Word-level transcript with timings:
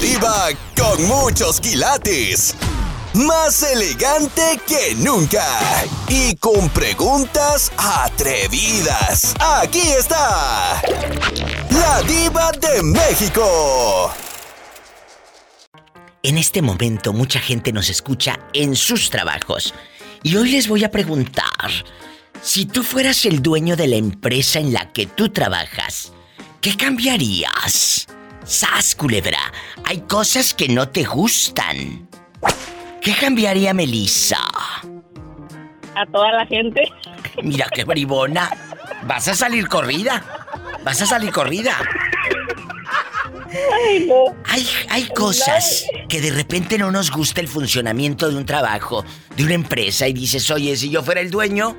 Diva 0.00 0.48
con 0.76 1.04
muchos 1.06 1.60
quilates. 1.60 2.54
Más 3.14 3.62
elegante 3.62 4.58
que 4.66 4.94
nunca. 4.96 5.44
Y 6.08 6.34
con 6.36 6.70
preguntas 6.70 7.70
atrevidas. 7.76 9.34
Aquí 9.38 9.82
está. 9.98 10.80
La 11.70 12.02
diva 12.02 12.50
de 12.52 12.82
México. 12.82 14.12
En 16.22 16.38
este 16.38 16.62
momento 16.62 17.12
mucha 17.12 17.38
gente 17.38 17.72
nos 17.72 17.90
escucha 17.90 18.38
en 18.54 18.74
sus 18.74 19.10
trabajos. 19.10 19.74
Y 20.22 20.36
hoy 20.36 20.52
les 20.52 20.68
voy 20.68 20.84
a 20.84 20.90
preguntar, 20.90 21.70
si 22.40 22.64
tú 22.64 22.82
fueras 22.82 23.24
el 23.26 23.42
dueño 23.42 23.76
de 23.76 23.88
la 23.88 23.96
empresa 23.96 24.58
en 24.58 24.72
la 24.72 24.90
que 24.92 25.06
tú 25.06 25.28
trabajas, 25.28 26.12
¿qué 26.60 26.76
cambiarías? 26.76 28.06
Sas, 28.44 28.94
culebra, 28.94 29.38
hay 29.84 30.00
cosas 30.00 30.52
que 30.52 30.68
no 30.68 30.88
te 30.88 31.04
gustan. 31.04 32.08
¿Qué 33.00 33.14
cambiaría 33.14 33.72
Melissa? 33.72 34.40
A 35.94 36.06
toda 36.06 36.32
la 36.32 36.46
gente. 36.46 36.82
Mira 37.42 37.66
qué 37.72 37.84
bribona. 37.84 38.50
Vas 39.04 39.28
a 39.28 39.34
salir 39.34 39.68
corrida. 39.68 40.24
Vas 40.84 41.02
a 41.02 41.06
salir 41.06 41.30
corrida. 41.30 41.76
Ay, 43.74 44.06
no. 44.06 44.34
Hay, 44.46 44.66
hay 44.88 45.08
cosas 45.08 45.84
que 46.08 46.20
de 46.20 46.30
repente 46.30 46.78
no 46.78 46.90
nos 46.90 47.10
gusta 47.10 47.40
el 47.40 47.48
funcionamiento 47.48 48.28
de 48.28 48.36
un 48.36 48.46
trabajo, 48.46 49.04
de 49.36 49.44
una 49.44 49.54
empresa, 49.54 50.08
y 50.08 50.12
dices, 50.12 50.50
oye, 50.50 50.76
si 50.76 50.90
yo 50.90 51.02
fuera 51.02 51.20
el 51.20 51.30
dueño, 51.30 51.76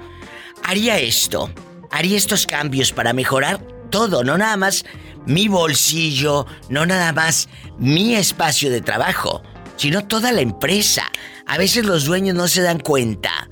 haría 0.64 0.98
esto, 1.00 1.52
haría 1.92 2.18
estos 2.18 2.46
cambios 2.46 2.92
para 2.92 3.14
mejorar 3.14 3.73
todo, 3.94 4.24
no 4.24 4.40
nada 4.40 4.58
más 4.58 4.86
mi 5.28 5.48
bolsillo, 5.48 6.48
no 6.68 6.84
nada 6.88 7.14
más 7.14 7.48
mi 7.78 8.16
espacio 8.16 8.72
de 8.72 8.82
trabajo, 8.82 9.44
sino 9.78 10.08
toda 10.08 10.32
la 10.32 10.42
empresa. 10.42 11.04
A 11.46 11.60
veces 11.60 11.86
los 11.86 12.06
dueños 12.06 12.36
no 12.36 12.48
se 12.48 12.64
dan 12.64 12.80
cuenta 12.80 13.48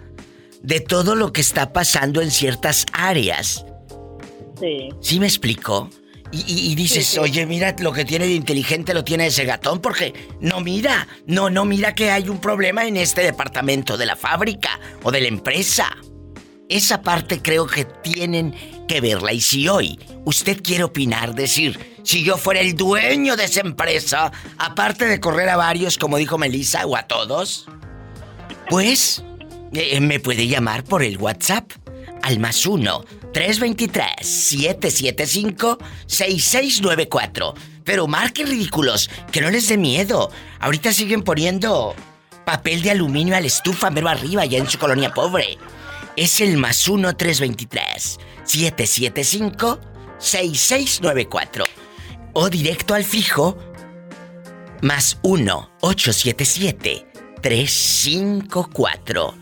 de 0.64 0.80
todo 0.80 1.14
lo 1.14 1.32
que 1.32 1.42
está 1.42 1.72
pasando 1.74 2.22
en 2.24 2.32
ciertas 2.32 2.88
áreas. 2.92 3.64
Sí. 4.60 4.90
¿Sí 5.00 5.20
me 5.20 5.28
explico? 5.28 5.92
Y, 6.32 6.72
y 6.72 6.74
dices, 6.76 7.06
Sí, 7.06 7.14
sí. 7.14 7.20
oye, 7.20 7.46
mira 7.46 7.76
lo 7.78 7.92
que 7.94 8.04
tiene 8.04 8.26
de 8.26 8.34
inteligente 8.34 8.96
lo 8.96 9.04
tiene 9.04 9.28
ese 9.28 9.46
gatón, 9.46 9.80
porque 9.80 10.14
no 10.40 10.60
mira, 10.62 11.08
no, 11.28 11.52
no 11.52 11.66
mira 11.66 11.94
que 11.94 12.10
hay 12.10 12.30
un 12.30 12.40
problema 12.40 12.86
en 12.86 12.98
este 12.98 13.22
departamento 13.22 13.96
de 13.96 14.08
la 14.08 14.16
fábrica 14.16 14.80
o 15.04 15.12
de 15.12 15.22
la 15.22 15.28
empresa. 15.28 15.96
Esa 16.72 17.02
parte 17.02 17.42
creo 17.42 17.68
que 17.68 17.84
tienen 17.84 18.56
que 18.88 19.02
verla. 19.02 19.34
Y 19.34 19.42
si 19.42 19.68
hoy 19.68 20.00
usted 20.24 20.64
quiere 20.64 20.86
opinar, 20.86 21.36
decir, 21.36 21.78
si 22.04 22.24
yo 22.24 22.38
fuera 22.38 22.62
el 22.62 22.76
dueño 22.76 23.36
de 23.36 23.44
esa 23.44 23.60
empresa, 23.60 24.32
aparte 24.58 25.06
de 25.06 25.20
correr 25.20 25.50
a 25.50 25.58
varios, 25.58 25.98
como 25.98 26.16
dijo 26.16 26.38
Melissa, 26.38 26.86
o 26.86 26.96
a 26.96 27.04
todos, 27.04 27.68
pues 28.70 29.22
eh, 29.74 30.00
me 30.00 30.22
puede 30.22 30.48
llamar 30.48 30.86
por 30.86 31.04
el 31.04 31.18
WhatsApp 31.18 31.70
al 32.24 32.40
más 32.40 32.66
1 32.66 33.04
323 33.34 34.26
775 34.26 35.78
6694. 36.08 37.54
Pero 37.84 38.08
marquen 38.08 38.48
ridículos, 38.48 39.10
que 39.30 39.42
no 39.42 39.50
les 39.52 39.68
dé 39.68 39.78
miedo. 39.78 40.32
Ahorita 40.62 40.94
siguen 40.94 41.24
poniendo 41.24 41.96
papel 42.46 42.82
de 42.82 42.92
aluminio 42.92 43.36
a 43.36 43.42
la 43.42 43.48
estufa 43.48 43.90
mero 43.90 44.08
arriba 44.08 44.46
ya 44.46 44.58
en 44.58 44.70
su 44.70 44.80
colonia 44.80 45.14
pobre. 45.14 45.58
Es 46.16 46.42
el 46.42 46.58
más 46.58 46.88
1 46.88 47.16
323 47.16 48.20
775 48.44 49.80
6694. 50.18 51.66
O 52.34 52.50
directo 52.50 52.94
al 52.94 53.04
fijo 53.04 53.58
más 54.82 55.20
1 55.24 55.72
877 55.82 57.06
354 57.42 59.34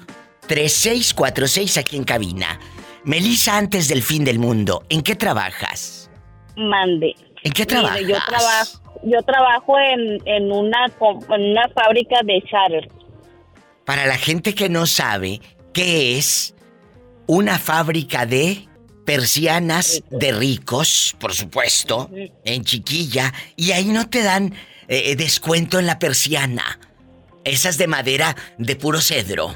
3646 0.47 1.77
aquí 1.77 1.97
en 1.97 2.03
cabina. 2.03 2.59
Melissa, 3.03 3.57
antes 3.57 3.87
del 3.87 4.01
fin 4.03 4.23
del 4.25 4.39
mundo, 4.39 4.83
¿en 4.89 5.01
qué 5.01 5.15
trabajas? 5.15 6.09
Mande. 6.57 7.15
¿En 7.43 7.53
qué 7.53 7.65
Mire, 7.65 7.79
trabajas? 7.79 8.01
yo 8.01 8.17
trabajo, 8.27 8.81
yo 9.03 9.21
trabajo 9.23 9.79
en, 9.79 10.19
en 10.25 10.51
una 10.51 10.85
en 11.29 11.41
una 11.51 11.69
fábrica 11.69 12.19
de 12.23 12.43
charter. 12.49 12.89
Para 13.85 14.05
la 14.05 14.17
gente 14.17 14.53
que 14.53 14.69
no 14.69 14.85
sabe, 14.85 15.39
¿qué 15.73 16.17
es 16.17 16.53
una 17.31 17.59
fábrica 17.59 18.25
de 18.25 18.67
persianas 19.05 20.03
de 20.09 20.31
ricos, 20.31 21.15
por 21.19 21.31
supuesto, 21.35 22.09
en 22.43 22.63
chiquilla, 22.63 23.31
y 23.55 23.71
ahí 23.71 23.85
no 23.85 24.09
te 24.09 24.23
dan 24.23 24.55
eh, 24.87 25.15
descuento 25.15 25.77
en 25.77 25.85
la 25.85 25.99
persiana? 25.99 26.79
Esas 27.43 27.77
de 27.77 27.85
madera 27.85 28.35
de 28.57 28.75
puro 28.75 28.99
cedro. 28.99 29.49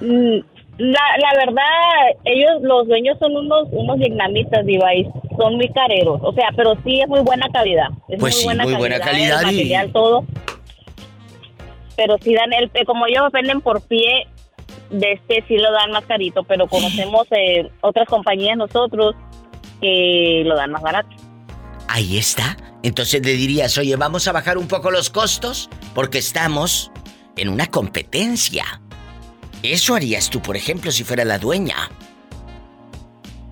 Mm, 0.00 0.38
La, 0.78 1.00
la 1.18 1.32
verdad, 1.46 2.18
ellos, 2.24 2.60
los 2.62 2.88
dueños 2.88 3.16
son 3.20 3.36
unos, 3.36 3.68
unos 3.70 3.98
vietnamitas, 3.98 4.66
diva, 4.66 4.92
y 4.94 5.04
son 5.38 5.54
muy 5.56 5.68
careros. 5.72 6.20
O 6.24 6.32
sea, 6.32 6.48
pero 6.56 6.74
sí 6.84 7.00
es 7.02 7.06
muy 7.08 7.20
buena 7.20 7.46
calidad. 7.52 7.86
Es 8.08 8.18
Pues 8.18 8.34
sí, 8.36 8.48
muy 8.48 8.74
buena 8.74 8.98
calidad 8.98 9.42
el 9.42 9.50
y- 9.52 9.56
material, 9.58 9.92
todo. 9.92 10.24
Pero 11.96 12.16
sí 12.22 12.34
dan 12.34 12.52
el, 12.52 12.70
eh, 12.74 12.84
como 12.84 13.06
ellos 13.06 13.30
venden 13.32 13.60
por 13.60 13.82
pie, 13.82 14.26
de 14.90 15.12
este 15.12 15.44
sí 15.46 15.56
lo 15.56 15.72
dan 15.72 15.92
más 15.92 16.04
carito, 16.04 16.44
pero 16.44 16.66
conocemos 16.66 17.26
eh, 17.30 17.70
otras 17.80 18.08
compañías 18.08 18.56
nosotros 18.56 19.14
que 19.80 20.42
lo 20.44 20.56
dan 20.56 20.72
más 20.72 20.82
barato. 20.82 21.08
Ahí 21.88 22.18
está. 22.18 22.56
Entonces 22.82 23.24
le 23.24 23.32
dirías, 23.32 23.76
oye, 23.78 23.96
vamos 23.96 24.26
a 24.28 24.32
bajar 24.32 24.58
un 24.58 24.68
poco 24.68 24.90
los 24.90 25.10
costos 25.10 25.68
porque 25.94 26.18
estamos 26.18 26.90
en 27.36 27.48
una 27.48 27.66
competencia. 27.66 28.80
Eso 29.62 29.94
harías 29.94 30.30
tú, 30.30 30.40
por 30.40 30.56
ejemplo, 30.56 30.90
si 30.90 31.04
fuera 31.04 31.24
la 31.24 31.38
dueña. 31.38 31.90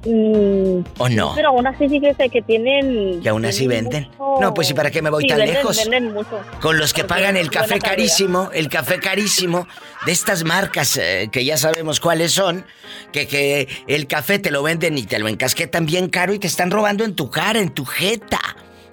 Mm, 0.05 0.85
¿O 0.99 1.09
no? 1.09 1.33
Pero 1.35 1.49
aún 1.49 1.67
así 1.67 1.89
fíjese 1.89 2.29
que 2.29 2.41
tienen... 2.43 3.21
¿Y 3.23 3.29
aún 3.29 3.45
así 3.45 3.67
venden? 3.67 4.05
mucho- 4.17 4.41
No, 4.41 4.55
pues 4.55 4.71
¿y 4.71 4.75
para 4.75 4.91
qué 4.91 5.03
me 5.03 5.11
voy 5.11 5.23
Sí, 5.25 5.29
tan 5.29 5.39
venden- 5.39 5.55
lejos? 5.57 5.77
Venden 5.79 6.13
mucho. 6.13 6.41
Con 6.61 6.79
los 6.79 6.93
que 6.93 7.03
Porque 7.03 7.15
pagan 7.23 7.37
el 7.37 7.51
café 7.51 7.71
calidad. 7.79 7.89
carísimo, 7.91 8.51
el 8.55 8.69
café 8.69 9.01
carísimo, 9.01 9.67
de 10.07 10.13
estas 10.13 10.45
marcas 10.45 10.97
eh, 10.97 11.29
que 11.33 11.45
ya 11.45 11.57
sabemos 11.57 11.99
cuáles 12.01 12.33
son, 12.33 12.65
que, 13.13 13.27
que 13.27 13.69
el 13.89 14.07
café 14.07 14.39
te 14.39 14.51
lo 14.53 14.63
venden 14.63 14.97
y 14.97 15.03
te 15.05 15.19
lo 15.19 15.27
encasquetan 15.29 15.85
bien 15.85 16.09
caro 16.09 16.33
y 16.33 16.39
te 16.39 16.47
están 16.47 16.71
robando 16.71 17.05
en 17.05 17.15
tu 17.17 17.29
cara, 17.31 17.59
en 17.59 17.71
tu 17.71 17.85
jeta. 17.85 18.39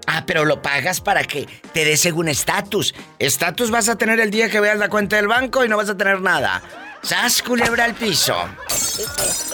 Ah, 0.07 0.23
pero 0.27 0.45
lo 0.45 0.61
pagas 0.61 1.01
para 1.01 1.23
que 1.23 1.47
te 1.73 1.83
dé 1.85 1.97
según 1.97 2.27
estatus. 2.29 2.93
Estatus 3.19 3.72
vas 3.72 3.89
a 3.89 3.97
tener 3.97 4.19
el 4.19 4.29
día 4.31 4.49
que 4.49 4.59
veas 4.59 4.77
la 4.77 4.87
cuenta 4.89 5.16
del 5.16 5.27
banco 5.27 5.66
y 5.66 5.69
no 5.69 5.77
vas 5.77 5.89
a 5.89 5.97
tener 5.97 6.22
nada. 6.22 6.61
¡Sas, 7.05 7.41
culebra 7.43 7.85
al 7.85 7.93
piso! 7.93 8.33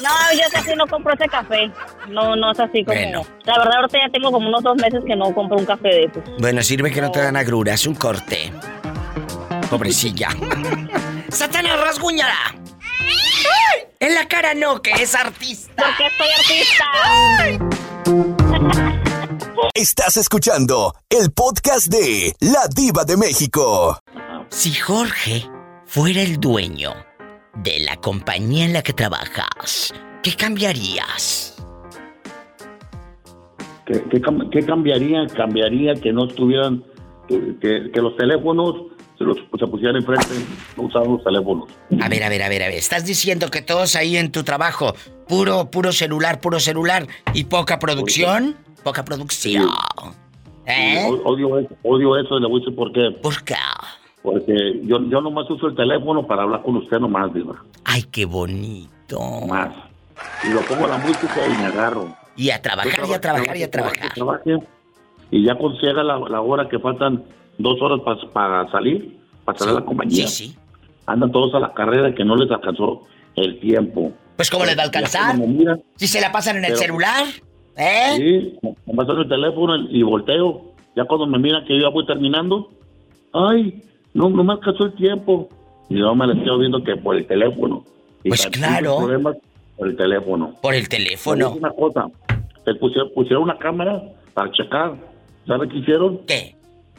No, 0.02 0.10
yo 0.34 0.44
casi 0.54 0.74
no 0.74 0.88
compro 0.88 1.14
ese 1.14 1.28
café. 1.28 1.70
No, 2.08 2.34
no 2.34 2.54
es 2.54 2.60
así 2.62 2.86
como... 2.86 2.98
Bueno. 2.98 3.26
La 3.44 3.58
verdad, 3.58 3.76
ahorita 3.82 3.98
ya 4.08 4.10
tengo 4.14 4.32
como 4.32 4.48
unos 4.48 4.64
dos 4.64 4.78
meses 4.78 5.02
que 5.06 5.18
no 5.18 5.36
compro 5.36 5.58
un 5.58 5.66
café 5.66 5.90
de 5.90 6.04
esos. 6.06 6.24
Bueno, 6.40 6.64
sirve 6.64 6.92
que 6.92 7.02
no 7.02 7.12
te 7.12 7.20
dan 7.20 7.36
agruras, 7.36 7.86
un 7.86 7.96
corte. 7.96 8.54
Pobrecilla. 9.70 10.30
¡Satanás, 11.30 11.78
rasguñala! 11.82 12.56
En 14.00 14.16
la 14.16 14.30
cara 14.30 14.54
no, 14.54 14.82
que 14.82 14.92
es 14.92 15.14
artista. 15.14 15.74
Porque 15.76 16.06
soy 16.18 16.30
artista. 16.40 16.86
Estás 19.74 20.16
escuchando 20.16 20.96
el 21.10 21.34
podcast 21.34 21.88
de 21.88 22.34
La 22.40 22.70
Diva 22.74 23.04
de 23.04 23.18
México. 23.18 24.00
Si 24.48 24.74
Jorge 24.74 25.50
fuera 25.86 26.22
el 26.22 26.40
dueño 26.40 27.11
de 27.56 27.80
la 27.80 27.98
compañía 27.98 28.66
en 28.66 28.74
la 28.74 28.82
que 28.82 28.94
trabajas, 28.94 29.94
¿qué 30.24 30.34
cambiarías? 30.36 31.58
¿Qué, 33.86 34.04
qué 34.10 34.22
cam- 34.22 34.50
qué 34.50 34.66
cambiaría? 34.66 35.28
Cambiaría 35.28 35.96
que 35.96 36.14
no 36.14 36.26
estuvieran, 36.28 36.84
que, 37.28 37.90
los 37.96 38.16
teléfonos 38.16 38.76
se, 39.18 39.24
los, 39.26 39.38
se 39.60 39.68
pusieran 39.68 39.98
enfrente, 39.98 40.28
no 40.78 40.84
usaban 40.84 41.12
los 41.14 41.24
teléfonos. 41.24 41.70
A 42.02 42.08
ver, 42.08 42.24
a 42.24 42.30
ver, 42.30 42.44
a 42.44 42.50
ver, 42.50 42.64
a 42.64 42.68
ver. 42.68 42.78
Estás 42.78 43.06
diciendo 43.06 43.50
que 43.50 43.62
todos 43.62 43.96
ahí 43.96 44.18
en 44.18 44.32
tu 44.32 44.44
trabajo, 44.44 44.96
puro, 45.28 45.70
puro 45.72 45.92
celular, 45.92 46.40
puro 46.40 46.60
celular 46.60 47.08
y 47.34 47.46
poca 47.46 47.80
producción. 47.80 48.56
Poca 48.84 49.04
producción. 49.06 49.70
¿Eh? 50.66 51.06
Odio 51.24 51.60
eso, 51.60 51.70
odio 51.84 52.18
eso 52.18 52.38
y 52.38 52.42
le 52.42 52.48
voy 52.48 52.62
a 52.62 52.64
decir 52.64 52.76
por 52.76 52.92
qué. 52.94 53.12
¿Por 53.22 53.44
qué? 53.44 53.56
Porque 54.24 54.82
yo, 54.84 55.00
yo 55.10 55.22
nomás 55.22 55.50
uso 55.50 55.68
el 55.68 55.76
teléfono 55.76 56.26
para 56.28 56.44
hablar 56.44 56.62
con 56.62 56.78
usted 56.78 57.00
nomás, 57.00 57.34
Diva. 57.34 57.56
Ay, 57.86 58.04
qué 58.04 58.26
bonito. 58.26 59.20
Más. 59.48 59.74
Y 60.44 60.54
lo 60.54 60.62
pongo 60.62 60.88
la 60.88 60.98
música 60.98 61.34
y 61.48 61.58
me 61.58 61.66
agarro. 61.66 62.16
Y 62.36 62.50
a 62.52 62.62
trabajar, 62.62 62.94
y 63.10 63.14
a 63.14 63.20
trabajar, 63.22 63.58
y 63.58 63.64
a 63.64 63.72
trabajar. 63.72 64.14
Trabaje, 64.14 64.58
Y 65.32 65.44
ya 65.46 65.56
cuando 65.56 65.80
llega 65.80 66.04
la, 66.04 66.20
la 66.20 66.42
hora 66.42 66.70
que 66.70 66.78
faltan 66.80 67.24
dos 67.58 67.82
horas 67.82 68.00
pa- 68.06 68.32
para 68.32 68.72
salir, 68.72 69.18
para 69.44 69.58
salir 69.58 69.76
a 69.76 69.80
la 69.80 69.86
compañía, 69.86 70.28
Sí, 70.28 70.48
sí. 70.50 70.58
andan 71.08 71.32
todos 71.32 71.54
a 71.56 71.60
la 71.60 71.74
carrera 71.74 72.14
que 72.14 72.24
no 72.24 72.36
les 72.36 72.50
alcanzó 72.52 73.04
el 73.36 73.60
tiempo. 73.60 74.12
Pues 74.36 74.50
¿cómo 74.50 74.66
les 74.66 74.78
va 74.78 74.82
a 74.84 74.86
alcanzar? 74.86 75.36
Si 75.98 76.08
se 76.08 76.22
la 76.22 76.32
pasan 76.32 76.58
en 76.58 76.66
el 76.66 76.78
celular, 76.78 77.26
¿eh? 77.76 78.14
Sí, 78.18 78.60
me 78.86 78.94
paso 78.96 79.14
el 79.14 79.28
teléfono 79.28 79.76
y 79.90 80.02
volteo 80.04 80.74
Ya 80.96 81.06
cuando 81.06 81.26
me 81.28 81.38
miran 81.40 81.64
que 81.66 81.76
yo 81.76 81.84
ya 81.84 81.90
voy 81.90 82.06
terminando, 82.06 82.70
ay, 83.34 83.84
no, 84.14 84.30
no 84.30 84.44
me 84.44 84.54
alcanzó 84.54 84.86
el 84.86 84.94
tiempo. 84.96 85.50
Y 85.90 86.00
yo 86.00 86.16
me 86.16 86.26
la 86.28 86.34
estoy 86.34 86.60
viendo 86.60 86.84
que 86.84 86.96
por 86.96 87.16
el 87.16 87.26
teléfono. 87.28 87.84
Y 88.24 88.30
Pues 88.30 88.46
claro. 88.48 88.98
problemas 89.00 89.36
por 89.78 89.88
el 89.90 89.98
teléfono. 89.98 90.56
Por 90.62 90.74
el 90.76 90.88
Te 90.88 90.98
teléfono. 90.98 91.52
Una 91.52 91.72
cosa, 91.72 92.06
te 92.66 92.76
pusieron, 92.76 93.12
pusieron 93.14 93.44
una 93.44 93.58
cámara 93.58 94.02
para 94.34 94.52
checar. 94.52 94.96
¿Sabes 95.48 95.70
qué 95.72 95.78
hicieron? 95.80 96.20
¿Qué? 96.28 96.56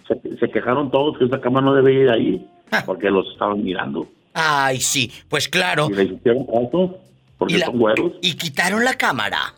Se, 0.08 0.36
se 0.36 0.50
quejaron 0.50 0.90
todos 0.90 1.16
que 1.16 1.24
esa 1.24 1.40
cámara 1.40 1.64
no 1.66 1.74
debía 1.74 2.02
ir 2.02 2.10
ahí 2.10 2.46
Ah. 2.70 2.82
porque 2.84 3.08
los 3.10 3.26
estaban 3.32 3.62
mirando. 3.62 4.06
Ay, 4.34 4.80
sí, 4.80 5.10
pues 5.28 5.48
claro. 5.48 5.88
Y 5.90 5.94
les 5.94 6.10
hicieron 6.12 6.44
caso 6.46 6.96
porque 7.38 7.58
la- 7.58 7.66
son 7.66 7.78
güeros. 7.78 8.12
y 8.20 8.34
quitaron 8.34 8.84
la 8.84 8.94
cámara. 8.94 9.54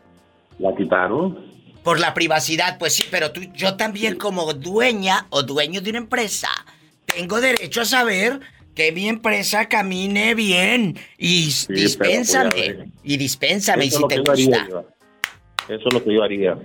La 0.59 0.75
quitaron. 0.77 1.39
Por 1.83 1.99
la 2.01 2.13
privacidad, 2.15 2.79
pues 2.79 2.95
sí, 2.95 3.05
pero 3.11 3.31
tú, 3.33 3.41
yo 3.55 3.77
también 3.77 4.17
como 4.17 4.53
dueña 4.55 5.27
o 5.31 5.43
dueño 5.43 5.81
de 5.81 5.91
una 5.91 5.99
empresa, 5.99 6.49
tengo 7.15 7.41
derecho 7.41 7.83
a 7.83 7.85
saber 7.85 8.41
que 8.75 8.91
mi 8.93 9.09
empresa 9.09 9.69
camine 9.69 10.35
bien. 10.35 10.99
Y 11.19 11.49
s- 11.49 11.67
pero 11.69 11.81
dispénsame. 11.81 12.51
ver. 12.55 12.87
y 13.03 13.17
dispénsame 13.17 13.85
y 13.87 13.91
si 13.91 14.07
te 14.09 14.15
haría, 14.29 14.65
gusta. 14.67 14.85
Eso 15.69 15.89
es 15.89 15.95
lo 15.95 16.03
que 16.05 16.15
yo 16.15 16.23
haría. 16.23 16.57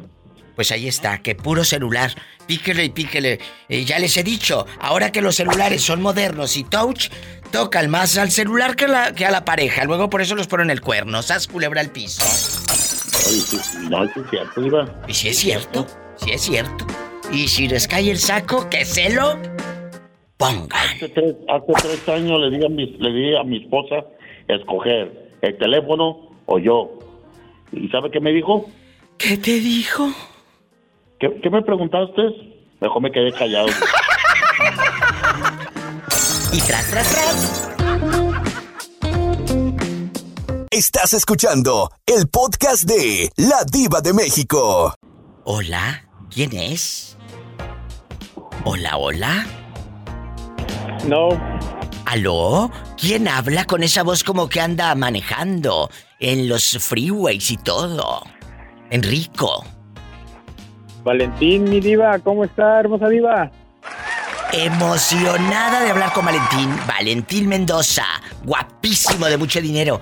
Pues 0.56 0.72
ahí 0.72 0.88
está, 0.90 1.20
que 1.22 1.36
puro 1.36 1.64
celular. 1.64 2.14
Píquele 2.46 2.84
y 2.86 2.90
píquele. 2.90 3.40
Eh, 3.70 3.86
ya 3.86 3.98
les 4.00 4.18
he 4.18 4.24
dicho, 4.24 4.66
ahora 4.80 5.12
que 5.12 5.22
los 5.22 5.36
celulares 5.36 5.82
son 5.84 6.02
modernos 6.02 6.58
y 6.58 6.64
touch, 6.66 7.10
tocan 7.52 7.90
más 7.90 8.18
al 8.18 8.30
celular 8.32 8.76
que, 8.76 8.88
la- 8.88 9.14
que 9.14 9.26
a 9.26 9.32
la 9.32 9.46
pareja. 9.46 9.86
Luego 9.86 10.10
por 10.10 10.22
eso 10.22 10.36
los 10.36 10.48
ponen 10.48 10.70
el 10.70 10.82
cuerno. 10.82 11.22
Sas 11.22 11.48
culebra 11.48 11.80
al 11.80 11.92
piso. 11.92 12.22
Sí, 12.26 13.40
sí, 13.42 13.58
no, 13.90 14.06
sí 14.08 14.20
es 14.20 14.30
cierto. 14.30 14.62
Y 15.08 15.14
si 15.14 15.28
es 15.30 15.38
cierto, 15.38 15.88
si 16.18 16.32
es 16.32 16.42
cierto. 16.42 16.88
Y 17.32 17.48
si 17.48 17.68
les 17.68 17.88
cae 17.88 18.10
el 18.12 18.18
saco, 18.20 18.70
que 18.70 18.84
se 18.86 19.12
lo 19.12 19.40
pongan. 20.40 20.70
Hace 20.72 21.10
tres, 21.10 21.36
hace 21.48 21.74
tres 21.82 22.10
años 22.10 22.40
le 22.40 22.58
di, 22.58 22.66
a 22.66 22.70
mi, 22.70 22.86
le 22.86 23.12
di 23.12 23.36
a 23.36 23.44
mi 23.44 23.58
esposa 23.58 24.06
escoger 24.48 25.36
el 25.42 25.58
teléfono 25.58 26.32
o 26.46 26.58
yo. 26.58 26.98
¿Y 27.72 27.88
sabe 27.90 28.10
qué 28.10 28.20
me 28.20 28.32
dijo? 28.32 28.66
¿Qué 29.18 29.38
te 29.38 29.60
dijo? 29.60 30.08
¿Qué, 31.20 31.40
qué 31.44 31.50
me 31.50 31.62
preguntaste? 31.62 32.22
Mejor 32.80 33.02
me 33.02 33.12
quedé 33.12 33.32
callado. 33.32 33.68
Y 36.52 36.60
tras, 36.62 36.90
tras, 36.90 37.12
tras. 37.14 37.70
Estás 40.72 41.14
escuchando 41.14 41.92
el 42.08 42.28
podcast 42.28 42.90
de 42.90 43.30
La 43.38 43.64
Diva 43.72 44.02
de 44.02 44.14
México. 44.14 44.96
Hola, 45.44 46.10
¿quién 46.34 46.54
es? 46.54 47.18
Hola, 48.66 48.98
hola. 48.98 49.59
No, 51.08 51.30
¿Aló? 52.10 52.72
¿Quién 52.98 53.28
habla 53.28 53.66
con 53.66 53.84
esa 53.84 54.02
voz 54.02 54.24
como 54.24 54.50
que 54.50 54.60
anda 54.60 54.96
manejando 54.96 55.92
en 56.20 56.50
los 56.50 56.76
freeways 56.80 57.52
y 57.52 57.58
todo? 57.58 58.24
Enrico. 58.90 59.64
Valentín, 61.04 61.66
mi 61.66 61.80
diva, 61.80 62.18
¿cómo 62.18 62.46
está, 62.46 62.80
hermosa 62.80 63.08
diva? 63.10 63.52
Emocionada 64.52 65.84
de 65.84 65.92
hablar 65.92 66.12
con 66.12 66.26
Valentín. 66.26 66.76
Valentín 66.88 67.48
Mendoza. 67.48 68.06
Guapísimo 68.44 69.28
de 69.28 69.38
mucho 69.38 69.62
dinero. 69.62 70.02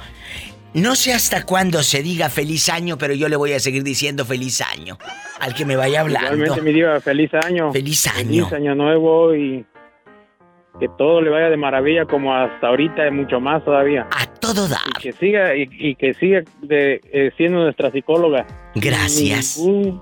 No 0.73 0.95
sé 0.95 1.13
hasta 1.13 1.43
cuándo 1.43 1.83
se 1.83 2.01
diga 2.01 2.29
feliz 2.29 2.69
año, 2.69 2.97
pero 2.97 3.13
yo 3.15 3.27
le 3.27 3.35
voy 3.35 3.51
a 3.51 3.59
seguir 3.59 3.83
diciendo 3.83 4.23
feliz 4.23 4.61
año. 4.61 4.97
Al 5.41 5.53
que 5.53 5.65
me 5.65 5.75
vaya 5.75 5.99
hablando. 5.99 6.35
Igualmente, 6.35 6.61
mi 6.61 6.71
diva, 6.71 7.01
feliz 7.01 7.33
año. 7.33 7.73
Feliz 7.73 8.07
año. 8.07 8.47
Feliz 8.47 8.53
año 8.53 8.75
nuevo 8.75 9.35
y 9.35 9.65
que 10.79 10.87
todo 10.97 11.21
le 11.21 11.29
vaya 11.29 11.49
de 11.49 11.57
maravilla 11.57 12.05
como 12.05 12.35
hasta 12.35 12.67
ahorita 12.67 13.07
y 13.07 13.11
mucho 13.11 13.39
más 13.39 13.63
todavía. 13.65 14.07
A 14.11 14.25
todo 14.27 14.67
dar. 14.67 14.81
Y 14.97 15.01
que 15.01 15.11
siga 15.13 15.55
y, 15.55 15.67
y 15.71 15.95
que 15.95 16.13
siga 16.13 16.43
de, 16.61 17.01
eh, 17.11 17.31
siendo 17.37 17.59
nuestra 17.59 17.91
psicóloga. 17.91 18.45
Gracias. 18.75 19.57
Un 19.57 20.01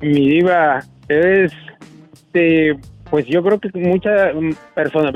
Mi 0.00 0.28
diva 0.28 0.80
es, 1.08 1.52
este, 2.12 2.78
pues 3.10 3.26
yo 3.26 3.42
creo 3.42 3.58
que 3.58 3.70
muchas 3.74 4.32
personas, 4.74 5.12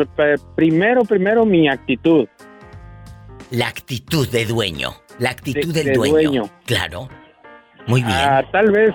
primero, 0.56 1.02
primero 1.04 1.44
mi 1.44 1.68
actitud. 1.68 2.26
La 3.50 3.68
actitud 3.68 4.28
de 4.28 4.46
dueño. 4.46 4.94
La 5.18 5.30
actitud 5.30 5.72
De- 5.72 5.84
del 5.84 5.86
de 5.88 5.92
dueño. 5.92 6.12
dueño. 6.14 6.50
Claro. 6.64 7.08
Muy 7.86 8.02
bien. 8.02 8.14
Ah, 8.16 8.42
tal 8.50 8.70
vez, 8.70 8.94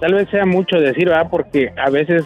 tal 0.00 0.14
vez 0.14 0.28
sea 0.30 0.46
mucho 0.46 0.78
decir, 0.78 1.08
¿verdad? 1.08 1.28
Porque 1.30 1.72
a 1.76 1.90
veces 1.90 2.24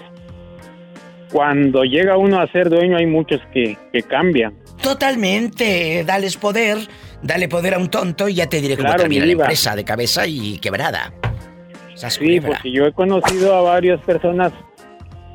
cuando 1.33 1.83
llega 1.85 2.17
uno 2.17 2.41
a 2.41 2.47
ser 2.53 2.69
dueño 2.69 2.97
hay 2.97 3.07
muchos 3.07 3.41
que, 3.53 3.77
que 3.93 4.03
cambian. 4.03 4.55
Totalmente. 4.83 6.05
Dales 6.05 6.37
poder. 6.37 6.79
Dale 7.23 7.49
poder 7.49 7.75
a 7.75 7.79
un 7.79 7.89
tonto 7.89 8.29
y 8.29 8.35
ya 8.35 8.47
te 8.49 8.61
diré 8.61 8.77
cómo 8.77 8.89
Claro, 8.89 9.03
termina 9.03 9.25
mi 9.25 9.35
la 9.35 9.43
empresa 9.45 9.75
de 9.75 9.85
cabeza 9.85 10.27
y 10.27 10.59
quebrada. 10.59 11.13
Sí, 11.97 12.41
porque 12.41 12.73
yo 12.73 12.85
he 12.87 12.93
conocido 12.93 13.55
a 13.55 13.63
varias 13.63 14.01
personas 14.03 14.53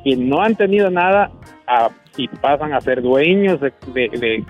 que 0.04 0.16
no 0.16 0.40
han 0.42 0.54
tenido 0.56 0.90
nada 0.90 1.30
a- 1.66 1.90
y 2.16 2.28
pasan 2.28 2.72
a 2.72 2.80
ser 2.80 3.02
dueños 3.02 3.60
de, 3.60 3.72
de, 3.94 4.08
de- 4.18 4.44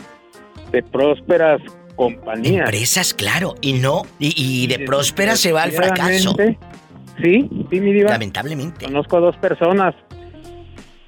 de 0.72 0.82
prósperas 0.84 1.60
compañías. 1.96 2.64
Empresas, 2.66 3.12
claro. 3.14 3.54
Y 3.60 3.74
no. 3.74 4.02
Y, 4.18 4.32
y 4.36 4.66
de 4.66 4.80
próspera 4.86 5.36
se 5.36 5.52
va 5.52 5.64
al 5.64 5.72
fracaso. 5.72 6.34
Sí, 7.22 7.48
sí, 7.70 7.80
mi 7.80 7.92
diva. 7.92 8.10
Lamentablemente. 8.10 8.86
Conozco 8.86 9.16
a 9.18 9.20
dos 9.20 9.36
personas 9.36 9.94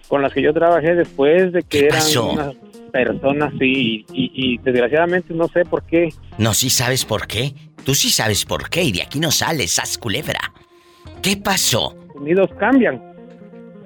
con 0.09 0.21
las 0.21 0.32
que 0.32 0.42
yo 0.42 0.52
trabajé 0.52 0.94
después 0.94 1.52
de 1.52 1.62
que 1.62 1.80
¿Qué 1.80 1.87
eran 1.87 2.02
unas 2.18 2.54
personas, 2.92 3.52
sí, 3.59 4.04
y, 4.12 4.30
y 4.35 4.59
desgraciadamente 4.59 5.32
no 5.32 5.49
sé 5.49 5.64
por 5.64 5.82
qué. 5.85 6.11
No, 6.37 6.52
sí 6.52 6.68
sabes 6.68 7.06
por 7.06 7.26
qué. 7.26 7.54
Tú 7.85 7.94
sí 7.94 8.11
sabes 8.11 8.44
por 8.44 8.68
qué 8.68 8.82
y 8.82 8.92
de 8.92 9.02
aquí 9.02 9.18
no 9.18 9.30
sales, 9.30 9.73
sas 9.73 9.97
culebra. 9.97 10.52
¿Qué 11.23 11.37
pasó? 11.37 11.95
Unidos 12.14 12.50
cambian. 12.59 13.00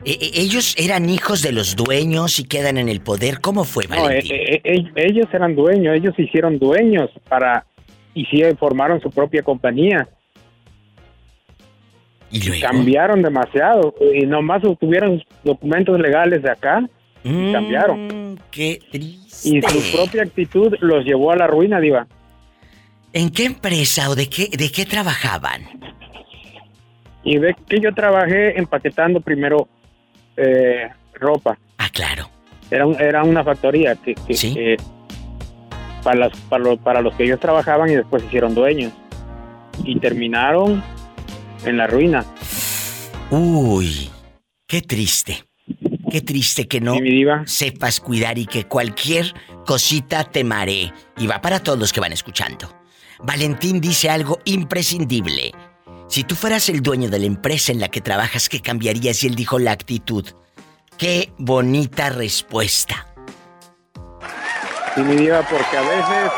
E- 0.04 0.12
e- 0.12 0.40
ellos 0.40 0.74
eran 0.78 1.08
hijos 1.08 1.42
de 1.42 1.52
los 1.52 1.74
dueños 1.76 2.38
y 2.38 2.44
quedan 2.44 2.78
en 2.78 2.88
el 2.88 3.00
poder. 3.00 3.40
¿Cómo 3.40 3.64
fue, 3.64 3.84
No, 3.88 4.02
Valentín? 4.02 4.32
eh, 4.32 4.60
eh, 4.64 4.84
ellos 4.96 5.26
eran 5.32 5.54
dueños, 5.56 5.96
ellos 5.96 6.14
se 6.16 6.22
hicieron 6.22 6.58
dueños 6.58 7.10
para 7.28 7.66
y 8.14 8.24
sí 8.26 8.42
formaron 8.58 9.00
su 9.00 9.10
propia 9.10 9.42
compañía. 9.42 10.08
y 12.28 12.42
luego. 12.42 12.60
Cambiaron 12.66 13.22
demasiado 13.22 13.94
y 14.12 14.26
nomás 14.26 14.62
obtuvieron 14.64 15.18
sus 15.20 15.28
documentos 15.44 15.98
legales 16.00 16.42
de 16.42 16.50
acá 16.50 16.80
Mm, 17.22 17.52
cambiaron. 17.52 18.40
Qué 18.50 18.80
triste. 18.90 19.48
y 19.48 19.62
su 19.62 19.96
propia 19.96 20.22
actitud 20.22 20.74
los 20.80 21.04
llevó 21.04 21.30
a 21.32 21.36
la 21.36 21.46
ruina, 21.46 21.78
diva. 21.80 22.06
¿En 23.12 23.30
qué 23.30 23.44
empresa 23.44 24.10
o 24.10 24.14
de 24.16 24.28
qué, 24.28 24.48
de 24.56 24.70
qué 24.70 24.84
trabajaban? 24.86 25.62
Y 27.26 27.38
ve 27.38 27.54
que 27.68 27.80
yo 27.80 27.92
trabajé 27.92 28.56
empaquetando 28.58 29.20
primero 29.20 29.68
eh, 30.36 30.88
ropa. 31.14 31.58
Ah, 31.78 31.88
claro. 31.92 32.30
Era, 32.70 32.86
un- 32.86 33.00
era 33.00 33.22
una 33.24 33.42
factoría 33.44 33.96
que, 33.96 34.14
que- 34.14 34.34
Sí. 34.34 34.54
que 34.54 34.76
para, 36.04 36.16
las, 36.20 36.36
para, 36.48 36.62
los, 36.64 36.78
para 36.78 37.00
los 37.02 37.14
que 37.16 37.24
ellos 37.24 37.40
trabajaban 37.40 37.90
y 37.90 37.96
después 37.96 38.22
se 38.22 38.28
hicieron 38.28 38.54
dueños. 38.54 38.92
Y 39.84 39.98
terminaron 39.98 40.82
en 41.64 41.76
la 41.76 41.86
ruina. 41.88 42.24
Uy, 43.30 44.08
qué 44.66 44.80
triste. 44.82 45.42
Qué 46.10 46.20
triste 46.20 46.68
que 46.68 46.80
no 46.80 46.94
Sí, 46.94 47.24
sepas 47.46 48.00
cuidar 48.00 48.38
y 48.38 48.46
que 48.46 48.64
cualquier 48.64 49.34
cosita 49.66 50.22
te 50.24 50.44
maree. 50.44 50.92
Y 51.18 51.26
va 51.26 51.40
para 51.40 51.58
todos 51.60 51.78
los 51.78 51.92
que 51.92 52.00
van 52.00 52.12
escuchando. 52.12 52.68
Valentín 53.24 53.80
dice 53.80 54.08
algo 54.08 54.38
imprescindible. 54.44 55.52
Si 56.08 56.24
tú 56.24 56.34
fueras 56.34 56.68
el 56.68 56.82
dueño 56.82 57.10
de 57.10 57.18
la 57.18 57.26
empresa 57.26 57.72
en 57.72 57.80
la 57.80 57.88
que 57.88 58.00
trabajas, 58.00 58.48
¿qué 58.48 58.60
cambiarías? 58.60 59.22
Y 59.24 59.26
él 59.26 59.34
dijo 59.34 59.58
la 59.58 59.72
actitud. 59.72 60.24
Qué 60.96 61.32
bonita 61.38 62.10
respuesta. 62.10 63.06
Sí, 64.94 65.02
mi 65.02 65.16
diva, 65.16 65.42
porque 65.42 65.76
a 65.76 65.82
veces 65.82 66.32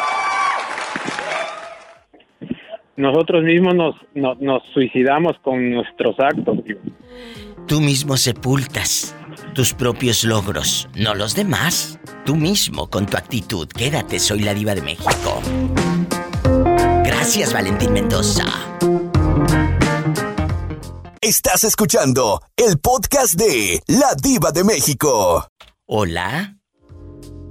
nosotros 2.96 3.44
mismos 3.44 3.74
nos, 3.74 3.94
no- 4.14 4.34
nos 4.40 4.62
suicidamos 4.74 5.36
con 5.42 5.70
nuestros 5.70 6.16
actos. 6.18 6.64
diva. 6.64 6.80
Tú 7.66 7.80
mismo 7.80 8.16
sepultas 8.16 9.14
tus 9.54 9.74
propios 9.74 10.24
logros, 10.24 10.88
no 10.96 11.14
los 11.14 11.34
demás. 11.36 12.00
Tú 12.24 12.34
mismo 12.36 12.88
con 12.90 13.06
tu 13.06 13.16
actitud. 13.16 13.68
Quédate, 13.68 14.18
soy 14.18 14.40
la 14.40 14.54
diva 14.54 14.74
de 14.74 14.82
México. 14.82 15.40
Gracias, 17.04 17.52
Valentín 17.52 17.92
Mendoza. 17.92 18.44
Estás 21.28 21.62
escuchando 21.64 22.40
el 22.56 22.78
podcast 22.78 23.34
de 23.34 23.82
La 23.86 24.14
Diva 24.14 24.50
de 24.50 24.64
México. 24.64 25.46
Hola. 25.84 26.56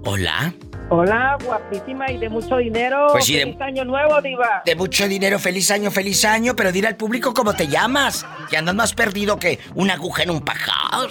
Hola. 0.04 0.52
Hola, 0.90 1.38
guapísima 1.46 2.10
y 2.12 2.18
de 2.18 2.28
mucho 2.28 2.58
dinero. 2.58 3.06
Pues 3.12 3.26
sí, 3.26 3.34
de- 3.36 3.42
Feliz 3.44 3.62
año 3.62 3.86
nuevo, 3.86 4.20
diva. 4.24 4.64
De 4.66 4.76
mucho 4.76 5.08
dinero, 5.08 5.38
feliz 5.38 5.70
año, 5.70 5.92
feliz 5.92 6.26
año, 6.26 6.56
pero 6.56 6.72
dile 6.72 6.88
al 6.88 6.98
público 6.98 7.36
cómo 7.36 7.54
te 7.54 7.68
llamas. 7.68 8.26
Que 8.50 8.58
andas 8.58 8.74
más 8.74 8.94
perdido 8.96 9.38
que 9.38 9.60
una 9.76 9.94
aguja 9.94 10.24
en 10.24 10.32
un 10.32 10.42
pajar. 10.42 11.10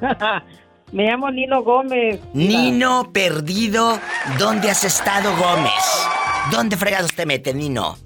Me 0.92 1.04
llamo 1.04 1.30
Nino 1.30 1.62
Gómez. 1.62 2.18
diva. 2.34 2.60
Nino 2.60 3.12
perdido, 3.12 4.00
¿dónde 4.36 4.68
has 4.68 4.82
estado, 4.82 5.30
Gómez? 5.36 5.70
¿Dónde 6.50 6.76
fregados 6.76 7.14
te 7.14 7.24
metes, 7.24 7.54
Nino? 7.54 7.96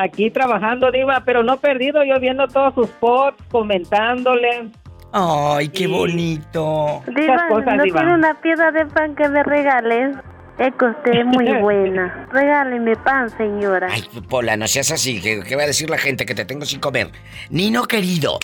Aquí 0.00 0.30
trabajando, 0.30 0.92
diva, 0.92 1.22
pero 1.26 1.42
no 1.42 1.56
perdido, 1.56 2.04
yo 2.04 2.20
viendo 2.20 2.46
todos 2.46 2.72
sus 2.74 2.86
posts, 3.00 3.42
comentándole. 3.50 4.68
Ay, 5.12 5.68
qué 5.70 5.84
Sí. 5.84 5.86
bonito. 5.86 7.02
Diva, 7.16 7.48
cosas, 7.48 7.76
¿no 7.76 7.82
Diva. 7.82 7.98
tiene 8.00 8.14
una 8.14 8.34
piedra 8.40 8.70
de 8.70 8.86
pan 8.86 9.16
que 9.16 9.28
me 9.28 9.42
regales? 9.42 10.16
Es 10.58 10.72
que 10.78 10.84
usted 10.84 11.12
es 11.12 11.26
muy 11.26 11.46
buena. 11.60 12.28
Regáleme 12.32 12.94
pan, 12.96 13.28
señora. 13.36 13.88
Ay, 13.90 14.04
Pola, 14.28 14.56
no 14.56 14.68
seas 14.68 14.92
así. 14.92 15.20
¿Qué, 15.20 15.40
qué 15.46 15.56
va 15.56 15.62
a 15.64 15.66
decir 15.66 15.90
la 15.90 15.98
gente 15.98 16.24
que 16.26 16.34
te 16.36 16.44
tengo 16.44 16.64
sin 16.64 16.78
comer? 16.78 17.10
Nino 17.50 17.84
querido, 17.84 18.38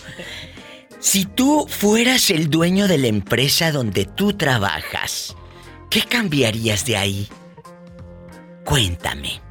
si 0.98 1.26
tú 1.26 1.66
fueras 1.68 2.30
el 2.30 2.50
dueño 2.50 2.88
de 2.88 2.98
la 2.98 3.06
empresa 3.06 3.70
donde 3.70 4.06
tú 4.06 4.32
trabajas, 4.32 5.36
¿qué 5.90 6.02
cambiarías 6.02 6.84
de 6.84 6.96
ahí? 6.96 7.28
Cuéntame. 8.64 9.43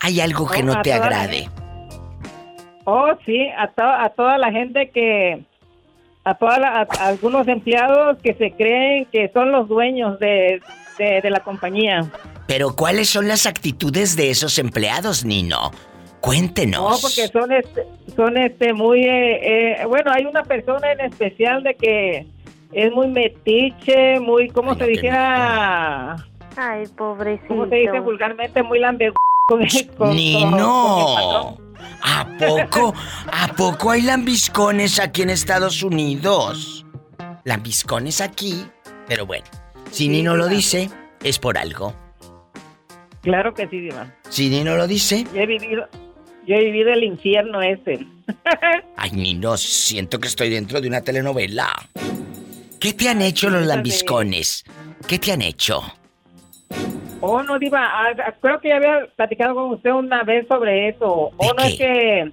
¿Hay 0.00 0.20
algo 0.20 0.46
que 0.48 0.60
Oh, 0.62 0.64
no 0.66 0.82
te 0.82 0.92
agrade? 0.92 1.48
Oh, 2.84 3.08
sí, 3.26 3.48
a, 3.56 3.68
to- 3.68 3.82
a 3.82 4.08
toda 4.10 4.38
la 4.38 4.50
gente 4.50 4.90
que... 4.90 5.42
A, 6.24 6.34
toda 6.34 6.58
la- 6.58 6.68
a- 6.80 6.88
a 7.00 7.08
algunos 7.08 7.46
empleados 7.48 8.18
que 8.22 8.34
se 8.34 8.52
creen 8.52 9.06
que 9.06 9.30
son 9.32 9.50
los 9.52 9.68
dueños 9.68 10.18
de, 10.18 10.60
de, 10.98 11.20
de 11.22 11.30
la 11.30 11.40
compañía. 11.40 12.04
Pero 12.46 12.74
¿cuáles 12.76 13.08
son 13.10 13.28
las 13.28 13.46
actitudes 13.46 14.16
de 14.16 14.30
esos 14.30 14.58
empleados, 14.58 15.24
Nino? 15.24 15.70
Cuéntenos. 16.20 16.80
No, 16.82 16.96
porque 17.08 17.28
son 17.28 17.52
este, 17.52 17.84
son 18.16 18.36
este 18.36 18.72
muy 18.72 19.04
eh, 19.04 19.80
eh, 19.82 19.84
bueno, 19.86 20.10
hay 20.12 20.24
una 20.26 20.42
persona 20.42 20.92
en 20.92 21.00
especial 21.00 21.62
de 21.62 21.74
que 21.76 22.26
es 22.72 22.92
muy 22.92 23.06
metiche, 23.08 24.18
muy 24.20 24.48
cómo 24.48 24.72
Ay, 24.72 24.76
se 24.78 24.82
no, 24.84 24.88
dijera, 24.88 26.16
Ay, 26.56 26.84
pobrecito. 26.96 27.48
cómo 27.48 27.68
se 27.68 27.76
dice 27.76 28.00
vulgarmente, 28.00 28.62
muy 28.62 28.78
lambe 28.80 29.12
con. 29.48 29.60
Nino. 30.14 31.58
¿A 32.02 32.28
poco? 32.38 32.94
¿A 33.32 33.48
poco 33.56 33.90
hay 33.90 34.02
lambiscones 34.02 35.00
aquí 35.00 35.22
en 35.22 35.30
Estados 35.30 35.82
Unidos? 35.82 36.84
Lambiscones 37.44 38.20
aquí. 38.20 38.66
Pero 39.08 39.24
bueno, 39.24 39.46
si 39.90 40.08
Nino 40.08 40.36
lo 40.36 40.48
dice, 40.48 40.90
es 41.24 41.38
por 41.38 41.56
algo. 41.56 41.94
Claro 43.22 43.54
que 43.54 43.66
sí, 43.68 43.80
Diva. 43.80 44.14
Si 44.28 44.50
Nino 44.50 44.76
lo 44.76 44.86
dice, 44.86 45.26
Yo 45.34 45.40
he 45.40 45.46
vivido 45.46 45.88
yo 46.46 46.54
he 46.54 46.64
vivido 46.64 46.92
el 46.92 47.04
infierno 47.04 47.60
ese. 47.60 48.06
ay 48.96 49.10
Nino, 49.12 49.56
siento 49.56 50.18
que 50.18 50.28
estoy 50.28 50.50
dentro 50.50 50.80
de 50.80 50.88
una 50.88 51.00
telenovela. 51.02 51.70
¿Qué 52.80 52.92
te 52.92 53.08
han 53.08 53.22
hecho 53.22 53.50
los 53.50 53.66
lambiscones? 53.66 54.64
¿Qué 55.06 55.18
te 55.18 55.32
han 55.32 55.42
hecho? 55.42 55.82
Oh, 57.20 57.42
no, 57.42 57.58
Diva, 57.58 57.80
ah, 57.82 58.34
creo 58.40 58.60
que 58.60 58.68
ya 58.68 58.76
había 58.76 59.06
platicado 59.16 59.54
con 59.54 59.70
usted 59.72 59.90
una 59.90 60.22
vez 60.22 60.46
sobre 60.46 60.88
eso. 60.88 61.30
¿De 61.38 61.46
O 61.46 61.54
no 61.54 61.56
qué? 61.56 61.66
es 61.68 61.78
que 61.78 62.32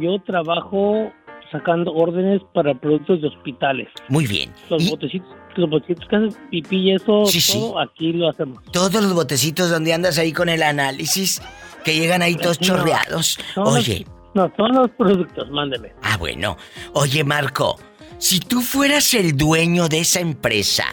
Yo 0.00 0.22
trabajo 0.24 1.10
sacando 1.50 1.92
órdenes 1.92 2.40
para 2.54 2.74
productos 2.74 3.20
de 3.22 3.28
hospitales. 3.28 3.88
Muy 4.08 4.26
bien. 4.26 4.52
Los 4.70 4.82
Y 4.82 4.90
botecitos, 4.90 5.28
los 5.56 5.70
botecitos 5.70 6.08
que 6.08 6.16
hacen 6.16 6.34
pipí 6.50 6.76
y 6.76 6.92
eso, 6.92 7.26
Sí, 7.26 7.40
sí. 7.40 7.52
todo 7.58 7.78
aquí 7.80 8.12
lo 8.12 8.28
hacemos. 8.28 8.62
todos 8.72 8.92
los 8.94 9.12
botecitos 9.14 9.70
donde 9.70 9.92
andas 9.94 10.18
ahí 10.18 10.32
con 10.32 10.48
el 10.48 10.62
análisis, 10.62 11.40
que 11.84 11.94
llegan 11.94 12.22
ahí 12.22 12.34
todos 12.36 12.60
No, 12.60 12.66
chorreados. 12.66 13.38
Los- 13.56 13.68
Oye, 13.76 14.06
no, 14.34 14.52
son 14.56 14.72
los 14.74 14.90
productos, 14.90 15.50
mándeme. 15.50 15.92
ah, 16.02 16.16
bueno. 16.18 16.56
Oye, 16.92 17.24
Marco, 17.24 17.78
si 18.18 18.38
tú 18.40 18.60
fueras 18.60 19.14
el 19.14 19.36
dueño 19.36 19.88
de 19.88 20.00
esa 20.00 20.20
empresa, 20.20 20.84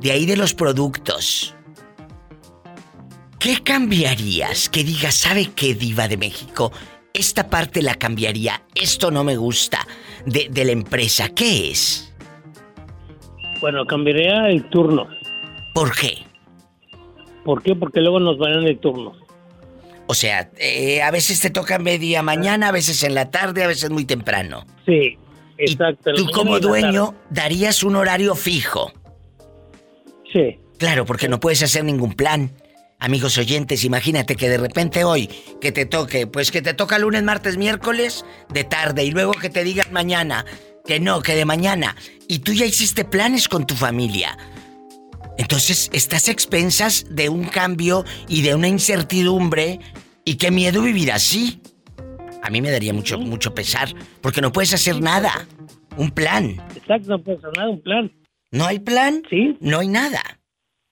de 0.00 0.12
ahí 0.12 0.24
de 0.26 0.36
los 0.36 0.54
productos, 0.54 1.54
¿qué 3.38 3.62
cambiarías? 3.62 4.68
Que 4.68 4.84
digas, 4.84 5.14
¿sabe 5.14 5.50
qué, 5.54 5.74
Diva 5.74 6.08
de 6.08 6.16
México? 6.16 6.72
Esta 7.18 7.48
parte 7.48 7.80
la 7.80 7.94
cambiaría, 7.94 8.62
esto 8.74 9.10
no 9.10 9.24
me 9.24 9.36
gusta 9.36 9.86
de, 10.26 10.48
de 10.50 10.64
la 10.66 10.72
empresa. 10.72 11.30
¿Qué 11.30 11.70
es? 11.70 12.14
Bueno, 13.60 13.86
cambiaría 13.86 14.50
el 14.50 14.68
turno. 14.68 15.08
¿Por 15.72 15.96
qué? 15.96 16.26
¿Por 17.42 17.62
qué? 17.62 17.74
Porque 17.74 18.00
luego 18.00 18.20
nos 18.20 18.36
van 18.38 18.64
de 18.64 18.74
turno. 18.74 19.14
O 20.08 20.14
sea, 20.14 20.50
eh, 20.58 21.00
a 21.00 21.10
veces 21.10 21.40
te 21.40 21.50
toca 21.50 21.78
media 21.78 22.22
mañana, 22.22 22.68
a 22.68 22.72
veces 22.72 23.02
en 23.02 23.14
la 23.14 23.30
tarde, 23.30 23.64
a 23.64 23.66
veces 23.66 23.88
muy 23.88 24.04
temprano. 24.04 24.66
Sí, 24.84 25.16
exacto. 25.56 26.12
Tú 26.14 26.26
como 26.30 26.60
dueño 26.60 27.14
darías 27.30 27.82
un 27.82 27.96
horario 27.96 28.34
fijo. 28.34 28.92
Sí. 30.32 30.58
Claro, 30.78 31.06
porque 31.06 31.28
no 31.28 31.40
puedes 31.40 31.62
hacer 31.62 31.82
ningún 31.82 32.12
plan. 32.12 32.52
Amigos 32.98 33.36
oyentes, 33.36 33.84
imagínate 33.84 34.36
que 34.36 34.48
de 34.48 34.56
repente 34.56 35.04
hoy 35.04 35.28
que 35.60 35.70
te 35.70 35.84
toque, 35.84 36.26
pues 36.26 36.50
que 36.50 36.62
te 36.62 36.72
toca 36.72 36.98
lunes, 36.98 37.22
martes, 37.22 37.56
miércoles 37.58 38.24
de 38.48 38.64
tarde 38.64 39.04
y 39.04 39.10
luego 39.10 39.32
que 39.32 39.50
te 39.50 39.64
digan 39.64 39.92
mañana 39.92 40.44
que 40.86 41.00
no, 41.00 41.20
que 41.20 41.34
de 41.34 41.44
mañana 41.44 41.94
y 42.28 42.38
tú 42.38 42.52
ya 42.52 42.64
hiciste 42.64 43.04
planes 43.04 43.48
con 43.48 43.66
tu 43.66 43.74
familia. 43.74 44.38
Entonces 45.36 45.90
estás 45.92 46.28
a 46.28 46.32
expensas 46.32 47.04
de 47.10 47.28
un 47.28 47.44
cambio 47.44 48.04
y 48.28 48.40
de 48.42 48.54
una 48.54 48.68
incertidumbre 48.68 49.80
y 50.24 50.36
qué 50.36 50.50
miedo 50.50 50.80
vivir 50.82 51.12
así. 51.12 51.60
A 52.42 52.48
mí 52.48 52.62
me 52.62 52.70
daría 52.70 52.94
mucho 52.94 53.18
mucho 53.18 53.54
pesar 53.54 53.88
porque 54.22 54.40
no 54.40 54.52
puedes 54.52 54.72
hacer 54.72 55.00
nada. 55.02 55.46
Un 55.98 56.10
plan. 56.10 56.56
Exacto, 56.74 57.08
no 57.08 57.22
puedes 57.22 57.44
hacer 57.44 57.56
nada, 57.56 57.70
un 57.70 57.82
plan. 57.82 58.12
¿No 58.52 58.64
hay 58.64 58.78
plan? 58.78 59.22
Sí. 59.28 59.56
No 59.60 59.80
hay 59.80 59.88
nada. 59.88 60.22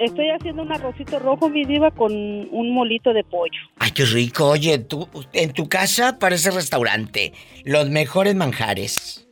Estoy 0.00 0.30
haciendo 0.30 0.62
un 0.62 0.72
arrocito 0.72 1.18
rojo, 1.18 1.48
mi 1.50 1.64
diva, 1.64 1.90
con 1.90 2.12
un 2.12 2.72
molito 2.72 3.12
de 3.12 3.22
pollo. 3.22 3.60
Ay, 3.78 3.90
qué 3.90 4.04
rico. 4.06 4.46
Oye, 4.48 4.78
tú, 4.78 5.06
en 5.34 5.52
tu 5.52 5.68
casa 5.68 6.18
parece 6.18 6.50
restaurante. 6.50 7.32
Los 7.64 7.90
mejores 7.90 8.34
manjares. 8.34 9.28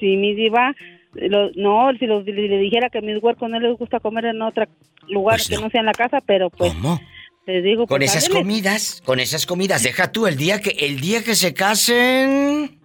Sí, 0.00 0.16
mi 0.16 0.34
diva. 0.34 0.74
lo- 1.14 1.50
no, 1.54 1.92
si, 1.98 2.06
lo- 2.06 2.24
si 2.24 2.32
le 2.32 2.58
dijera 2.58 2.90
que 2.90 2.98
a 2.98 3.02
mis 3.02 3.22
huercos 3.22 3.48
no 3.48 3.60
les 3.60 3.78
gusta 3.78 4.00
comer 4.00 4.24
en 4.24 4.42
otro 4.42 4.64
lugar 5.08 5.36
Pues 5.36 5.48
que 5.48 5.54
no. 5.54 5.60
no 5.62 5.70
sea 5.70 5.78
en 5.80 5.86
la 5.86 5.92
casa, 5.92 6.20
pero 6.26 6.50
pues 6.50 6.72
¿Cómo? 6.72 7.00
les 7.46 7.62
digo... 7.62 7.86
Con 7.86 7.98
pues, 7.98 8.16
esas 8.16 8.28
comidas, 8.28 9.00
con 9.04 9.20
esas 9.20 9.46
comidas, 9.46 9.84
deja 9.84 10.10
tú 10.10 10.26
el 10.26 10.36
día 10.36 10.60
que 10.60 10.70
el 10.70 10.98
día 11.00 11.22
que 11.22 11.36
se 11.36 11.54
casen 11.54 12.80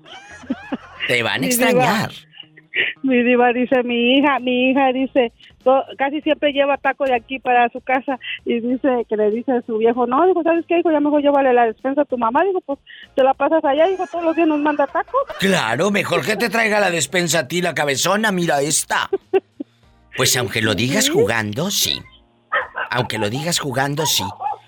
te 1.08 1.24
van 1.24 1.38
a 1.38 1.39
Mi 1.39 1.48
extrañar. 1.48 2.12
Mi 3.10 3.24
diva 3.24 3.52
dice, 3.52 3.82
mi 3.84 4.17
hija, 4.17 4.38
mi 4.39 4.69
hija 4.69 4.93
dice, 4.93 5.34
casi 5.98 6.22
siempre 6.22 6.54
lleva 6.54 6.78
taco 6.78 7.06
de 7.06 7.15
aquí 7.15 7.39
para 7.39 7.67
su 7.69 7.82
casa 7.82 8.19
y 8.45 8.60
dice 8.60 9.06
que 9.10 9.17
le 9.17 9.32
dice 9.32 9.52
a 9.52 9.62
su 9.63 9.80
viejo, 9.80 10.06
no, 10.06 10.28
dijo, 10.28 10.43
¿sabes 10.43 10.63
qué? 10.67 10.76
Dijo, 10.76 10.91
ya 10.91 11.00
mejor 11.00 11.24
llévale 11.24 11.52
la 11.52 11.65
despensa 11.65 12.02
a 12.02 12.06
tu 12.06 12.19
mamá, 12.19 12.43
dijo, 12.43 12.62
pues 12.62 12.78
te 13.15 13.24
la 13.24 13.34
pasas 13.34 13.65
allá, 13.65 13.88
dijo, 13.88 14.06
todos 14.12 14.24
los 14.24 14.36
días 14.36 14.48
nos 14.48 14.60
manda 14.60 14.86
taco. 14.86 15.17
Claro, 15.39 15.89
mejor 15.89 16.24
que 16.24 16.38
te 16.38 16.50
traiga 16.50 16.80
la 16.80 16.91
despensa 16.91 17.39
a 17.39 17.48
ti 17.48 17.62
la 17.62 17.74
cabezona, 17.74 18.32
mira 18.32 18.62
esta. 18.62 19.10
Pues 20.15 20.38
aunque 20.38 20.62
lo 20.62 20.76
digas 20.76 21.10
jugando, 21.10 21.72
sí. 21.72 22.00
Aunque 22.91 23.17
lo 23.17 23.30
digas 23.30 23.60
jugando, 23.60 24.06
sí. 24.06 24.24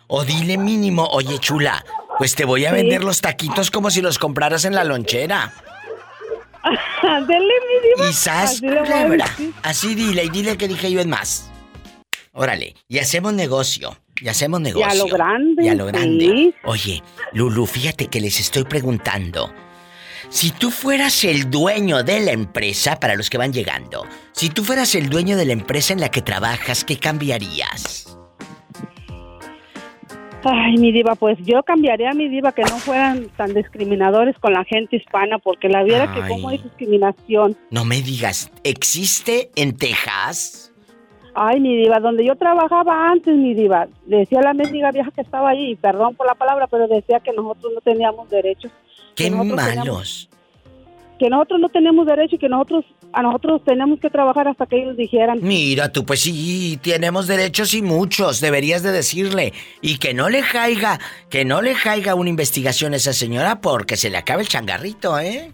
O 0.08 0.26
dile 0.26 0.58
mínimo, 0.58 1.06
oye 1.12 1.38
chula, 1.38 1.86
pues 2.18 2.36
te 2.36 2.46
voy 2.46 2.66
a 2.66 2.72
vender 2.72 3.04
los 3.04 3.22
taquitos 3.22 3.70
como 3.70 3.90
si 3.92 4.02
los 4.02 4.18
compraras 4.18 4.66
en 4.66 4.76
la 4.76 4.84
lonchera. 4.84 5.54
Dele, 7.28 7.54
mi 7.68 7.90
diva. 7.90 8.10
Y 8.10 8.14
sas, 8.14 8.52
Así 8.52 8.60
culebra. 8.62 9.26
dile 9.96 10.24
y 10.26 10.30
dile 10.30 10.58
que 10.58 10.68
dije 10.68 10.92
yo 10.92 11.02
en 11.02 11.10
más. 11.10 11.50
Órale, 12.34 12.76
y 12.88 13.00
hacemos 13.00 13.34
negocio. 13.34 13.98
Y 14.22 14.28
hacemos 14.30 14.62
negocio. 14.62 14.88
Y 14.88 14.92
a 14.92 14.96
lo 14.96 15.06
grande, 15.08 15.66
Y 15.66 15.68
a 15.70 15.76
lo 15.76 15.86
grande. 15.88 16.26
sí. 16.26 16.56
Oye, 16.64 17.04
Lulu, 17.34 17.66
fíjate 17.66 18.08
que 18.08 18.22
les 18.22 18.40
estoy 18.40 18.64
preguntando. 18.66 19.54
Si 20.30 20.52
tú 20.52 20.72
fueras 20.72 21.24
el 21.26 21.50
dueño 21.50 22.04
de 22.04 22.20
la 22.22 22.32
empresa, 22.32 23.00
para 23.00 23.16
los 23.16 23.30
que 23.30 23.38
van 23.38 23.52
llegando, 23.52 24.06
si 24.32 24.50
tú 24.50 24.64
fueras 24.64 24.96
el 24.96 25.10
dueño 25.10 25.36
de 25.36 25.46
la 25.46 25.54
empresa 25.54 25.92
en 25.92 26.00
la 26.00 26.10
que 26.10 26.22
trabajas, 26.22 26.86
¿qué 26.86 26.98
cambiarías? 27.00 28.18
Ay, 30.44 30.78
mi 30.78 30.92
diva, 30.92 31.14
pues 31.16 31.38
yo 31.44 31.62
cambiaría 31.62 32.12
a 32.12 32.14
mi 32.14 32.28
diva 32.28 32.52
que 32.52 32.64
no 32.64 32.78
fueran 32.78 33.28
tan 33.38 33.54
discriminadores 33.54 34.38
con 34.40 34.54
la 34.54 34.64
gente 34.64 34.96
hispana, 34.96 35.38
porque 35.38 35.70
la 35.70 35.84
viera 35.84 36.12
que 36.14 36.28
como 36.28 36.50
hay 36.50 36.58
discriminación. 36.58 37.56
No 37.70 37.86
me 37.86 38.02
digas, 38.02 38.52
¿existe 38.64 39.52
en 39.56 39.78
Texas? 39.78 40.74
Ay, 41.36 41.60
mi 41.60 41.78
diva, 41.78 42.00
donde 42.00 42.26
yo 42.26 42.36
trabajaba 42.36 43.10
antes, 43.10 43.36
mi 43.36 43.54
diva, 43.54 43.88
decía 44.06 44.42
la 44.42 44.54
mendiga 44.54 44.92
vieja 44.92 45.12
que 45.12 45.22
estaba 45.22 45.50
ahí, 45.50 45.76
perdón 45.76 46.16
por 46.16 46.26
la 46.26 46.36
palabra, 46.36 46.68
pero 46.68 46.88
decía 46.88 47.20
que 47.20 47.32
nosotros 47.32 47.72
no 47.76 47.82
teníamos 47.82 48.30
derechos. 48.30 48.72
¡Qué 49.16 49.26
Que 49.26 49.32
malos! 49.32 50.30
Que 51.20 51.30
nosotros 51.30 51.60
no 51.60 51.70
tenemos 51.70 52.06
derecho 52.08 52.36
y 52.36 52.40
que 52.40 52.50
nosotros, 52.50 52.84
a 53.14 53.22
nosotros 53.22 53.62
tenemos 53.66 54.00
que 54.00 54.10
trabajar 54.10 54.48
hasta 54.48 54.66
que 54.66 54.82
ellos 54.82 54.96
dijeran. 54.98 55.40
Mira 55.42 55.92
tú, 55.92 56.06
pues 56.06 56.22
sí, 56.22 56.80
tenemos 56.82 57.28
derechos 57.28 57.74
y 57.74 57.82
muchos, 57.82 58.40
deberías 58.42 58.84
de 58.84 58.92
decirle. 58.92 59.54
Y 59.82 59.98
que 59.98 60.14
no 60.14 60.30
le 60.30 60.42
caiga, 60.42 61.00
que 61.30 61.44
no 61.46 61.62
le 61.62 61.74
caiga 61.74 62.16
una 62.16 62.30
investigación 62.30 62.94
a 62.94 62.98
esa 62.98 63.14
señora 63.14 63.60
porque 63.62 63.98
se 63.98 64.10
le 64.10 64.18
acaba 64.18 64.42
el 64.42 64.48
changarrito, 64.48 65.20
¿eh? 65.20 65.52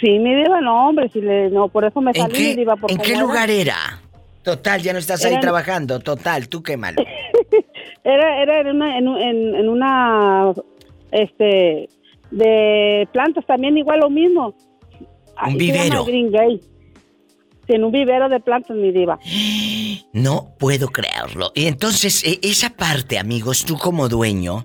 Sí, 0.00 0.18
mi 0.18 0.34
diva, 0.34 0.60
no, 0.60 0.88
hombre, 0.88 1.08
si 1.12 1.20
le, 1.20 1.50
no, 1.50 1.68
por 1.68 1.84
eso 1.84 2.00
me 2.00 2.12
¿En 2.12 2.16
salí, 2.22 2.32
mi 2.34 2.38
qué, 2.50 2.56
diva. 2.56 2.76
por 2.76 2.90
¿en 2.90 2.98
qué 2.98 3.16
lugar 3.16 3.50
era? 3.50 4.00
Total, 4.44 4.80
ya 4.80 4.92
no 4.92 4.98
estás 5.00 5.24
ahí 5.24 5.34
en- 5.34 5.40
trabajando, 5.40 5.98
total, 6.00 6.48
tú 6.48 6.62
qué 6.62 6.76
malo. 6.76 7.02
Era, 8.04 8.40
era 8.42 8.60
en 8.60 8.68
una, 8.68 8.96
en, 8.96 9.08
en- 9.08 9.54
en 9.56 9.68
una, 9.68 10.52
este, 11.12 11.88
de 12.30 13.06
plantas 13.12 13.44
también 13.44 13.76
igual 13.76 14.00
lo 14.00 14.08
mismo. 14.08 14.54
Se 15.38 15.46
llama 15.46 15.56
vivero. 15.58 16.04
Green 16.04 16.60
En 17.68 17.84
un 17.84 17.92
vivero 17.92 18.28
de 18.28 18.40
plantas, 18.40 18.76
mi 18.76 18.92
diva. 18.92 19.18
No 20.12 20.54
puedo 20.58 20.88
creerlo. 20.88 21.52
Y 21.54 21.66
entonces, 21.66 22.24
e- 22.24 22.40
esa 22.42 22.70
parte, 22.70 23.18
amigos, 23.18 23.64
tú 23.64 23.76
como 23.76 24.08
dueño, 24.08 24.64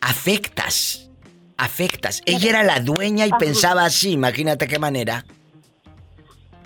afectas. 0.00 1.10
Afectas. 1.56 2.22
Ella 2.26 2.50
era 2.50 2.62
la 2.62 2.80
dueña 2.80 3.26
y 3.26 3.30
Ajá. 3.30 3.38
pensaba 3.38 3.84
así, 3.84 4.12
imagínate 4.12 4.66
qué 4.66 4.78
manera. 4.78 5.24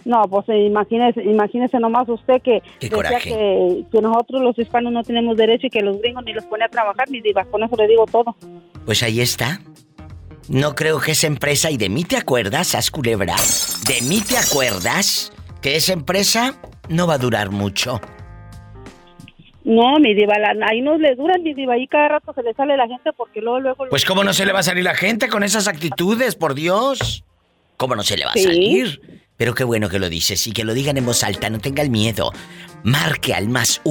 No, 0.05 0.23
pues 0.23 0.49
eh, 0.49 0.64
imagínese, 0.64 1.23
imagínese 1.23 1.79
nomás 1.79 2.09
usted 2.09 2.40
que 2.40 2.62
Qué 2.81 2.88
decía 2.88 3.18
que, 3.21 3.85
que 3.92 4.01
nosotros 4.01 4.40
los 4.40 4.59
hispanos 4.59 4.90
no 4.90 5.03
tenemos 5.03 5.37
derecho 5.37 5.66
y 5.66 5.71
que 5.71 5.83
los 5.83 6.01
gringos 6.01 6.25
ni 6.25 6.33
los 6.33 6.47
pone 6.47 6.64
a 6.64 6.68
trabajar, 6.68 7.11
mi 7.11 7.21
diva. 7.21 7.44
Con 7.44 7.62
eso 7.62 7.77
le 7.77 7.87
digo 7.87 8.07
todo. 8.07 8.35
Pues 8.87 9.03
ahí 9.03 9.21
está. 9.21 9.61
No 10.49 10.75
creo 10.75 10.99
que 11.01 11.13
esa 11.13 11.27
empresa, 11.27 11.71
y 11.71 11.77
de 11.77 11.89
mí 11.89 12.05
te 12.05 12.17
acuerdas, 12.17 12.75
As 12.75 12.91
Culebra, 12.91 13.37
de 13.87 14.01
mí 14.03 14.23
te 14.23 14.39
acuerdas 14.39 15.31
que 15.61 15.77
esa 15.77 15.93
empresa 15.93 16.55
no 16.89 17.07
va 17.07 17.15
a 17.15 17.19
durar 17.19 17.51
mucho. 17.51 18.01
No, 19.65 19.99
mi 20.01 20.15
diva, 20.15 20.35
la- 20.39 20.67
ahí 20.67 20.81
no 20.81 20.97
le 20.97 21.15
duran, 21.15 21.43
mi 21.43 21.53
diva. 21.53 21.75
Ahí 21.75 21.87
cada 21.87 22.09
rato 22.09 22.33
se 22.33 22.43
le 22.43 22.55
sale 22.55 22.77
la 22.79 22.87
gente 22.87 23.13
porque 23.13 23.41
luego, 23.43 23.61
luego... 23.61 23.85
Pues 23.91 24.07
cómo 24.07 24.25
no 24.25 24.33
se 24.33 24.47
le 24.47 24.53
va 24.53 24.61
a 24.61 24.63
salir 24.63 24.85
la 24.85 24.95
gente 24.95 25.29
con 25.29 25.43
esas 25.43 25.69
actitudes, 25.69 26.35
por 26.37 26.55
Dios. 26.55 27.25
¿Cómo 27.77 27.95
no 27.95 28.03
se 28.03 28.17
le 28.17 28.25
va 28.25 28.33
a 28.33 28.39
salir? 28.39 29.21
Pero 29.37 29.55
qué 29.55 29.65
bueno 29.65 29.91
que 29.91 29.99
lo 29.99 30.09
dices 30.09 30.47
y 30.47 30.53
que 30.53 30.65
lo 30.65 30.73
digan 30.73 30.97
en 30.97 31.05
voz 31.05 31.23
alta, 31.23 31.51
no 31.51 31.59
tenga 31.59 31.83
el 31.83 31.91
miedo. 31.91 32.33
Marque 32.83 33.35
al 33.35 33.49
más 33.49 33.83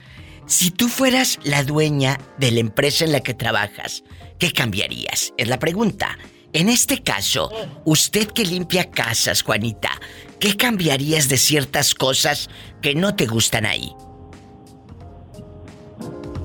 Si 0.47 0.71
tú 0.71 0.87
fueras 0.87 1.41
la 1.43 1.65
dueña 1.65 2.19
de 2.39 2.53
la 2.53 2.61
empresa 2.61 3.05
en 3.05 3.11
la 3.11 3.19
que 3.19 3.35
trabajas, 3.35 4.05
¿qué 4.39 4.53
cambiarías? 4.53 5.35
Es 5.37 5.49
la 5.49 5.59
pregunta. 5.59 6.17
En 6.53 6.69
este 6.69 7.03
caso, 7.03 7.51
usted 7.85 8.29
que 8.29 8.45
limpia 8.45 8.89
casas, 8.89 9.43
Juanita, 9.43 9.91
¿qué 10.39 10.57
cambiarías 10.57 11.29
de 11.29 11.37
ciertas 11.37 11.97
cosas 11.97 12.49
que 12.81 12.95
no 12.95 13.17
te 13.17 13.27
gustan 13.27 13.67
ahí? 13.67 13.93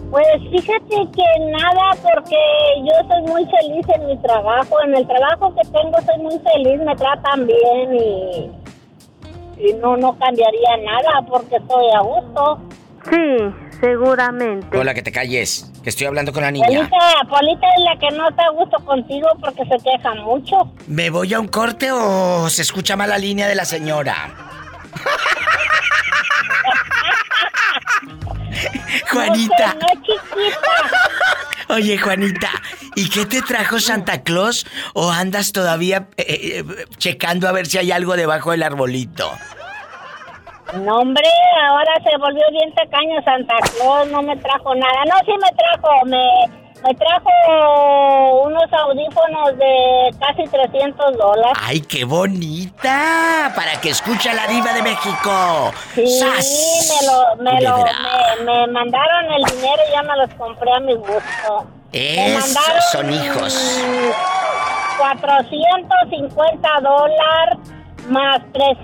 Pues 0.09 0.25
fíjate 0.49 0.95
que 1.15 1.51
nada, 1.51 1.91
porque 2.01 2.35
yo 2.79 3.07
soy 3.07 3.21
muy 3.31 3.45
feliz 3.45 3.85
en 3.95 4.07
mi 4.07 4.17
trabajo. 4.23 4.81
En 4.83 4.95
el 4.95 5.07
trabajo 5.07 5.53
que 5.53 5.61
tengo 5.69 5.97
soy 6.03 6.17
muy 6.23 6.39
feliz, 6.39 6.81
me 6.83 6.95
tratan 6.95 7.45
bien 7.45 7.95
y, 7.95 8.51
y 9.63 9.73
no, 9.75 9.95
no 9.95 10.17
cambiaría 10.17 10.77
nada 10.77 11.21
porque 11.29 11.57
estoy 11.57 11.85
a 11.95 12.01
gusto. 12.01 12.59
Sí, 13.09 13.70
seguramente. 13.81 14.77
Hola, 14.77 14.93
que 14.93 15.01
te 15.01 15.11
calles, 15.11 15.69
que 15.83 15.89
estoy 15.89 16.07
hablando 16.07 16.31
con 16.31 16.43
la 16.43 16.51
niña. 16.51 16.67
Polita, 16.67 16.97
Polita 17.27 17.67
es 17.77 17.83
la 17.83 17.99
que 17.99 18.15
no 18.15 18.29
está 18.29 18.45
a 18.45 18.51
gusto 18.51 18.77
contigo 18.85 19.27
porque 19.41 19.63
se 19.65 19.77
queja 19.83 20.13
mucho. 20.23 20.55
¿Me 20.87 21.09
voy 21.09 21.33
a 21.33 21.39
un 21.39 21.47
corte 21.47 21.91
o 21.91 22.47
se 22.49 22.61
escucha 22.61 22.95
mal 22.95 23.09
la 23.09 23.17
línea 23.17 23.47
de 23.47 23.55
la 23.55 23.65
señora? 23.65 24.15
Juanita. 29.11 29.73
No, 29.73 29.87
chiquita. 30.01 30.59
Oye, 31.69 31.97
Juanita, 31.97 32.49
¿y 32.95 33.09
qué 33.09 33.25
te 33.25 33.41
trajo 33.41 33.79
Santa 33.79 34.23
Claus? 34.23 34.65
¿O 34.93 35.09
andas 35.09 35.53
todavía 35.53 36.09
eh, 36.17 36.25
eh, 36.27 36.65
checando 36.97 37.47
a 37.47 37.53
ver 37.53 37.65
si 37.65 37.77
hay 37.77 37.93
algo 37.93 38.17
debajo 38.17 38.51
del 38.51 38.63
arbolito? 38.63 39.31
No, 40.73 40.99
hombre, 40.99 41.27
ahora 41.69 41.91
se 42.03 42.17
volvió 42.17 42.43
bien 42.51 42.73
tacaño 42.73 43.21
Santa 43.23 43.55
Claus, 43.75 44.07
no 44.09 44.21
me 44.21 44.35
trajo 44.37 44.73
nada. 44.75 45.03
No, 45.05 45.15
sí 45.25 45.31
me 45.33 45.51
trajo, 45.57 46.05
me, 46.05 46.47
me 46.87 46.95
trajo 46.95 48.41
unos 48.43 48.71
audífonos 48.71 49.57
de 49.57 50.15
casi 50.19 50.43
300 50.49 51.17
dólares. 51.17 51.57
¡Ay, 51.61 51.81
qué 51.81 52.05
bonita! 52.05 53.51
Para 53.55 53.81
que 53.81 53.89
escuche 53.89 54.33
la 54.33 54.47
diva 54.47 54.73
de 54.73 54.81
México. 54.81 55.71
Sí, 55.93 56.07
¡Sas! 56.19 56.87
me, 56.89 57.05
lo, 57.07 57.35
me, 57.43 57.61
lo, 57.61 57.77
me, 58.45 58.45
me 58.45 58.67
mandaron 58.67 59.31
el 59.33 59.43
dinero 59.55 59.81
y 59.89 59.91
ya 59.91 60.03
me 60.03 60.17
los 60.17 60.33
compré 60.35 60.71
a 60.73 60.79
mi 60.79 60.93
gusto. 60.95 61.67
Esos 61.91 62.91
son 62.91 63.11
hijos. 63.13 63.83
450 64.97 66.69
dólares 66.81 67.57
más 68.09 68.39
300 68.53 68.83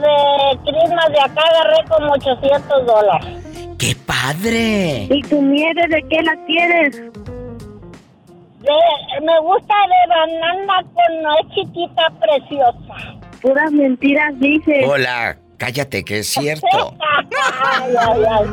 de 0.00 0.58
Christmas 0.70 1.08
de 1.08 1.20
acá 1.20 1.42
agarré 1.50 1.84
como 1.88 2.12
800 2.12 2.86
dólares. 2.86 3.38
¡Qué 3.78 3.96
padre! 4.06 5.06
¿Y 5.10 5.22
tu 5.22 5.40
nieve 5.42 5.82
de 5.88 6.02
qué 6.08 6.22
la 6.22 6.34
quieres? 6.46 6.96
De- 8.60 9.20
me 9.22 9.40
gusta 9.40 9.74
de 9.74 10.08
banana 10.14 10.84
con 10.94 11.22
nuez 11.22 11.46
chiquita 11.54 12.02
preciosa. 12.20 13.18
Puras 13.40 13.72
mentiras 13.72 14.38
dices. 14.38 14.84
Hola, 14.86 15.36
cállate, 15.58 16.04
que 16.04 16.20
es 16.20 16.28
cierto. 16.28 16.66
Ay, 17.74 17.94
ay, 17.98 18.22
ay. 18.30 18.46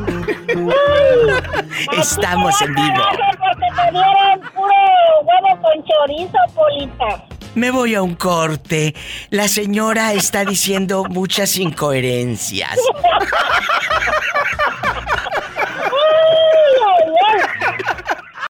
Estamos 2.00 2.60
en 2.62 2.74
vivo. 2.74 3.02
Porque 3.38 3.66
te 3.76 3.90
dieron 3.92 4.40
puro 4.54 4.74
huevo 5.22 5.62
con 5.62 5.84
chorizo, 5.84 6.38
Polita. 6.54 7.24
Me 7.54 7.70
voy 7.70 7.94
a 7.94 8.02
un 8.02 8.14
corte. 8.14 8.94
La 9.30 9.48
señora 9.48 10.12
está 10.12 10.44
diciendo 10.44 11.04
muchas 11.04 11.56
incoherencias. 11.56 12.78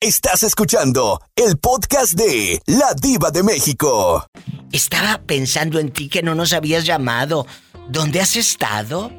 Estás 0.01 0.43
escuchando 0.43 1.21
el 1.37 1.59
podcast 1.59 2.13
de 2.15 2.61
La 2.67 2.95
Diva 2.95 3.31
de 3.31 3.43
México. 3.43 4.27
Estaba 4.73 5.21
pensando 5.27 5.79
en 5.79 5.91
ti 5.93 6.09
que 6.09 6.23
no 6.23 6.35
nos 6.35 6.53
habías 6.53 6.85
llamado. 6.85 7.47
¿Dónde 7.89 8.21
has 8.21 8.37
estado? 8.37 9.11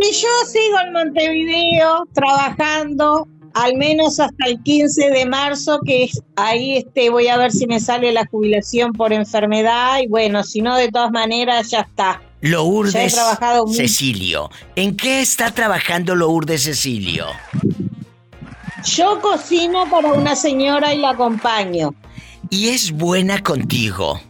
Y 0.00 0.12
yo 0.12 0.28
sigo 0.46 0.78
en 0.84 0.92
Montevideo 0.92 2.04
trabajando 2.14 3.28
al 3.54 3.76
menos 3.76 4.20
hasta 4.20 4.46
el 4.46 4.62
15 4.62 5.10
de 5.10 5.26
marzo, 5.26 5.80
que 5.84 6.04
es- 6.04 6.22
ahí 6.36 6.78
este, 6.78 7.10
voy 7.10 7.28
a 7.28 7.36
ver 7.36 7.50
si 7.52 7.66
me 7.66 7.80
sale 7.80 8.12
la 8.12 8.26
jubilación 8.26 8.92
por 8.92 9.12
enfermedad 9.12 9.98
y 10.02 10.08
bueno, 10.08 10.42
si 10.44 10.60
no, 10.60 10.76
de 10.76 10.88
todas 10.90 11.10
maneras 11.10 11.70
ya 11.70 11.80
está. 11.80 12.20
Ya 12.40 12.48
he 12.48 12.50
Lourdes 12.52 13.12
trabajado 13.14 13.66
mucho. 13.66 13.76
Cecilio. 13.76 14.50
¿En 14.76 14.96
qué 14.96 15.20
está 15.20 15.50
trabajando 15.50 16.14
Lourdes 16.14 16.62
Cecilio? 16.64 17.26
Yo 18.84 19.20
cocino 19.20 19.90
para 19.90 20.12
una 20.12 20.36
señora 20.36 20.94
y 20.94 20.98
la 20.98 21.10
acompaño. 21.10 21.94
Y 22.50 22.68
es 22.68 22.92
buena 22.92 23.42
contigo. 23.42 24.20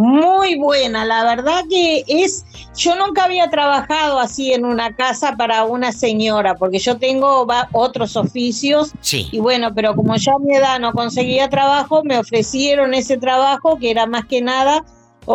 Muy 0.00 0.58
buena, 0.58 1.04
la 1.04 1.24
verdad 1.24 1.62
que 1.68 2.04
es, 2.08 2.46
yo 2.74 2.96
nunca 2.96 3.24
había 3.24 3.50
trabajado 3.50 4.18
así 4.18 4.52
en 4.54 4.64
una 4.64 4.94
casa 4.96 5.36
para 5.36 5.64
una 5.64 5.92
señora, 5.92 6.54
porque 6.54 6.78
yo 6.78 6.96
tengo 6.96 7.46
otros 7.72 8.16
oficios 8.16 8.92
Sí. 9.02 9.28
y 9.30 9.40
bueno, 9.40 9.74
pero 9.74 9.94
como 9.94 10.16
ya 10.16 10.32
a 10.32 10.38
mi 10.38 10.54
edad 10.56 10.78
no 10.80 10.92
conseguía 10.92 11.50
trabajo, 11.50 12.02
me 12.02 12.18
ofrecieron 12.18 12.94
ese 12.94 13.18
trabajo 13.18 13.78
que 13.78 13.90
era 13.90 14.06
más 14.06 14.24
que 14.24 14.40
nada 14.40 14.84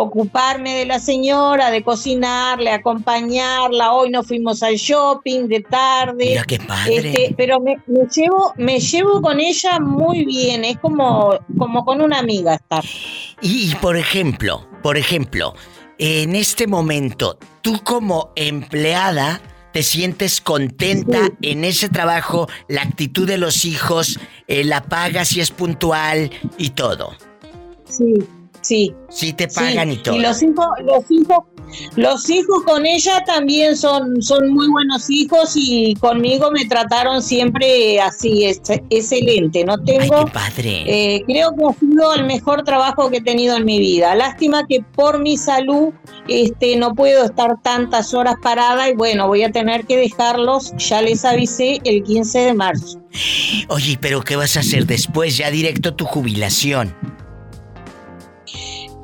ocuparme 0.02 0.74
de 0.74 0.86
la 0.86 0.98
señora, 0.98 1.70
de 1.70 1.82
cocinarle, 1.82 2.70
acompañarla. 2.70 3.92
Hoy 3.92 4.10
nos 4.10 4.26
fuimos 4.26 4.62
al 4.62 4.76
shopping 4.76 5.48
de 5.48 5.60
tarde. 5.62 6.26
Mira 6.26 6.44
qué 6.44 6.58
padre. 6.58 6.96
Este, 6.96 7.34
pero 7.36 7.60
me, 7.60 7.76
me 7.86 8.06
llevo, 8.14 8.52
me 8.56 8.78
llevo 8.78 9.20
con 9.22 9.40
ella 9.40 9.78
muy 9.80 10.24
bien, 10.24 10.64
es 10.64 10.78
como, 10.78 11.38
como 11.58 11.84
con 11.84 12.00
una 12.00 12.18
amiga 12.18 12.54
estar. 12.54 12.84
Y, 13.40 13.70
y, 13.70 13.74
por 13.76 13.96
ejemplo, 13.96 14.66
por 14.82 14.96
ejemplo, 14.96 15.54
en 15.98 16.36
este 16.36 16.66
momento, 16.66 17.38
tú 17.62 17.80
como 17.82 18.32
empleada 18.36 19.40
te 19.72 19.82
sientes 19.82 20.40
contenta 20.40 21.28
en 21.42 21.62
ese 21.62 21.90
trabajo, 21.90 22.48
la 22.66 22.80
actitud 22.80 23.26
de 23.26 23.36
los 23.36 23.66
hijos, 23.66 24.18
eh, 24.46 24.64
la 24.64 24.84
paga 24.84 25.26
si 25.26 25.40
es 25.40 25.50
puntual 25.50 26.30
y 26.56 26.70
todo. 26.70 27.12
Sí, 27.84 28.14
sí. 28.66 28.94
Sí 29.08 29.32
te 29.32 29.48
pagan 29.48 29.88
Sí, 29.90 29.94
y 29.94 30.02
todo. 30.02 30.16
Y 30.16 30.20
los 30.20 30.42
hijos, 30.42 30.66
los 30.84 31.10
hijos, 31.10 31.38
los 31.96 32.30
hijos 32.30 32.62
con 32.64 32.84
ella 32.86 33.22
también 33.24 33.76
son, 33.76 34.20
son 34.22 34.48
muy 34.50 34.68
buenos 34.68 35.08
hijos 35.10 35.52
y 35.54 35.94
conmigo 35.96 36.50
me 36.50 36.64
trataron 36.66 37.22
siempre 37.22 38.00
así, 38.00 38.44
es- 38.44 38.60
excelente. 38.90 39.64
No 39.64 39.76
tengo, 39.78 40.18
Ay, 40.18 40.24
qué 40.26 40.30
padre. 40.32 40.84
eh, 41.16 41.22
creo 41.26 41.54
que 41.56 41.64
ha 41.64 41.72
sido 41.78 42.14
el 42.14 42.24
mejor 42.24 42.62
trabajo 42.64 43.10
que 43.10 43.18
he 43.18 43.22
tenido 43.22 43.56
en 43.56 43.64
mi 43.64 43.78
vida. 43.78 44.14
Lástima 44.14 44.66
que 44.66 44.80
por 44.94 45.20
mi 45.20 45.36
salud 45.36 45.90
este, 46.28 46.76
no 46.76 46.94
puedo 46.94 47.24
estar 47.24 47.60
tantas 47.62 48.12
horas 48.14 48.34
parada 48.42 48.88
y 48.88 48.94
bueno, 48.94 49.26
voy 49.28 49.42
a 49.44 49.50
tener 49.52 49.86
que 49.86 49.96
dejarlos, 49.96 50.72
ya 50.76 51.00
les 51.02 51.24
avisé, 51.24 51.80
el 51.84 52.02
15 52.02 52.38
de 52.40 52.54
marzo. 52.54 53.00
Oye, 53.68 53.96
pero 54.00 54.22
¿qué 54.22 54.36
vas 54.36 54.56
a 54.56 54.60
hacer 54.60 54.86
después? 54.86 55.36
Ya 55.36 55.50
directo 55.50 55.94
tu 55.94 56.04
jubilación. 56.04 56.94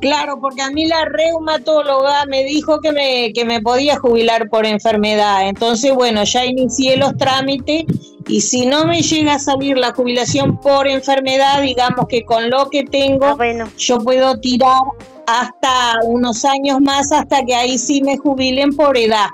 Claro, 0.02 0.40
porque 0.40 0.60
a 0.60 0.70
mí 0.70 0.88
la 0.88 1.04
reumatóloga 1.04 2.26
me 2.26 2.42
dijo 2.42 2.80
que 2.80 2.90
me, 2.90 3.32
que 3.32 3.44
me 3.44 3.60
podía 3.60 3.96
jubilar 4.00 4.48
por 4.50 4.66
enfermedad. 4.66 5.48
Entonces, 5.48 5.94
bueno, 5.94 6.24
ya 6.24 6.44
inicié 6.44 6.96
los 6.96 7.16
trámites 7.16 7.84
Y 8.26 8.40
si 8.40 8.66
no 8.66 8.84
me 8.84 9.00
llega 9.00 9.34
a 9.34 9.38
salir 9.38 9.78
la 9.78 9.92
jubilación 9.92 10.58
por 10.60 10.88
enfermedad, 10.88 11.62
digamos 11.62 12.06
que 12.08 12.24
con 12.24 12.50
lo 12.50 12.68
que 12.68 12.82
tengo, 12.82 13.38
Ah, 13.38 13.68
yo 13.78 13.98
puedo 14.00 14.40
tirar 14.40 14.80
hasta 15.28 16.00
unos 16.04 16.44
años 16.44 16.80
más 16.80 17.12
hasta 17.12 17.44
que 17.44 17.54
ahí 17.54 17.78
sí 17.78 18.02
me 18.02 18.18
jubilen 18.18 18.74
por 18.74 18.98
edad. 18.98 19.28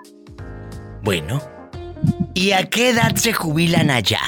Bueno. 1.03 1.41
¿Y 2.35 2.53
a 2.53 2.69
qué 2.69 2.91
edad 2.91 3.15
se 3.17 3.33
jubilan 3.33 3.91
allá? 3.91 4.21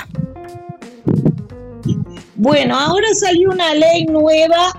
Bueno, 2.36 2.74
ahora 2.78 3.06
salió 3.14 3.50
una 3.50 3.74
ley 3.74 4.06
nueva, 4.06 4.72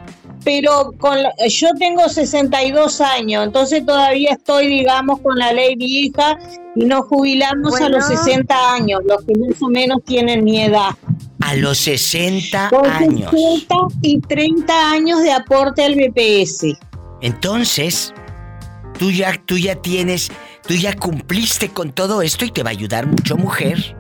pero 0.44 0.94
con 0.98 1.22
la- 1.22 1.34
yo 1.50 1.70
tengo 1.80 2.08
62 2.10 3.02
años, 3.02 3.46
entonces 3.46 3.86
todavía 3.86 4.32
estoy, 4.32 4.68
digamos, 4.68 5.20
con 5.22 5.38
la 5.38 5.54
ley 5.54 5.76
vieja 5.76 6.38
y 6.76 6.86
nos 6.86 7.06
jubilamos 7.08 7.80
a 7.82 7.90
los 7.90 8.08
Bueno. 8.08 8.24
60 8.24 8.74
años, 8.74 9.02
los 9.06 9.24
que 9.26 9.34
más 9.36 9.62
o 9.62 9.68
menos 9.70 10.00
tienen 10.06 10.44
mi 10.44 10.62
edad. 10.62 10.90
A 11.42 11.56
los 11.56 11.78
60 11.80 12.70
Con 12.70 12.86
años. 12.90 13.32
60 13.32 13.76
y 14.02 14.20
30 14.22 14.92
años 14.92 15.22
de 15.24 15.32
aporte 15.32 15.84
al 15.84 15.96
BPS. 15.96 16.78
Entonces, 17.22 18.14
tú 19.00 19.12
ya, 19.12 19.34
tú 19.46 19.58
ya 19.58 19.76
tienes, 19.76 20.32
tú 20.68 20.76
ya 20.76 20.96
cumpliste 20.96 21.70
con 21.70 21.92
todo 21.92 22.22
esto 22.22 22.46
y 22.46 22.52
te 22.52 22.64
va 22.64 22.70
a 22.70 22.74
ayudar 22.74 23.08
mucho, 23.08 23.38
mujer. 23.38 23.96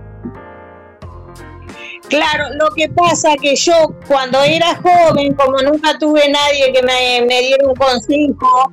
Claro, 2.12 2.45
lo 2.60 2.69
que 2.76 2.88
pasa 2.89 3.36
que 3.41 3.56
yo 3.56 3.74
cuando 4.08 4.41
era 4.43 4.76
joven, 4.76 5.34
como 5.34 5.58
nunca 5.62 5.97
tuve 5.97 6.30
nadie 6.30 6.71
que 6.74 6.84
me, 6.84 7.26
me 7.26 7.39
diera 7.41 7.65
un 7.67 7.76
consejo, 7.76 8.71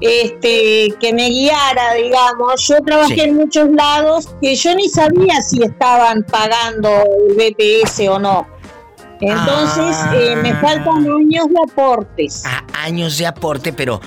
este, 0.00 0.94
que 1.00 1.12
me 1.12 1.28
guiara, 1.28 1.94
digamos, 1.94 2.66
yo 2.68 2.76
trabajé 2.84 3.14
Sí. 3.14 3.20
en 3.20 3.36
muchos 3.36 3.68
lados 3.70 4.28
que 4.40 4.54
yo 4.54 4.74
ni 4.74 4.88
sabía 4.88 5.40
si 5.42 5.62
estaban 5.62 6.24
pagando 6.24 6.88
el 7.28 7.34
BPS 7.36 8.08
o 8.08 8.18
no. 8.18 8.46
Entonces, 9.20 9.96
Ah. 9.98 10.12
eh, 10.14 10.36
me 10.36 10.54
faltan 10.54 10.98
años 10.98 11.46
de 11.48 11.56
aportes. 11.70 12.44
A 12.46 12.62
años 12.84 13.18
de 13.18 13.26
aporte, 13.26 13.72
pero 13.72 14.00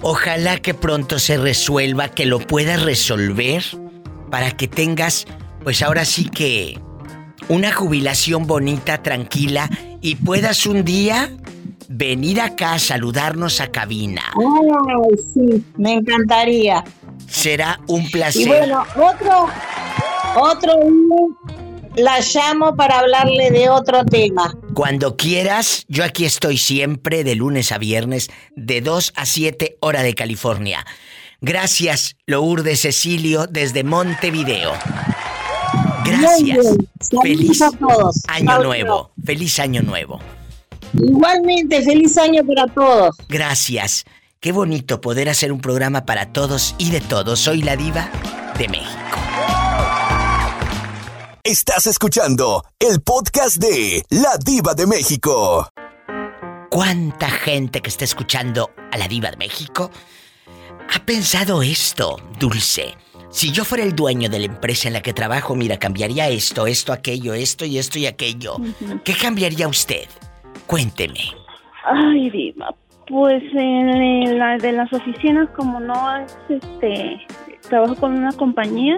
ojalá 0.00 0.56
que 0.58 0.72
pronto 0.72 1.18
se 1.18 1.36
resuelva, 1.36 2.08
que 2.08 2.24
lo 2.24 2.38
puedas 2.38 2.82
resolver 2.82 3.62
para 4.30 4.50
que 4.52 4.66
tengas, 4.66 5.26
pues 5.62 5.82
ahora 5.82 6.06
sí 6.06 6.30
que 6.30 6.78
una 7.48 7.72
jubilación 7.72 8.46
bonita, 8.46 9.02
tranquila 9.02 9.68
y 10.00 10.16
puedas 10.16 10.66
un 10.66 10.84
día 10.84 11.30
venir 11.88 12.40
acá 12.40 12.74
a 12.74 12.78
saludarnos 12.78 13.60
a 13.60 13.68
cabina. 13.68 14.22
Ay, 14.36 15.16
sí, 15.32 15.64
me 15.76 15.94
encantaría. 15.94 16.84
Será 17.28 17.80
un 17.88 18.10
placer. 18.10 18.42
Y 18.42 18.46
bueno, 18.46 18.84
otro, 18.96 19.48
otro 20.36 20.74
la 21.96 22.20
llamo 22.20 22.76
para 22.76 23.00
hablarle 23.00 23.50
de 23.50 23.68
otro 23.68 24.04
tema. 24.04 24.54
Cuando 24.74 25.16
quieras, 25.16 25.84
yo 25.88 26.04
aquí 26.04 26.24
estoy 26.24 26.58
siempre 26.58 27.24
de 27.24 27.34
lunes 27.34 27.72
a 27.72 27.78
viernes, 27.78 28.30
de 28.54 28.80
2 28.80 29.12
a 29.16 29.26
7 29.26 29.78
hora 29.80 30.02
de 30.02 30.14
California. 30.14 30.86
Gracias, 31.40 32.16
Lourdes 32.26 32.82
Cecilio, 32.82 33.46
desde 33.46 33.84
Montevideo. 33.84 34.72
Gracias. 36.20 36.76
Feliz 37.22 37.62
a 37.62 37.70
todos. 37.70 38.22
año 38.28 38.62
nuevo. 38.62 39.10
Feliz 39.24 39.58
año 39.58 39.82
nuevo. 39.82 40.20
Igualmente, 40.94 41.82
feliz 41.82 42.16
año 42.18 42.42
para 42.44 42.66
todos. 42.66 43.16
Gracias. 43.28 44.04
Qué 44.40 44.52
bonito 44.52 45.00
poder 45.00 45.28
hacer 45.28 45.52
un 45.52 45.60
programa 45.60 46.06
para 46.06 46.32
todos 46.32 46.74
y 46.78 46.90
de 46.90 47.00
todos. 47.00 47.40
Soy 47.40 47.62
la 47.62 47.76
diva 47.76 48.10
de 48.56 48.68
México. 48.68 49.18
Estás 51.42 51.86
escuchando 51.86 52.62
el 52.78 53.00
podcast 53.00 53.56
de 53.56 54.04
La 54.10 54.36
Diva 54.36 54.74
de 54.74 54.86
México. 54.86 55.70
¿Cuánta 56.70 57.30
gente 57.30 57.80
que 57.80 57.88
está 57.88 58.04
escuchando 58.04 58.70
a 58.92 58.98
la 58.98 59.08
diva 59.08 59.30
de 59.30 59.38
México 59.38 59.90
ha 60.94 61.04
pensado 61.06 61.62
esto, 61.62 62.18
Dulce? 62.38 62.94
Si 63.30 63.52
yo 63.52 63.64
fuera 63.64 63.84
el 63.84 63.94
dueño 63.94 64.28
de 64.30 64.38
la 64.38 64.46
empresa 64.46 64.88
en 64.88 64.94
la 64.94 65.02
que 65.02 65.12
trabajo, 65.12 65.54
mira, 65.54 65.78
cambiaría 65.78 66.28
esto, 66.28 66.66
esto, 66.66 66.92
aquello, 66.92 67.34
esto 67.34 67.64
y 67.64 67.78
esto 67.78 67.98
y 67.98 68.06
aquello. 68.06 68.56
¿Qué 69.04 69.14
cambiaría 69.14 69.68
usted? 69.68 70.06
Cuénteme. 70.66 71.20
Ay, 71.84 72.30
Diva, 72.30 72.74
pues 73.06 73.42
en 73.54 74.38
la 74.38 74.56
de 74.56 74.72
las 74.72 74.92
oficinas, 74.92 75.48
como 75.56 75.78
no 75.78 76.16
es 76.18 76.34
este, 76.48 77.20
trabajo 77.68 77.94
con 77.96 78.14
una 78.16 78.32
compañía, 78.32 78.96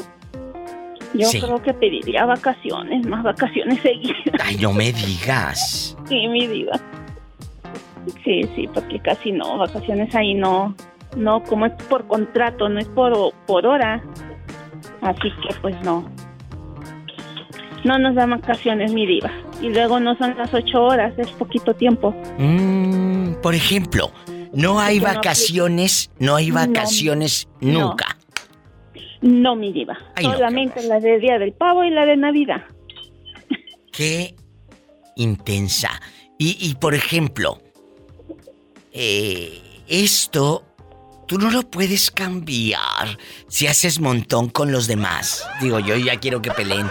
yo 1.14 1.27
Sí. 1.29 1.40
creo 1.40 1.61
que 1.61 1.75
pediría 1.75 2.25
vacaciones, 2.25 3.05
más 3.07 3.25
vacaciones 3.25 3.81
seguidas. 3.83 4.40
Ay, 4.45 4.57
no 4.57 4.73
me 4.73 4.93
digas. 4.93 5.97
Sí, 6.09 6.29
mi 6.29 6.47
Diva. 6.47 6.81
Sí, 8.25 8.43
sí, 8.55 8.69
porque 8.73 8.99
casi 9.01 9.33
no, 9.33 9.59
vacaciones 9.59 10.14
ahí 10.14 10.35
no, 10.35 10.75
no, 11.16 11.42
como 11.44 11.66
es 11.66 11.73
por 11.88 12.07
contrato, 12.07 12.68
no 12.68 12.79
es 12.81 12.88
por, 12.88 13.33
por 13.46 13.66
hora. 13.66 14.03
Así 15.01 15.31
que 15.42 15.55
pues 15.61 15.75
no. 15.83 16.09
No 17.85 17.99
nos 17.99 18.14
dan 18.14 18.31
vacaciones, 18.31 18.92
mi 18.92 19.07
diva. 19.07 19.31
Y 19.62 19.70
luego 19.70 20.01
no 20.01 20.16
son 20.16 20.37
las 20.37 20.53
ocho 20.53 20.83
horas, 20.83 21.14
es 21.18 21.31
poquito 21.33 21.75
tiempo. 21.75 22.14
Mm, 22.38 23.35
por 23.42 23.55
ejemplo, 23.55 24.11
no 24.53 24.81
hay 24.81 24.99
Porque 25.01 25.12
no 25.12 25.16
vacaciones, 25.18 26.11
no 26.18 26.37
hay 26.37 26.49
No, 26.49 26.55
vacaciones 26.57 27.49
no. 27.61 27.88
nunca. 27.88 28.16
No, 29.23 29.55
mi 29.57 29.73
diva. 29.73 29.99
Ay, 30.16 30.27
no, 30.27 30.33
Solamente 30.33 30.83
la 30.83 31.01
de 31.01 31.18
Día 31.18 31.38
del 31.38 31.53
Pavo 31.53 31.85
y 31.85 31.90
la 31.90 32.05
de 32.07 32.16
Navidad. 32.16 32.62
Qué 33.92 34.35
intensa. 35.16 35.90
Y, 36.38 36.57
y, 36.61 36.75
por 36.77 36.94
ejemplo, 36.94 37.59
eh, 38.92 39.61
esto 39.88 40.64
tú 41.31 41.38
no 41.38 41.49
lo 41.53 41.62
puedes 41.62 42.11
cambiar 42.11 43.16
si 43.47 43.69
haces 43.69 44.01
montón 44.01 44.49
con 44.49 44.73
los 44.73 44.88
demás. 44.88 45.47
Digo, 45.61 45.79
yo 45.79 45.95
ya 45.97 46.19
quiero 46.19 46.43
que 46.43 46.51
peleen. 46.51 46.88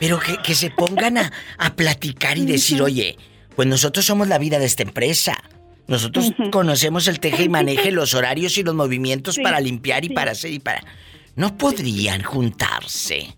Pero 0.00 0.18
que, 0.18 0.38
que 0.38 0.54
se 0.54 0.70
pongan 0.70 1.18
a, 1.18 1.30
a 1.58 1.76
platicar 1.76 2.38
y 2.38 2.46
decir, 2.46 2.80
oye, 2.80 3.18
pues 3.54 3.68
nosotros 3.68 4.06
somos 4.06 4.28
la 4.28 4.38
vida 4.38 4.58
de 4.58 4.64
esta 4.64 4.82
empresa. 4.82 5.36
Nosotros 5.88 6.32
conocemos 6.50 7.06
el 7.06 7.20
teje 7.20 7.42
y 7.42 7.48
maneje, 7.50 7.92
los 7.92 8.14
horarios 8.14 8.56
y 8.56 8.62
los 8.62 8.74
movimientos 8.74 9.34
Sí, 9.34 9.42
para 9.42 9.60
limpiar 9.60 10.06
y 10.06 10.08
sí. 10.08 10.14
para 10.14 10.32
hacer 10.32 10.52
y 10.52 10.58
para... 10.58 10.82
No 11.36 11.58
podrían 11.58 12.22
juntarse. 12.22 13.36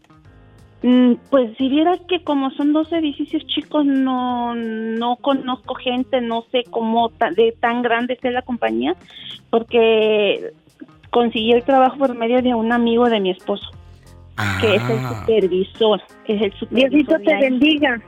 Mm, 0.87 1.15
Pues 1.31 1.57
si 1.57 1.71
vieras 1.71 1.99
que 2.09 2.23
como 2.23 2.51
son 2.51 2.75
dos 2.75 2.93
edificios 2.93 3.43
chicos, 3.47 3.87
no, 3.87 4.55
no 4.55 5.17
conozco 5.17 5.75
gente, 5.77 6.21
no 6.21 6.45
sé 6.53 6.65
cómo 6.71 7.09
ta- 7.09 7.31
de 7.31 7.53
tan 7.59 7.81
grande 7.81 8.19
sea 8.21 8.33
la 8.33 8.43
compañía, 8.43 8.95
porque 9.49 10.51
conseguí 11.09 11.53
el 11.53 11.65
trabajo 11.65 11.97
por 11.97 12.15
medio 12.15 12.43
de 12.43 12.55
un 12.55 12.71
amigo 12.71 13.09
de 13.09 13.19
mi 13.21 13.31
esposo, 13.31 13.71
que 14.61 14.77
es 14.77 14.83
el 14.91 14.99
Ah. 15.01 15.09
supervisor, 15.21 16.03
es 16.27 16.43
el 16.43 16.53
supervisor. 16.53 16.91
Diosito 16.91 17.19
te 17.21 17.35
ahí. 17.35 17.41
bendiga. 17.41 18.03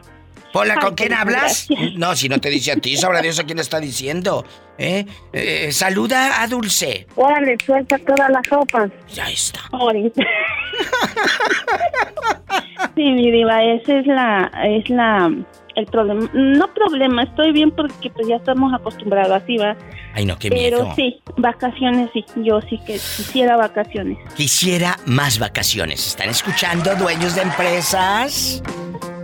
Hola, 0.58 0.76
¿con 0.76 0.90
Ay, 0.90 0.94
quién 0.96 1.12
hablas? 1.12 1.66
gracias. 1.68 1.94
No, 1.96 2.16
si 2.16 2.30
no 2.30 2.40
te 2.40 2.48
dice 2.48 2.72
a 2.72 2.76
ti, 2.76 2.96
sabrá 2.96 3.20
Dios 3.20 3.38
a 3.38 3.44
quién 3.44 3.58
está 3.58 3.78
diciendo. 3.78 4.44
¿Eh? 4.78 5.04
Eh, 5.32 5.70
saluda 5.70 6.42
a 6.42 6.46
Dulce. 6.46 7.06
Órale, 7.14 7.58
suelta 7.64 7.98
todas 7.98 8.30
las 8.30 8.46
sopas. 8.48 8.90
Ya 9.12 9.28
está. 9.28 9.60
Ahorita. 9.72 10.22
sí, 12.94 13.02
mi 13.02 13.30
diva, 13.30 13.62
ese 13.62 13.98
es 13.98 14.06
la, 14.06 14.50
es 14.64 14.88
la, 14.88 15.30
el 15.76 15.86
problema. 15.86 16.28
No 16.32 16.72
problema, 16.74 17.22
estoy 17.22 17.52
bien 17.52 17.70
porque 17.70 18.10
pues 18.10 18.26
ya 18.26 18.36
estamos 18.36 18.72
acostumbrados 18.74 19.42
así, 19.42 19.56
va. 19.58 19.76
Ay, 20.14 20.24
no, 20.24 20.36
qué 20.38 20.48
Pero 20.48 20.82
miedo. 20.82 20.94
sí, 20.96 21.20
vacaciones 21.36 22.10
sí, 22.12 22.24
yo 22.36 22.60
sí 22.62 22.78
que 22.86 22.94
quisiera 22.94 23.56
vacaciones. 23.56 24.18
Quisiera 24.34 24.98
más 25.04 25.38
vacaciones. 25.38 26.06
¿Están 26.06 26.30
escuchando, 26.30 26.96
dueños 26.96 27.34
de 27.36 27.42
empresas? 27.42 28.62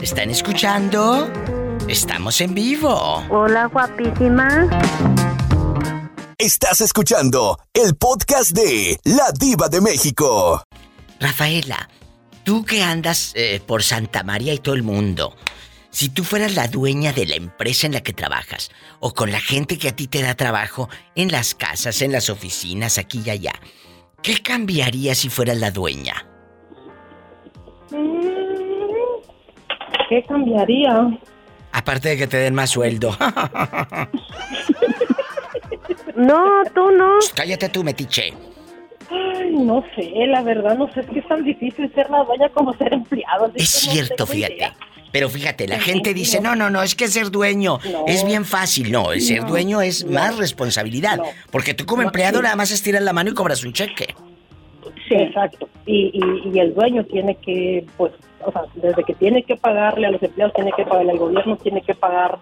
¿Están 0.00 0.30
escuchando? 0.30 1.30
Estamos 1.88 2.40
en 2.40 2.54
vivo. 2.54 3.24
Hola, 3.30 3.66
guapísima. 3.66 4.68
Estás 6.36 6.80
escuchando 6.80 7.58
el 7.72 7.94
podcast 7.96 8.50
de 8.50 8.98
La 9.04 9.32
Diva 9.38 9.68
de 9.68 9.80
México. 9.80 10.62
Rafaela, 11.20 11.88
tú 12.44 12.64
que 12.64 12.82
andas 12.82 13.32
eh, 13.36 13.60
por 13.64 13.82
Santa 13.82 14.22
María 14.24 14.52
y 14.52 14.58
todo 14.58 14.74
el 14.74 14.82
mundo, 14.82 15.36
si 15.92 16.08
tú 16.08 16.24
fueras 16.24 16.54
la 16.56 16.66
dueña 16.68 17.12
de 17.12 17.26
la 17.26 17.36
empresa 17.36 17.86
en 17.86 17.92
la 17.92 18.00
que 18.00 18.14
trabajas, 18.14 18.70
o 18.98 19.12
con 19.12 19.30
la 19.30 19.40
gente 19.40 19.78
que 19.78 19.88
a 19.88 19.94
ti 19.94 20.08
te 20.08 20.22
da 20.22 20.34
trabajo 20.34 20.88
en 21.14 21.30
las 21.30 21.54
casas, 21.54 22.00
en 22.02 22.12
las 22.12 22.30
oficinas, 22.30 22.96
aquí 22.98 23.22
y 23.24 23.30
allá, 23.30 23.52
¿qué 24.22 24.38
cambiaría 24.42 25.14
si 25.14 25.28
fueras 25.28 25.58
la 25.58 25.70
dueña? 25.70 26.26
¿Qué 30.08 30.24
cambiaría? 30.26 31.18
Aparte 31.72 32.08
de 32.08 32.16
que 32.16 32.26
te 32.26 32.38
den 32.38 32.54
más 32.54 32.70
sueldo. 32.70 33.16
No, 36.14 36.62
tú 36.74 36.90
no. 36.90 37.18
Cállate 37.34 37.70
tú, 37.70 37.82
metiche. 37.82 38.34
Ay, 39.10 39.52
no 39.52 39.82
sé, 39.96 40.12
la 40.26 40.42
verdad 40.42 40.76
no 40.76 40.92
sé, 40.92 41.00
es 41.00 41.06
que 41.06 41.18
es 41.20 41.26
tan 41.26 41.42
difícil 41.42 41.90
ser 41.94 42.08
la 42.10 42.22
dueña 42.24 42.48
como 42.50 42.72
ser 42.74 42.92
empleado. 42.92 43.50
Es 43.54 43.86
no 43.86 43.92
cierto, 43.92 44.26
fíjate. 44.26 44.54
idea. 44.54 44.76
Pero 45.12 45.28
fíjate, 45.28 45.68
la 45.68 45.76
Sí, 45.76 45.82
gente 45.82 46.14
dice, 46.14 46.40
no, 46.40 46.56
no, 46.56 46.70
no, 46.70 46.82
es 46.82 46.94
que 46.94 47.06
ser 47.08 47.30
dueño 47.30 47.78
No. 47.90 48.04
es 48.06 48.24
bien 48.24 48.44
fácil. 48.44 48.90
No, 48.90 49.12
el 49.12 49.20
ser 49.20 49.42
No, 49.42 49.48
dueño 49.48 49.80
es 49.82 50.04
no. 50.04 50.12
más 50.12 50.36
responsabilidad. 50.38 51.18
No. 51.18 51.24
Porque 51.50 51.74
tú 51.74 51.84
como 51.86 52.02
No, 52.02 52.08
empleado 52.08 52.38
sí. 52.38 52.42
nada 52.44 52.56
más 52.56 52.70
estiras 52.70 53.02
la 53.02 53.12
mano 53.12 53.30
y 53.30 53.34
cobras 53.34 53.62
un 53.64 53.72
cheque. 53.74 54.14
Sí, 55.08 55.14
exacto. 55.14 55.68
Y, 55.86 56.10
y, 56.14 56.50
y 56.54 56.58
el 56.58 56.74
dueño 56.74 57.04
tiene 57.04 57.36
que, 57.36 57.84
pues, 57.96 58.12
o 58.44 58.50
sea, 58.50 58.62
desde 58.74 59.04
que 59.04 59.14
tiene 59.14 59.42
que 59.42 59.56
pagarle 59.56 60.06
a 60.06 60.10
los 60.10 60.22
empleados, 60.22 60.54
tiene 60.54 60.72
que 60.76 60.84
pagarle 60.84 61.12
al 61.12 61.18
gobierno, 61.18 61.56
tiene 61.58 61.82
que 61.82 61.94
pagar. 61.94 62.34
o 62.36 62.40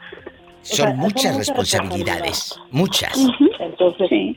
Son 0.63 0.77
sea, 0.87 0.95
muchas 0.95 1.37
responsabilidades. 1.37 2.55
Muchas. 2.71 3.19
Entonces, 3.59 4.09
y 4.13 4.37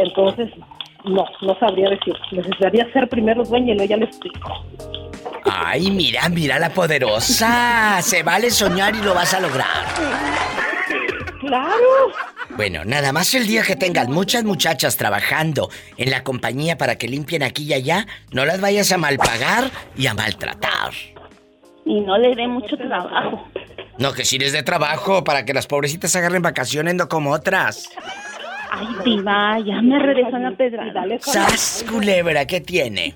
entonces, 0.00 0.50
no, 1.04 1.24
no 1.42 1.58
sabría 1.58 1.90
decir. 1.90 2.14
Necesitaría 2.32 2.90
ser 2.92 3.08
primero 3.08 3.44
dueño 3.44 3.72
y 3.72 3.76
luego 3.76 3.90
ya 3.90 3.96
le 3.96 4.06
explico. 4.06 4.64
Ay, 5.44 5.90
mira, 5.90 6.28
mira 6.28 6.58
la 6.58 6.70
poderosa. 6.70 8.00
Se 8.02 8.22
vale 8.22 8.50
soñar 8.50 8.94
y 8.94 9.02
lo 9.02 9.14
vas 9.14 9.34
a 9.34 9.40
lograr. 9.40 9.86
Claro. 11.40 12.12
Bueno, 12.56 12.84
nada 12.84 13.12
más 13.12 13.34
el 13.34 13.46
día 13.46 13.62
que 13.62 13.76
tengan 13.76 14.10
muchas 14.10 14.44
muchachas 14.44 14.96
trabajando 14.96 15.68
en 15.96 16.10
la 16.10 16.22
compañía 16.22 16.78
para 16.78 16.96
que 16.96 17.08
limpien 17.08 17.42
aquí 17.42 17.64
y 17.64 17.74
allá, 17.74 18.06
no 18.32 18.44
las 18.44 18.60
vayas 18.60 18.92
a 18.92 18.98
malpagar 18.98 19.70
y 19.96 20.06
a 20.06 20.14
maltratar. 20.14 20.92
Y 21.84 22.00
no 22.00 22.16
le 22.16 22.34
dé 22.34 22.46
mucho 22.46 22.76
trabajo. 22.76 23.46
No, 23.98 24.12
que 24.12 24.24
si 24.24 24.36
eres 24.36 24.52
de 24.52 24.62
trabajo 24.62 25.22
para 25.22 25.44
que 25.44 25.52
las 25.52 25.66
pobrecitas 25.66 26.16
agarren 26.16 26.42
vacaciones, 26.42 26.94
no 26.94 27.08
como 27.08 27.32
otras. 27.32 27.90
Ay, 28.76 28.88
diva, 29.04 29.56
ya 29.60 29.80
me 29.82 30.00
regresó 30.00 30.36
la 30.36 30.50
pedrada. 30.56 31.04
¡Sas, 31.20 31.84
culebra! 31.88 32.44
¿Qué 32.44 32.60
tiene? 32.60 33.14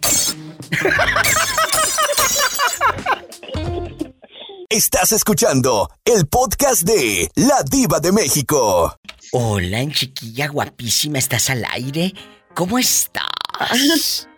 Estás 4.69 5.11
escuchando 5.11 5.91
el 6.05 6.29
podcast 6.29 6.83
de 6.83 7.29
La 7.35 7.65
Diva 7.69 7.99
de 7.99 8.13
México. 8.13 8.95
Hola, 9.33 9.81
en 9.81 9.91
chiquilla 9.91 10.47
guapísima, 10.47 11.19
¿estás 11.19 11.51
al 11.51 11.65
aire? 11.73 12.13
¿Cómo 12.55 12.79
estás? 12.79 14.29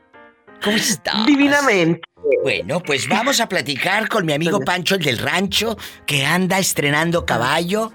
¿Cómo 0.65 0.77
estás? 0.77 1.27
Divinamente. 1.27 2.01
Bueno, 2.43 2.81
pues 2.81 3.07
vamos 3.07 3.41
a 3.41 3.49
platicar 3.49 4.09
con 4.09 4.25
mi 4.25 4.33
amigo 4.33 4.61
Pancho, 4.61 4.95
el 4.95 5.03
del 5.03 5.19
rancho, 5.19 5.77
que 6.07 6.25
anda 6.25 6.59
estrenando 6.59 7.27
caballo. 7.27 7.93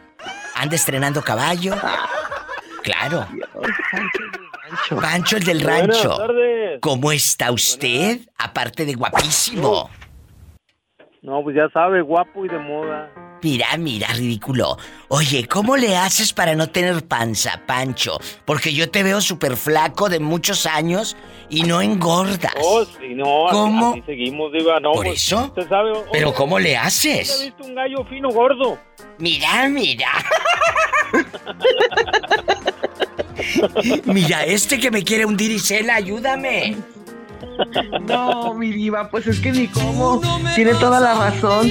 Anda 0.54 0.76
estrenando 0.76 1.24
caballo. 1.24 1.76
Claro. 2.86 3.26
Pancho, 5.02 5.38
el 5.38 5.44
del 5.44 5.64
Buenas 5.64 5.88
rancho. 6.04 6.18
tardes. 6.18 6.80
¿Cómo 6.82 7.12
está 7.12 7.52
usted? 7.52 8.20
Aparte 8.38 8.86
de 8.86 8.94
guapísimo. 8.94 9.90
No, 11.24 11.42
pues 11.44 11.56
ya 11.56 11.68
sabe, 11.70 12.02
guapo 12.02 12.46
y 12.46 12.48
de 12.50 12.60
moda. 12.60 13.10
Mira, 13.46 13.78
mira, 13.78 14.08
ridículo. 14.08 14.76
Oye, 15.08 15.48
¿cómo 15.48 15.78
le 15.78 15.96
haces 15.96 16.34
para 16.34 16.56
no 16.56 16.68
tener 16.72 17.08
panza, 17.08 17.62
Pancho? 17.68 18.20
Porque 18.44 18.74
yo 18.74 18.90
te 18.90 19.04
veo 19.04 19.22
súper 19.22 19.56
flaco 19.56 20.10
de 20.10 20.20
muchos 20.20 20.66
años 20.66 21.16
y 21.48 21.62
no 21.62 21.80
engordas. 21.80 22.52
Oh, 22.60 22.84
sí, 22.84 23.14
no, 23.14 23.46
¿Cómo? 23.52 23.92
Así, 23.92 24.02
seguimos, 24.08 24.52
diva. 24.52 24.80
No, 24.80 24.94
¿Por 24.94 25.06
pues, 25.06 25.22
eso? 25.22 25.44
Usted 25.44 25.70
sabe. 25.70 25.92
oye, 25.92 26.10
¿Pero 26.12 26.34
cómo 26.34 26.58
le 26.58 26.70
¿nunca 26.70 26.82
ha 26.82 26.86
haces? 26.88 27.44
visto 27.44 27.64
un 27.66 27.76
gallo 27.76 28.04
fino 28.10 28.30
gordo? 28.30 28.80
Mira, 29.20 29.70
mira. 29.70 30.10
Mira, 34.06 34.44
este 34.44 34.80
que 34.80 34.90
me 34.90 35.04
quiere 35.04 35.24
hundir, 35.24 35.52
Isela, 35.52 35.94
ayúdame. 35.96 36.78
No, 38.02 38.56
mi 38.56 38.72
diva, 38.72 39.08
pues 39.12 39.28
es 39.28 39.40
que 39.40 39.52
ni 39.52 39.68
cómo. 39.68 40.20
Tiene 40.56 40.74
toda 40.74 41.00
la 41.00 41.14
razón. 41.14 41.70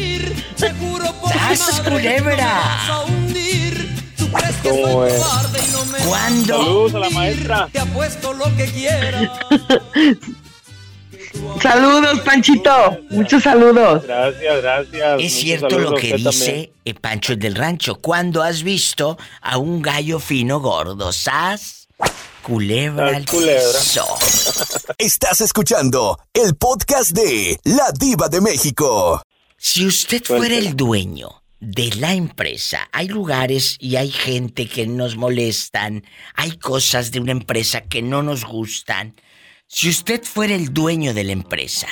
¡Sas, 1.57 1.81
culebra! 1.81 2.61
¿Cómo 4.63 5.05
es? 5.05 5.23
¿Cuándo? 6.07 6.57
Saludos 6.57 6.95
a 6.95 6.99
la 6.99 7.11
maestra. 7.11 7.69
Te 7.73 7.79
apuesto 7.79 8.33
lo 8.33 8.45
que 8.57 8.65
quieras. 8.67 9.31
Saludos, 11.63 12.21
Panchito. 12.21 12.99
Muchos 13.11 13.43
saludos. 13.43 14.03
Gracias, 14.05 14.63
gracias. 14.63 15.21
Es 15.21 15.33
cierto 15.33 15.71
saludos 15.71 15.91
lo 15.93 15.97
que 15.99 16.17
dice 16.17 16.25
también. 16.47 16.71
eh, 16.85 16.95
Pancho 16.95 17.33
el 17.33 17.39
del 17.39 17.55
rancho. 17.55 17.97
¿Cuándo 17.97 18.43
has 18.43 18.63
visto 18.63 19.19
a 19.41 19.59
un 19.59 19.83
gallo 19.83 20.19
fino 20.21 20.61
gordo? 20.61 21.13
¿Sas? 21.13 21.89
Culebra 22.43 23.09
al 23.17 23.25
piso. 23.25 24.07
Estás 24.99 25.41
escuchando 25.41 26.19
el 26.33 26.55
podcast 26.57 27.11
de 27.13 27.59
La 27.65 27.91
Diva 27.93 28.29
de 28.29 28.41
México. 28.41 29.23
Si 29.67 29.87
usted 29.87 30.23
fuera 30.23 30.57
el 30.57 30.77
dueño 30.77 31.43
de 31.59 31.91
la 31.99 32.13
empresa, 32.13 32.87
hay 32.93 33.09
lugares 33.09 33.79
y 33.81 33.97
hay 33.97 34.11
gente 34.11 34.67
que 34.67 34.87
nos 34.87 35.17
molestan, 35.17 36.05
hay 36.35 36.59
cosas 36.59 37.13
de 37.13 37.21
una 37.21 37.33
empresa 37.33 37.81
que 37.81 38.03
no 38.03 38.23
nos 38.23 38.45
gustan. 38.45 39.15
Si 39.67 39.89
usted 39.89 40.23
fuera 40.23 40.55
el 40.55 40.75
dueño 40.75 41.15
de 41.15 41.25
la 41.25 41.33
empresa, 41.33 41.89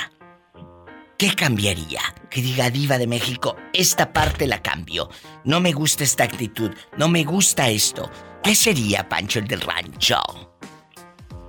¿qué 1.17 1.33
cambiaría? 1.35 2.01
Que 2.29 2.41
diga 2.41 2.69
Diva 2.69 2.99
de 2.99 3.07
México, 3.07 3.55
esta 3.73 4.13
parte 4.13 4.45
la 4.45 4.61
cambio. 4.61 5.09
No 5.43 5.59
me 5.59 5.71
gusta 5.71 6.03
esta 6.03 6.25
actitud, 6.25 6.69
no 6.99 7.09
me 7.09 7.23
gusta 7.23 7.71
esto. 7.71 8.07
¿Qué 8.43 8.53
sería 8.53 9.09
Pancho 9.09 9.39
el 9.39 9.47
del 9.47 9.61
rancho? 9.61 10.21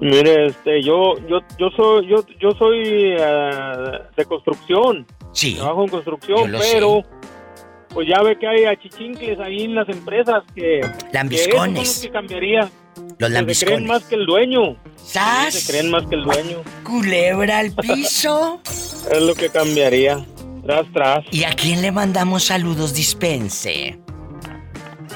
Mire, 0.01 0.47
este, 0.47 0.83
yo, 0.83 1.17
yo, 1.29 1.41
yo 1.59 1.69
soy, 1.77 2.09
yo, 2.09 2.25
yo 2.41 2.53
soy 2.53 3.15
eh, 3.19 3.99
de 4.17 4.25
construcción. 4.25 5.07
Sí. 5.35 5.55
Trabajo 5.57 5.83
en 5.85 5.89
construcción, 5.91 6.53
pero 6.59 7.03
pues 7.91 8.09
ya 8.09 8.23
ve 8.23 8.37
que 8.39 8.47
hay 8.49 8.65
achichincles 8.65 9.39
ahí 9.39 9.65
en 9.65 9.75
las 9.75 9.89
empresas 9.89 10.43
que, 10.55 10.81
Lambiscones. 11.13 11.51
que 11.51 11.51
esos 11.51 11.61
son 11.61 11.75
los 11.75 12.01
que 12.01 12.11
cambiaría. 12.11 12.71
Los 13.19 13.31
Que 13.45 13.55
se 13.55 13.67
creen 13.67 13.87
más 13.87 14.05
que 14.05 14.15
el 14.15 14.27
dueño. 14.27 14.77
¿Sas? 14.97 15.55
Se 15.55 15.73
creen 15.73 15.91
más 15.91 16.05
que 16.07 16.15
el 16.15 16.25
dueño. 16.25 16.63
Culebra 16.85 17.59
al 17.59 17.73
piso. 17.73 18.61
Es 19.11 19.21
lo 19.21 19.35
que 19.35 19.51
cambiaría. 19.51 20.25
Tras, 20.65 20.87
tras. 20.95 21.25
¿Y 21.31 21.45
a 21.45 21.51
quién 21.53 21.83
le 21.83 21.93
mandamos 21.93 22.45
saludos, 22.45 22.95
dispense? 22.95 23.99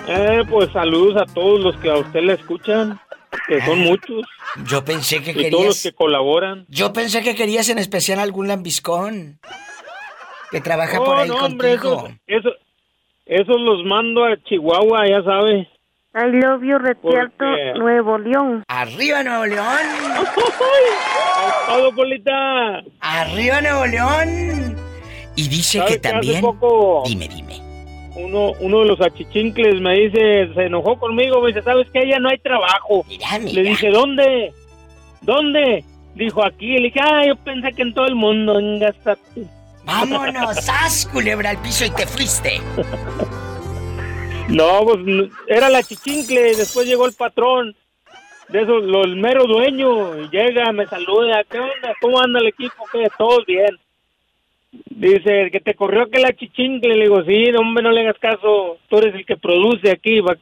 Eh, 0.07 0.42
pues 0.50 0.70
saludos 0.72 1.16
a 1.22 1.24
todos 1.33 1.59
los 1.61 1.76
que 1.78 1.88
a 1.90 1.96
usted 1.96 2.20
le 2.20 2.35
escuchan, 2.35 3.00
que 3.48 3.64
son 3.64 3.78
muchos. 3.81 4.26
Yo 4.66 4.85
pensé 4.85 5.22
que 5.22 5.31
Y 5.31 5.35
todos 5.50 5.52
los 5.52 5.61
querías. 5.76 5.83
que 5.83 5.92
colaboran. 5.92 6.66
Yo 6.68 6.92
pensé 6.92 7.22
que 7.22 7.35
querías 7.35 7.68
en 7.70 7.78
especial 7.78 8.18
algún 8.20 8.48
lambiscón. 8.48 9.40
Que 10.50 10.61
trabaja 10.61 10.98
por 10.98 11.16
Oh, 11.16 11.18
ahí 11.18 11.28
no, 11.28 11.44
hombre, 11.44 11.76
contigo. 11.76 12.08
esos, 12.26 12.46
esos, 12.46 12.52
esos 13.26 13.61
los 13.61 13.84
mando 13.84 14.24
a 14.24 14.37
Chihuahua, 14.44 15.06
ya 15.08 15.22
sabe. 15.22 15.68
I 16.14 16.24
love 16.32 16.62
you, 16.62 16.78
Retierto, 16.78 17.44
Nuevo 17.78 18.18
León. 18.18 18.64
¡Arriba, 18.66 19.22
Nuevo 19.22 19.46
León! 19.46 19.66
todo, 21.68 21.92
Polita! 21.94 22.82
¡Arriba, 23.00 23.61
Nuevo 23.61 23.87
León! 23.87 24.76
Y 25.37 25.48
dice 25.48 25.78
¿Sabe 25.78 25.90
que 25.92 26.00
que 26.00 26.08
hace 26.08 26.14
también. 26.14 26.40
poco 26.40 27.02
Dime, 27.06 27.28
dime. 27.28 27.61
Uno, 28.16 28.52
uno 28.61 28.80
de 28.80 28.87
los 28.87 29.00
achichincles 29.00 29.80
me 29.80 29.94
dice, 29.94 30.52
se 30.54 30.62
enojó 30.64 30.98
conmigo, 30.98 31.40
me 31.40 31.48
dice, 31.48 31.62
¿sabes 31.62 31.87
qué? 31.92 32.08
Ya 32.08 32.18
no 32.18 32.30
hay 32.30 32.38
trabajo. 32.38 33.04
Le 33.42 33.62
dije, 33.62 33.90
¿dónde? 33.90 34.52
¿Dónde? 35.20 35.84
Dijo, 36.16 36.44
aquí. 36.44 36.78
Le 36.78 36.84
dije, 36.88 36.98
ah, 37.00 37.24
yo 37.24 37.37
pensé 37.37 37.70
que 37.72 37.82
en 37.82 37.94
todo 37.94 38.06
el 38.06 38.16
mundo. 38.16 38.54
venga, 38.56 38.88
estate". 38.88 39.44
¡Vámonos! 39.88 40.57
¡Sas, 40.64 41.09
culebra 41.11 41.48
al 41.51 41.59
piso 41.62 41.85
y 41.87 41.90
te 41.90 42.07
fuiste! 42.07 42.61
No, 44.48 44.81
pues 44.85 44.98
era 45.46 45.68
la 45.70 45.83
chichincle, 45.83 46.55
después 46.57 46.87
llegó 46.87 47.07
el 47.07 47.14
patrón, 47.14 47.74
de 48.48 48.62
eso, 48.62 48.79
lo, 48.79 49.05
el 49.05 49.16
mero 49.16 49.46
dueño, 49.46 50.18
y 50.22 50.29
llega, 50.31 50.72
me 50.72 50.87
saluda, 50.87 51.42
¿qué 51.51 51.59
onda? 51.59 51.94
¿Cómo 52.03 52.20
anda 52.20 52.38
el 52.40 52.48
equipo? 52.48 52.85
¿Qué? 52.92 53.09
Todos 53.18 53.44
bien. 53.46 53.79
Dice, 54.90 55.51
que 55.51 55.61
te 55.61 55.74
corrió 55.74 56.11
que 56.11 56.18
la 56.18 56.35
chichincle, 56.35 56.94
le 56.94 57.05
digo, 57.05 57.22
sí, 57.24 57.51
hombre, 57.59 57.83
no 57.83 57.90
le 57.90 58.02
hagas 58.02 58.19
caso, 58.21 58.77
tú 58.88 58.98
eres 58.98 59.15
el 59.15 59.25
que 59.25 59.37
produce 59.37 59.90
aquí, 59.90 60.21
va- 60.21 60.37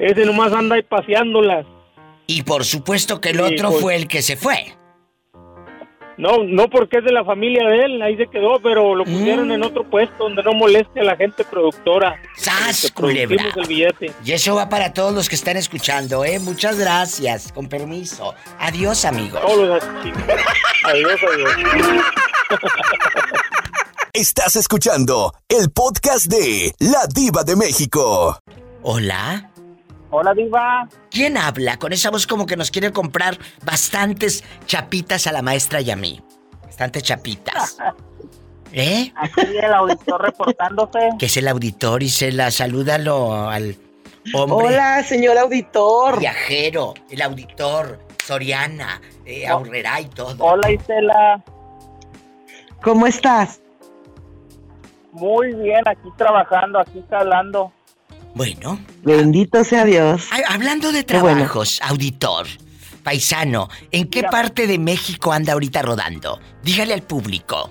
ese 0.00 0.24
nomás 0.24 0.52
anda 0.52 0.74
ahí 0.76 0.82
paseándolas. 0.82 1.64
Y 2.26 2.42
por 2.42 2.64
supuesto 2.64 3.20
que 3.20 3.30
el 3.30 3.36
Sí, 3.36 3.42
otro 3.54 3.68
pues. 3.70 3.80
fue 3.82 3.96
el 3.96 4.08
que 4.08 4.22
se 4.22 4.36
fue. 4.36 4.74
No, 6.20 6.44
no 6.44 6.68
porque 6.68 6.98
es 6.98 7.04
de 7.04 7.12
la 7.12 7.24
familia 7.24 7.66
de 7.66 7.84
él, 7.86 8.02
ahí 8.02 8.14
se 8.18 8.26
quedó, 8.26 8.60
pero 8.60 8.94
lo 8.94 9.04
pusieron 9.04 9.50
en 9.52 9.62
otro 9.62 9.88
puesto 9.88 10.24
donde 10.24 10.42
no 10.42 10.52
moleste 10.52 11.00
a 11.00 11.04
la 11.04 11.16
gente 11.16 11.44
productora. 11.44 12.20
¡Sas, 12.36 12.90
producimos 12.94 13.28
culebra! 13.38 13.44
el 13.56 13.66
billete. 13.66 14.12
Y 14.22 14.32
eso 14.32 14.54
va 14.54 14.68
para 14.68 14.92
todos 14.92 15.14
los 15.14 15.30
que 15.30 15.34
están 15.34 15.56
escuchando, 15.56 16.22
¿eh? 16.26 16.38
Muchas 16.38 16.78
gracias. 16.78 17.50
Con 17.52 17.70
permiso. 17.70 18.34
Adiós, 18.58 19.06
amigos. 19.06 19.40
Todos. 19.40 19.82
Adiós, 20.84 21.20
adiós. 21.32 21.50
Estás 24.12 24.56
escuchando 24.56 25.32
el 25.48 25.70
podcast 25.70 26.26
de 26.26 26.74
La 26.80 27.06
Diva 27.06 27.44
de 27.44 27.56
México. 27.56 28.38
Hola. 28.82 29.49
Hola, 30.10 30.34
Diva. 30.34 30.88
¿Quién 31.10 31.36
habla? 31.36 31.78
Con 31.78 31.92
esa 31.92 32.10
voz 32.10 32.26
como 32.26 32.46
que 32.46 32.56
nos 32.56 32.70
quiere 32.70 32.92
comprar 32.92 33.38
bastantes 33.64 34.44
chapitas 34.66 35.26
a 35.26 35.32
la 35.32 35.42
maestra 35.42 35.80
y 35.80 35.90
a 35.90 35.96
mí. 35.96 36.20
Bastantes 36.62 37.04
chapitas. 37.04 37.78
¿Eh? 38.72 39.12
Aquí 39.16 39.56
el 39.56 39.72
auditor 39.72 40.22
reportándose. 40.22 41.10
Que 41.18 41.26
es 41.26 41.36
el 41.36 41.48
auditor 41.48 42.02
y 42.02 42.08
se 42.08 42.32
la 42.32 42.50
salúdalo 42.50 43.48
al 43.48 43.76
hombre. 44.34 44.68
Hola, 44.68 45.02
señor 45.02 45.38
auditor. 45.38 46.18
Viajero, 46.18 46.94
el 47.10 47.22
auditor, 47.22 47.98
Soriana, 48.24 49.00
eh, 49.24 49.46
Aurrera 49.46 50.00
y 50.00 50.06
todo. 50.06 50.44
Hola, 50.44 50.70
Isela. 50.70 51.42
¿Cómo 52.82 53.06
estás? 53.06 53.60
Muy 55.12 55.52
bien, 55.54 55.82
aquí 55.86 56.08
trabajando, 56.16 56.78
aquí 56.78 57.04
hablando. 57.10 57.72
Bueno. 58.34 58.78
Bendito 59.02 59.64
sea 59.64 59.84
Dios. 59.84 60.28
Hablando 60.48 60.92
de 60.92 61.02
bueno. 61.02 61.20
trabajos, 61.20 61.80
auditor, 61.82 62.46
paisano, 63.02 63.68
¿en 63.90 64.08
qué 64.08 64.22
parte 64.24 64.66
de 64.66 64.78
México 64.78 65.32
anda 65.32 65.52
ahorita 65.54 65.82
rodando? 65.82 66.40
Dígale 66.62 66.94
al 66.94 67.02
público. 67.02 67.70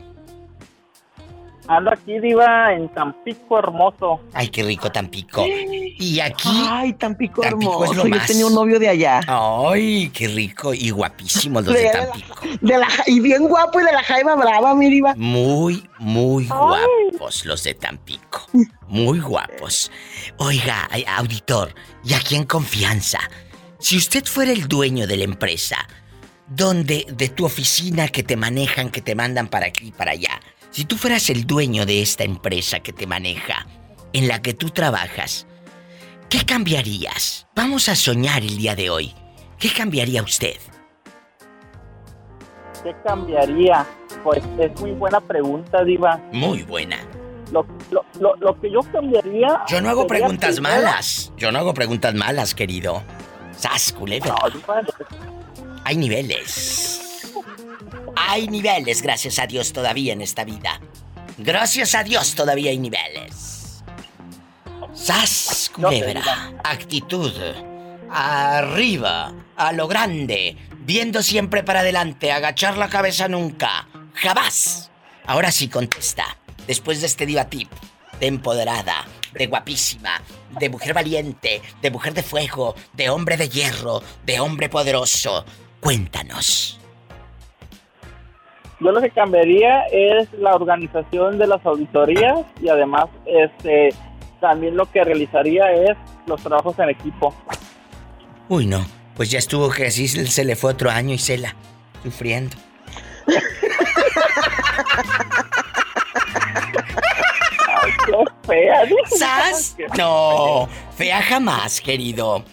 Ando 1.71 1.91
aquí, 1.93 2.19
Diva, 2.19 2.73
en 2.73 2.89
Tampico 2.89 3.59
Hermoso. 3.59 4.21
Ay, 4.33 4.49
qué 4.49 4.63
rico 4.63 4.91
Tampico. 4.91 5.45
Y 5.47 6.19
aquí. 6.19 6.49
Ay, 6.67 6.93
Tampico, 6.93 7.41
Tampico 7.43 7.83
es 7.83 7.91
hermoso. 7.91 7.93
lo 7.93 8.03
Yo 8.09 8.15
más. 8.15 8.25
tenía 8.25 8.47
un 8.47 8.55
novio 8.55 8.79
de 8.79 8.89
allá. 8.89 9.21
Ay, 9.27 10.09
qué 10.11 10.27
rico 10.29 10.73
y 10.73 10.89
guapísimos 10.89 11.63
los 11.63 11.75
de 11.75 11.81
De- 11.83 11.89
Tampico. 11.91 12.35
De 12.59 12.75
la, 12.77 12.87
y 13.05 13.19
bien 13.19 13.47
guapo 13.47 13.79
y 13.79 13.83
de 13.83 13.91
la 13.93 14.01
Jaima 14.01 14.35
Brava, 14.35 14.73
mi 14.73 14.89
diva. 14.89 15.13
Muy, 15.15 15.87
muy 15.99 16.47
guapos 16.47 17.45
los 17.45 17.63
de 17.63 17.75
Tampico. 17.75 18.47
Muy 18.87 19.19
guapos. 19.19 19.91
Oiga, 20.37 20.89
auditor, 21.17 21.75
y 22.03 22.13
aquí 22.15 22.35
en 22.35 22.45
confianza, 22.45 23.19
si 23.77 23.95
usted 23.95 24.25
fuera 24.25 24.51
el 24.51 24.67
dueño 24.67 25.05
de 25.05 25.17
la 25.17 25.25
empresa, 25.25 25.87
donde 26.47 27.05
de 27.11 27.29
tu 27.29 27.45
oficina 27.45 28.07
que 28.07 28.23
te 28.23 28.35
manejan, 28.35 28.89
que 28.89 29.01
te 29.01 29.13
mandan 29.13 29.47
para 29.49 29.67
aquí 29.67 29.89
y 29.89 29.91
para 29.91 30.11
allá, 30.13 30.39
si 30.71 30.85
tú 30.85 30.97
fueras 30.97 31.29
el 31.29 31.45
dueño 31.45 31.85
de 31.85 32.01
esta 32.01 32.23
empresa 32.23 32.79
que 32.79 32.93
te 32.93 33.07
maneja, 33.07 33.65
en 34.13 34.27
la 34.27 34.41
que 34.41 34.53
tú 34.53 34.69
trabajas, 34.69 35.47
¿qué 36.29 36.45
cambiarías? 36.45 37.47
Vamos 37.55 37.89
a 37.89 37.95
soñar 37.95 38.41
el 38.43 38.57
día 38.57 38.75
de 38.75 38.89
hoy. 38.89 39.13
¿Qué 39.59 39.69
cambiaría 39.71 40.23
usted? 40.23 40.57
¿Qué 42.83 42.95
cambiaría? 43.03 43.85
Pues 44.23 44.41
es 44.59 44.79
muy 44.79 44.91
buena 44.91 45.19
pregunta, 45.19 45.83
Diva. 45.83 46.19
Muy 46.31 46.63
buena. 46.63 46.97
Lo, 47.51 47.65
lo, 47.91 48.05
lo, 48.19 48.35
lo 48.37 48.61
que 48.61 48.71
yo 48.71 48.79
cambiaría. 48.91 49.61
Yo 49.67 49.81
no 49.81 49.89
hago 49.89 50.07
preguntas 50.07 50.55
primero- 50.55 50.75
malas. 50.83 51.33
Yo 51.35 51.51
no 51.51 51.59
hago 51.59 51.73
preguntas 51.73 52.13
malas, 52.13 52.55
querido. 52.55 53.03
Sas, 53.57 53.91
culebra. 53.91 54.33
No, 54.33 54.73
Hay 55.83 55.97
niveles. 55.97 57.08
Hay 58.27 58.47
niveles, 58.47 59.01
gracias 59.01 59.39
a 59.39 59.47
Dios, 59.47 59.71
todavía 59.71 60.13
en 60.13 60.21
esta 60.21 60.43
vida. 60.43 60.81
Gracias 61.37 61.95
a 61.95 62.03
Dios 62.03 62.35
todavía 62.35 62.69
hay 62.69 62.77
niveles. 62.77 63.81
Sas, 64.93 65.71
culebra. 65.73 66.53
Actitud. 66.63 67.31
Arriba, 68.11 69.33
a 69.55 69.71
lo 69.71 69.87
grande. 69.87 70.57
Viendo 70.79 71.23
siempre 71.23 71.63
para 71.63 71.79
adelante. 71.79 72.33
Agachar 72.33 72.77
la 72.77 72.89
cabeza 72.89 73.29
nunca. 73.29 73.87
Jamás. 74.15 74.91
Ahora 75.25 75.51
sí 75.51 75.69
contesta. 75.69 76.37
Después 76.67 76.99
de 76.99 77.07
este 77.07 77.25
diva 77.25 77.45
tip. 77.45 77.71
De 78.19 78.27
empoderada. 78.27 79.05
De 79.31 79.47
guapísima. 79.47 80.21
De 80.59 80.69
mujer 80.69 80.93
valiente. 80.93 81.61
De 81.81 81.89
mujer 81.89 82.13
de 82.13 82.23
fuego. 82.23 82.75
De 82.91 83.09
hombre 83.09 83.37
de 83.37 83.47
hierro. 83.47 84.03
De 84.25 84.41
hombre 84.41 84.67
poderoso. 84.67 85.45
Cuéntanos. 85.79 86.79
Yo 88.79 88.91
lo 88.91 89.01
que 89.01 89.09
cambiaría 89.09 89.83
es 89.91 90.31
la 90.33 90.55
organización 90.55 91.37
de 91.37 91.47
las 91.47 91.65
auditorías 91.65 92.39
y 92.61 92.69
además 92.69 93.07
este 93.25 93.89
también 94.39 94.77
lo 94.77 94.89
que 94.89 95.03
realizaría 95.03 95.69
es 95.73 95.97
los 96.25 96.41
trabajos 96.41 96.79
en 96.79 96.89
equipo. 96.89 97.35
Uy, 98.47 98.65
no. 98.65 98.85
Pues 99.15 99.29
ya 99.29 99.39
estuvo 99.39 99.69
que 99.69 99.87
así 99.87 100.07
se 100.07 100.45
le 100.45 100.55
fue 100.55 100.71
otro 100.71 100.89
año 100.89 101.13
y 101.13 101.17
Cela. 101.17 101.53
Sufriendo. 102.03 102.55
Ay, 107.67 107.91
qué 108.05 108.13
fea. 108.47 108.81
¿Sas? 109.17 109.75
No, 109.97 110.69
fea 110.95 111.21
jamás, 111.21 111.81
querido. 111.81 112.45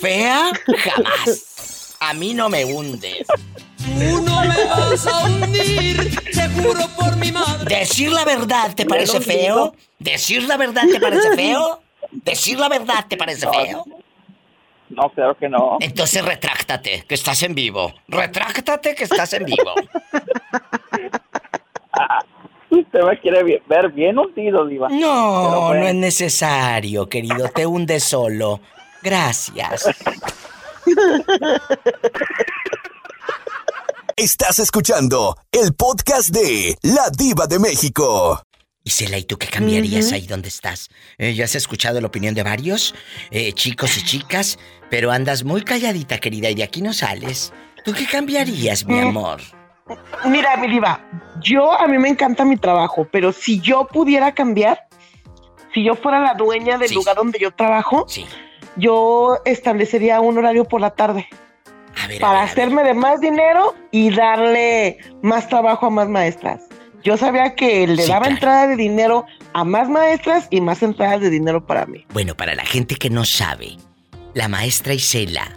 Fea 0.00 0.50
jamás. 0.78 1.96
A 2.00 2.14
mí 2.14 2.32
no 2.32 2.48
me 2.48 2.64
hundes. 2.64 3.26
Tú 3.84 4.22
no 4.22 4.40
me 4.42 4.64
vas 4.64 5.06
a 5.06 5.18
hundir, 5.24 6.16
te 6.32 6.48
juro 6.48 6.86
por 6.98 7.16
mi 7.16 7.30
madre. 7.32 7.76
¿Decir 7.78 8.10
la 8.10 8.24
verdad 8.24 8.74
te 8.74 8.86
parece 8.86 9.20
feo? 9.20 9.74
¿Decir 9.98 10.42
la 10.44 10.56
verdad 10.56 10.82
te 10.90 11.00
parece 11.00 11.30
feo? 11.36 11.80
¿Decir 12.10 12.58
la 12.58 12.68
verdad 12.68 13.06
te 13.08 13.16
parece 13.16 13.46
feo? 13.48 13.84
No, 14.90 15.08
claro 15.10 15.36
que 15.36 15.48
no. 15.48 15.78
Entonces 15.80 16.24
retráctate, 16.24 17.04
que 17.08 17.14
estás 17.14 17.42
en 17.42 17.54
vivo. 17.54 17.92
Retráctate, 18.08 18.94
que 18.94 19.04
estás 19.04 19.32
en 19.32 19.44
vivo. 19.44 19.74
Usted 22.70 23.00
me 23.02 23.20
quiere 23.20 23.62
ver 23.66 23.88
bien 23.92 24.18
hundido, 24.18 24.66
Diva. 24.66 24.88
No, 24.88 25.66
bueno. 25.68 25.82
no 25.82 25.88
es 25.88 25.94
necesario, 25.94 27.08
querido. 27.08 27.48
Te 27.48 27.66
hunde 27.66 28.00
solo. 28.00 28.60
Gracias. 29.02 29.88
Estás 34.16 34.60
escuchando 34.60 35.36
el 35.50 35.74
podcast 35.74 36.28
de 36.28 36.76
La 36.82 37.10
Diva 37.10 37.46
de 37.46 37.58
México. 37.58 38.40
Isela, 38.84 39.18
¿y 39.18 39.24
tú 39.24 39.36
qué 39.38 39.48
cambiarías 39.48 40.12
ahí 40.12 40.26
donde 40.26 40.48
estás? 40.48 40.88
Eh, 41.18 41.34
ya 41.34 41.46
has 41.46 41.54
escuchado 41.54 42.00
la 42.00 42.06
opinión 42.06 42.34
de 42.34 42.42
varios, 42.42 42.94
eh, 43.30 43.52
chicos 43.54 43.96
y 43.98 44.04
chicas, 44.04 44.58
pero 44.90 45.10
andas 45.10 45.42
muy 45.42 45.62
calladita, 45.64 46.18
querida, 46.18 46.50
y 46.50 46.54
de 46.54 46.62
aquí 46.62 46.80
no 46.82 46.92
sales. 46.92 47.52
¿Tú 47.84 47.92
qué 47.92 48.06
cambiarías, 48.06 48.84
mi 48.86 48.94
Mm. 48.94 49.08
amor? 49.08 49.40
Mira, 50.26 50.56
mi 50.58 50.68
diva, 50.68 51.00
yo 51.42 51.72
a 51.72 51.86
mí 51.88 51.98
me 51.98 52.08
encanta 52.08 52.44
mi 52.44 52.56
trabajo, 52.56 53.08
pero 53.10 53.32
si 53.32 53.58
yo 53.60 53.86
pudiera 53.86 54.32
cambiar, 54.32 54.86
si 55.72 55.82
yo 55.82 55.94
fuera 55.96 56.20
la 56.20 56.34
dueña 56.34 56.78
del 56.78 56.92
lugar 56.94 57.16
donde 57.16 57.38
yo 57.38 57.50
trabajo, 57.52 58.06
yo 58.76 59.38
establecería 59.44 60.20
un 60.20 60.38
horario 60.38 60.64
por 60.66 60.80
la 60.80 60.90
tarde. 60.90 61.26
Para 62.20 62.42
hacerme 62.42 62.82
de 62.84 62.94
más 62.94 63.20
dinero 63.20 63.74
y 63.90 64.10
darle 64.14 64.98
más 65.22 65.48
trabajo 65.48 65.86
a 65.86 65.90
más 65.90 66.08
maestras. 66.08 66.62
Yo 67.02 67.16
sabía 67.16 67.54
que 67.54 67.86
le 67.86 68.02
Sí, 68.02 68.08
daba 68.08 68.22
claro. 68.22 68.34
entrada 68.34 68.66
de 68.66 68.76
dinero 68.76 69.26
a 69.52 69.62
más 69.64 69.88
maestras 69.88 70.46
y 70.50 70.60
más 70.60 70.82
entradas 70.82 71.20
de 71.20 71.30
dinero 71.30 71.64
para 71.66 71.84
mí. 71.86 72.06
Bueno, 72.14 72.34
para 72.34 72.54
la 72.54 72.64
gente 72.64 72.94
que 72.96 73.10
no 73.10 73.24
sabe, 73.24 73.76
la 74.32 74.48
maestra 74.48 74.94
Isela, 74.94 75.56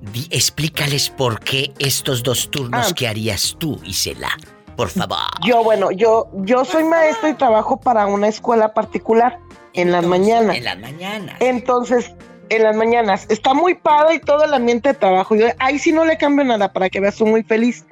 di- 0.00 0.26
explícales 0.30 1.10
por 1.10 1.40
qué 1.40 1.72
estos 1.78 2.22
dos 2.22 2.50
turnos 2.50 2.90
Ah. 2.90 2.94
que 2.94 3.06
harías 3.08 3.56
tú, 3.58 3.78
Isela. 3.84 4.30
Por 4.74 4.88
favor. 4.88 5.18
Yo, 5.44 5.62
bueno, 5.64 5.90
yo, 5.90 6.28
yo 6.44 6.64
soy 6.64 6.84
maestra 6.84 7.30
y 7.30 7.34
trabajo 7.34 7.78
para 7.80 8.06
una 8.06 8.28
escuela 8.28 8.74
particular 8.74 9.38
en 9.74 9.92
las 9.92 10.04
mañanas. 10.06 10.56
En 10.56 10.64
las 10.64 10.78
mañanas. 10.78 11.36
Entonces, 11.40 12.10
en 12.48 12.62
las 12.62 12.76
mañanas, 12.76 13.26
está 13.28 13.54
muy 13.54 13.74
padre 13.74 14.16
y 14.16 14.20
todo 14.20 14.44
el 14.44 14.54
ambiente 14.54 14.90
de 14.90 14.94
trabajo. 14.94 15.34
Yo 15.34 15.46
ahí 15.58 15.78
sí 15.78 15.92
no 15.92 16.04
le 16.04 16.16
cambio 16.16 16.44
nada 16.44 16.72
para 16.72 16.88
que 16.88 17.00
veas, 17.00 17.14
soy 17.14 17.30
muy 17.30 17.42
feliz. 17.42 17.84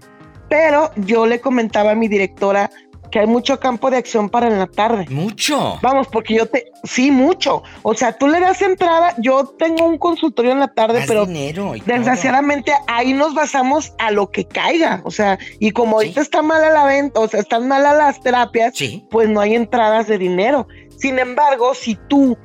Pero 0.49 0.91
yo 0.97 1.27
le 1.27 1.41
comentaba 1.41 1.93
a 1.93 1.95
mi 1.95 2.07
directora 2.07 2.71
que 3.15 3.21
hay 3.21 3.29
mucho 3.29 3.61
campo 3.61 3.93
de 3.93 3.97
acción 3.97 4.29
para 4.29 4.49
en 4.49 4.59
la 4.59 4.67
tarde. 4.67 5.07
Mucho. 5.09 5.79
Vamos, 5.83 6.09
porque 6.09 6.35
yo 6.35 6.47
te, 6.47 6.73
sí, 6.83 7.13
mucho. 7.13 7.63
O 7.85 7.95
sea, 7.95 8.19
tú 8.19 8.27
le 8.27 8.41
das 8.41 8.61
entrada, 8.61 9.15
yo 9.19 9.55
tengo 9.57 9.87
un 9.87 9.99
consultorio 9.99 10.51
en 10.51 10.59
la 10.59 10.67
tarde, 10.67 11.05
pero 11.07 11.25
dinero 11.25 11.75
todo. 11.77 11.85
desgraciadamente 11.87 12.73
ahí 12.89 13.13
nos 13.13 13.33
basamos 13.33 13.95
a 13.99 14.11
lo 14.11 14.33
que 14.33 14.47
caiga. 14.47 15.01
O 15.05 15.13
sea, 15.13 15.39
y 15.61 15.71
como 15.71 15.99
ahorita 15.99 16.21
está 16.21 16.43
mala 16.43 16.71
la 16.71 16.87
venta, 16.87 17.21
o 17.21 17.29
sea, 17.29 17.39
están 17.39 17.69
malas 17.69 17.97
las 17.97 18.21
terapias, 18.21 18.75
pues 19.11 19.29
no 19.29 19.39
hay 19.39 19.55
entradas 19.55 20.09
de 20.09 20.19
dinero. 20.19 20.67
Sin 20.99 21.21
embargo, 21.21 21.73
si 21.75 21.97
tú, 22.09 22.37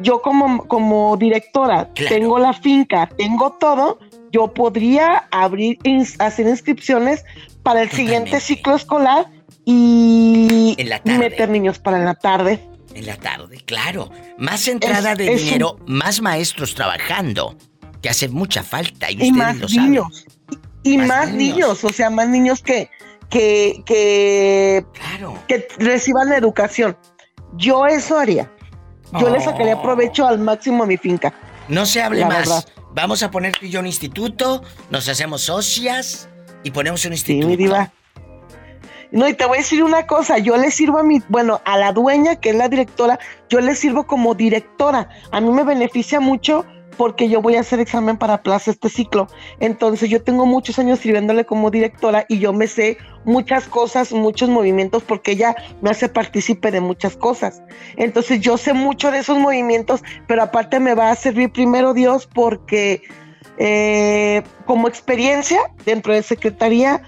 yo 0.00 0.22
como, 0.22 0.66
como 0.68 1.16
directora, 1.16 1.88
tengo 1.94 2.38
la 2.38 2.52
finca, 2.52 3.08
tengo 3.16 3.52
todo, 3.58 3.98
yo 4.32 4.52
podría 4.54 5.26
abrir, 5.30 5.78
ins- 5.80 6.16
hacer 6.20 6.46
inscripciones 6.46 7.24
para 7.62 7.82
el 7.82 7.90
siguiente 7.90 8.40
ciclo 8.40 8.76
escolar 8.76 9.26
y 9.64 10.76
la 10.84 11.00
meter 11.04 11.48
niños 11.50 11.78
para 11.78 11.98
en 11.98 12.04
la 12.04 12.14
tarde. 12.14 12.60
En 12.94 13.06
la 13.06 13.16
tarde, 13.16 13.58
claro. 13.64 14.10
Más 14.38 14.66
entrada 14.68 15.12
Es- 15.12 15.18
de 15.18 15.32
es 15.32 15.40
un- 15.40 15.46
dinero, 15.46 15.76
más 15.86 16.20
maestros 16.20 16.74
trabajando. 16.74 17.56
Que 18.02 18.08
hace 18.10 18.28
mucha 18.28 18.62
falta 18.62 19.10
y, 19.10 19.14
y 19.14 19.16
ustedes 19.16 19.32
más 19.32 19.56
lo 19.56 19.68
saben. 19.68 19.90
niños. 19.90 20.24
Y, 20.84 20.92
y 20.94 20.98
Más 20.98 21.08
más, 21.08 21.32
niños. 21.32 21.56
niños. 21.56 21.84
o 21.84 21.88
sea, 21.92 22.10
más 22.10 22.28
niños 22.28 22.62
que, 22.62 22.88
que, 23.28 23.82
que, 23.84 24.84
que 25.48 25.66
reciban 25.78 26.32
educación. 26.32 26.96
Yo 27.56 27.86
eso 27.86 28.16
haría. 28.18 28.50
Yo 29.20 29.30
le 29.30 29.40
sacaría 29.40 29.76
Oh. 29.76 29.82
provecho 29.82 30.26
al 30.26 30.38
máximo 30.38 30.84
a 30.84 30.86
mi 30.86 30.96
finca. 30.96 31.32
No 31.68 31.86
se 31.86 32.02
hable 32.02 32.20
La 32.20 32.26
más. 32.28 32.38
verdad. 32.38 32.64
Vamos 32.94 33.22
a 33.22 33.30
poner 33.30 33.52
tú 33.56 33.66
y 33.66 33.70
yo 33.70 33.80
un 33.80 33.86
instituto, 33.86 34.62
nos 34.90 35.08
hacemos 35.08 35.42
socias 35.42 36.28
y 36.64 36.70
ponemos 36.70 37.04
un 37.04 37.12
Sí, 37.12 37.32
instituto. 37.32 37.48
mi 37.48 37.56
diva. 37.56 37.92
No, 39.10 39.26
y 39.26 39.32
te 39.34 39.46
voy 39.46 39.56
a 39.58 39.60
decir 39.60 39.82
una 39.82 40.06
cosa, 40.06 40.36
yo 40.38 40.56
le 40.58 40.70
sirvo 40.70 40.98
a 40.98 41.02
mi, 41.02 41.22
bueno, 41.28 41.62
a 41.64 41.78
la 41.78 41.92
dueña, 41.92 42.36
que 42.36 42.50
es 42.50 42.56
la 42.56 42.68
directora, 42.68 43.18
yo 43.48 43.60
le 43.60 43.74
sirvo 43.74 44.06
como 44.06 44.34
directora. 44.34 45.08
A 45.32 45.40
mí 45.40 45.48
me 45.50 45.64
beneficia 45.64 46.20
mucho 46.20 46.66
porque 46.98 47.28
yo 47.28 47.40
voy 47.40 47.54
a 47.54 47.60
hacer 47.60 47.80
examen 47.80 48.18
para 48.18 48.42
plaza 48.42 48.72
este 48.72 48.90
ciclo. 48.90 49.28
Entonces 49.60 50.10
yo 50.10 50.22
tengo 50.22 50.44
muchos 50.44 50.78
años 50.78 50.98
sirviéndole 50.98 51.46
como 51.46 51.70
directora 51.70 52.26
y 52.28 52.40
yo 52.40 52.52
me 52.52 52.66
sé 52.66 52.98
muchas 53.24 53.68
cosas, 53.68 54.12
muchos 54.12 54.50
movimientos, 54.50 55.04
porque 55.04 55.32
ella 55.32 55.54
me 55.80 55.90
hace 55.90 56.08
partícipe 56.08 56.70
de 56.70 56.80
muchas 56.80 57.16
cosas. 57.16 57.62
Entonces 57.96 58.40
yo 58.40 58.58
sé 58.58 58.74
mucho 58.74 59.10
de 59.10 59.20
esos 59.20 59.38
movimientos, 59.38 60.02
pero 60.26 60.42
aparte 60.42 60.80
me 60.80 60.94
va 60.94 61.10
a 61.10 61.14
servir 61.14 61.52
primero 61.52 61.94
Dios 61.94 62.26
porque 62.26 63.02
eh, 63.58 64.42
como 64.66 64.88
experiencia 64.88 65.60
dentro 65.86 66.12
de 66.12 66.22
Secretaría, 66.22 67.02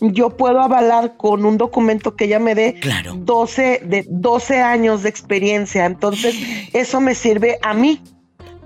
yo 0.00 0.30
puedo 0.30 0.60
avalar 0.60 1.16
con 1.16 1.46
un 1.46 1.56
documento 1.56 2.16
que 2.16 2.24
ella 2.24 2.40
me 2.40 2.54
dé 2.54 2.80
12, 3.14 3.82
de 3.84 4.04
12 4.08 4.60
años 4.60 5.04
de 5.04 5.08
experiencia. 5.08 5.86
Entonces, 5.86 6.34
eso 6.72 7.00
me 7.00 7.14
sirve 7.14 7.58
a 7.62 7.72
mí 7.72 8.02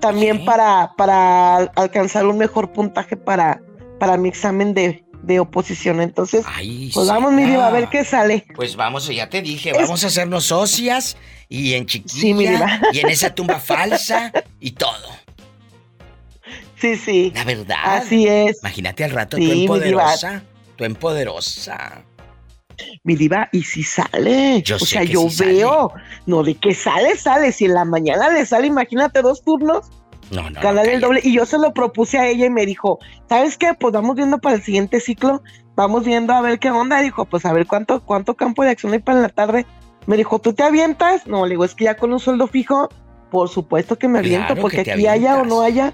también 0.01 0.43
para, 0.43 0.91
para 0.97 1.55
alcanzar 1.75 2.25
un 2.25 2.37
mejor 2.37 2.73
puntaje 2.73 3.15
para, 3.15 3.61
para 3.99 4.17
mi 4.17 4.27
examen 4.27 4.73
de, 4.73 5.05
de 5.23 5.39
oposición. 5.39 6.01
Entonces, 6.01 6.43
pues 6.93 7.07
vamos, 7.07 7.31
mi 7.31 7.43
diva, 7.45 7.67
a 7.67 7.71
ver 7.71 7.87
qué 7.87 8.03
sale. 8.03 8.45
Pues 8.55 8.75
vamos, 8.75 9.07
ya 9.07 9.29
te 9.29 9.41
dije, 9.41 9.71
vamos 9.71 10.03
a 10.03 10.07
hacernos 10.07 10.45
socias 10.45 11.15
y 11.47 11.73
en 11.75 11.85
chiquilla 11.85 12.19
Sí, 12.21 12.33
mi 12.33 12.47
diva. 12.47 12.81
y 12.91 12.99
en 12.99 13.09
esa 13.09 13.33
tumba 13.33 13.59
falsa 13.59 14.31
y 14.59 14.71
todo. 14.71 15.07
Sí, 16.77 16.95
sí. 16.97 17.31
La 17.35 17.43
verdad. 17.43 17.77
Así 17.83 18.27
es. 18.27 18.59
Imagínate 18.61 19.03
al 19.03 19.11
rato 19.11 19.37
Sí, 19.37 19.45
tú 19.45 19.51
empoderosa. 19.75 20.43
Tú 20.75 20.83
empoderosa. 20.83 22.01
Mi 23.03 23.15
diva, 23.15 23.49
y 23.51 23.63
si 23.63 23.83
sale. 23.83 24.61
Yo 24.61 24.75
o 24.75 24.79
sea, 24.79 25.03
yo 25.03 25.29
sí 25.29 25.37
sale. 25.37 25.53
veo. 25.53 25.93
No, 26.25 26.43
de 26.43 26.55
que 26.55 26.73
sale, 26.73 27.15
sale. 27.17 27.51
Si 27.51 27.65
en 27.65 27.73
la 27.73 27.85
mañana 27.85 28.29
le 28.29 28.45
sale, 28.45 28.67
imagínate 28.67 29.21
dos 29.21 29.43
turnos. 29.43 29.89
No, 30.31 30.49
no. 30.49 30.61
ganar 30.61 30.85
no, 30.85 30.91
el 30.91 31.01
doble. 31.01 31.21
Y 31.23 31.33
yo 31.33 31.45
se 31.45 31.57
lo 31.57 31.73
propuse 31.73 32.17
a 32.17 32.27
ella 32.27 32.45
y 32.45 32.49
me 32.49 32.65
dijo, 32.65 32.99
¿sabes 33.27 33.57
qué? 33.57 33.73
Pues 33.73 33.93
vamos 33.93 34.15
viendo 34.15 34.37
para 34.39 34.55
el 34.55 34.63
siguiente 34.63 34.99
ciclo, 34.99 35.43
vamos 35.75 36.05
viendo 36.05 36.33
a 36.33 36.41
ver 36.41 36.59
qué 36.59 36.71
onda. 36.71 37.01
Dijo, 37.01 37.25
pues 37.25 37.45
a 37.45 37.53
ver 37.53 37.67
cuánto, 37.67 38.01
cuánto 38.05 38.35
campo 38.35 38.63
de 38.63 38.69
acción 38.69 38.93
hay 38.93 38.99
para 38.99 39.21
la 39.21 39.29
tarde. 39.29 39.65
Me 40.07 40.17
dijo, 40.17 40.39
¿tú 40.39 40.53
te 40.53 40.63
avientas? 40.63 41.27
No, 41.27 41.45
le 41.45 41.51
digo, 41.51 41.65
es 41.65 41.75
que 41.75 41.85
ya 41.85 41.95
con 41.95 42.11
un 42.13 42.19
sueldo 42.19 42.47
fijo, 42.47 42.89
por 43.29 43.49
supuesto 43.49 43.97
que 43.97 44.07
me 44.07 44.19
aviento, 44.19 44.47
Claro 44.47 44.61
porque 44.61 44.81
aquí 44.81 45.07
haya 45.07 45.37
o 45.37 45.45
no 45.45 45.61
haya. 45.61 45.93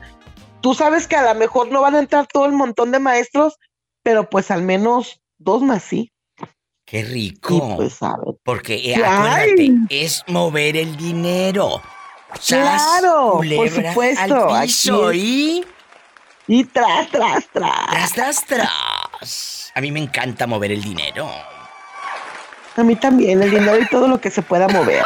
Tú 0.62 0.74
sabes 0.74 1.08
que 1.08 1.16
a 1.16 1.34
lo 1.34 1.40
mejor 1.40 1.72
no 1.72 1.82
van 1.82 1.96
a 1.96 2.00
entrar 2.00 2.28
todo 2.28 2.46
el 2.46 2.54
montón 2.54 2.92
de 2.92 3.00
maestros, 3.00 3.58
pero 4.04 4.30
pues 4.30 4.52
al 4.52 4.64
menos 4.64 5.22
dos 5.38 5.62
más 5.62 5.84
sí. 5.84 6.12
Qué 6.88 7.04
rico. 7.04 7.76
pues. 7.76 8.00
Porque 8.44 8.76
eh, 8.76 8.96
acuérdate, 8.96 9.74
es 9.90 10.24
mover 10.28 10.78
el 10.78 10.96
dinero. 10.96 11.82
Sas, 12.40 12.82
Claro, 13.00 13.42
por 13.56 13.70
supuesto, 13.70 14.50
Al 14.54 14.64
piso 14.64 15.08
aquí 15.10 15.64
y. 16.48 16.60
Y 16.60 16.64
tras, 16.64 17.12
tras, 17.12 17.46
tras. 17.52 17.90
Tras, 17.90 18.14
tras, 18.14 18.46
tras. 18.46 19.72
A 19.76 19.82
mí 19.82 19.92
me 19.92 20.00
encanta 20.00 20.48
mover 20.48 20.72
el 20.72 20.82
dinero. 20.82 21.30
A 22.78 22.84
mí 22.84 22.96
también, 22.96 23.44
el 23.44 23.52
dinero 23.52 23.78
y 23.82 23.88
todo 23.90 24.08
lo 24.08 24.22
que 24.22 24.32
se 24.32 24.42
pueda 24.42 24.70
mover. 24.70 25.04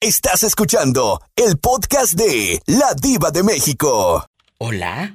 Estás 0.00 0.44
escuchando 0.44 1.20
el 1.36 1.58
podcast 1.58 2.14
de 2.14 2.58
La 2.66 2.94
Diva 2.94 3.30
de 3.30 3.42
México. 3.42 4.24
Hola. 4.56 5.14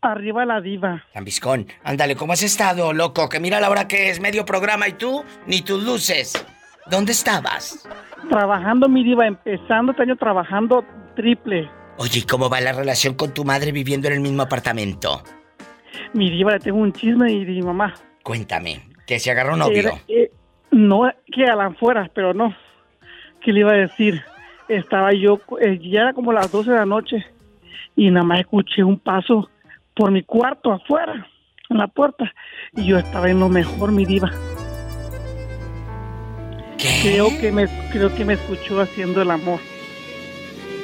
Arriba 0.00 0.44
la 0.44 0.60
diva. 0.60 1.04
Lambiscón, 1.14 1.66
ándale, 1.82 2.14
¿cómo 2.14 2.32
has 2.32 2.42
estado, 2.42 2.92
loco? 2.92 3.28
Que 3.28 3.40
mira 3.40 3.60
la 3.60 3.68
hora 3.68 3.88
que 3.88 4.10
es 4.10 4.20
medio 4.20 4.44
programa 4.44 4.86
y 4.86 4.92
tú 4.92 5.24
ni 5.46 5.62
tus 5.62 5.82
luces. 5.82 6.46
¿Dónde 6.88 7.12
estabas? 7.12 7.86
Trabajando, 8.30 8.88
mi 8.88 9.02
diva, 9.02 9.26
empezando 9.26 9.90
este 9.92 10.04
año 10.04 10.16
trabajando 10.16 10.84
triple. 11.16 11.68
Oye, 11.98 12.20
¿y 12.20 12.22
cómo 12.22 12.48
va 12.48 12.60
la 12.60 12.72
relación 12.72 13.14
con 13.14 13.34
tu 13.34 13.44
madre 13.44 13.72
viviendo 13.72 14.06
en 14.06 14.14
el 14.14 14.20
mismo 14.20 14.42
apartamento? 14.42 15.22
Mi 16.14 16.30
diva, 16.30 16.52
le 16.52 16.60
tengo 16.60 16.78
un 16.78 16.92
chisme 16.92 17.32
y 17.32 17.44
mi 17.44 17.60
mamá. 17.62 17.92
Cuéntame, 18.22 18.82
que 19.04 19.18
se 19.18 19.32
agarró 19.32 19.56
novio. 19.56 19.78
Era- 19.80 19.92
eh, 20.06 20.30
no 20.70 21.10
que 21.26 21.44
a 21.44 21.56
la 21.56 21.72
fuera, 21.72 22.08
pero 22.14 22.32
no. 22.32 22.54
¿Qué 23.42 23.52
le 23.52 23.60
iba 23.60 23.72
a 23.72 23.76
decir? 23.76 24.22
Estaba 24.68 25.12
yo, 25.12 25.40
eh, 25.60 25.78
ya 25.82 26.02
era 26.02 26.12
como 26.12 26.32
las 26.32 26.52
12 26.52 26.70
de 26.70 26.76
la 26.76 26.86
noche 26.86 27.26
y 27.96 28.10
nada 28.10 28.24
más 28.24 28.40
escuché 28.40 28.84
un 28.84 28.98
paso 29.00 29.50
por 29.98 30.10
mi 30.12 30.22
cuarto 30.22 30.72
afuera, 30.72 31.26
en 31.68 31.76
la 31.76 31.88
puerta. 31.88 32.32
Y 32.74 32.86
yo 32.86 32.98
estaba 32.98 33.28
en 33.28 33.40
lo 33.40 33.48
mejor, 33.48 33.90
mi 33.92 34.06
diva. 34.06 34.30
Creo 37.02 37.28
que 37.40 37.50
me, 37.50 37.66
creo 37.90 38.14
que 38.14 38.24
me 38.24 38.34
escuchó 38.34 38.80
haciendo 38.80 39.20
el 39.20 39.30
amor. 39.32 39.58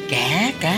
¿Qué? 0.08 0.52
¿Qué? 0.60 0.74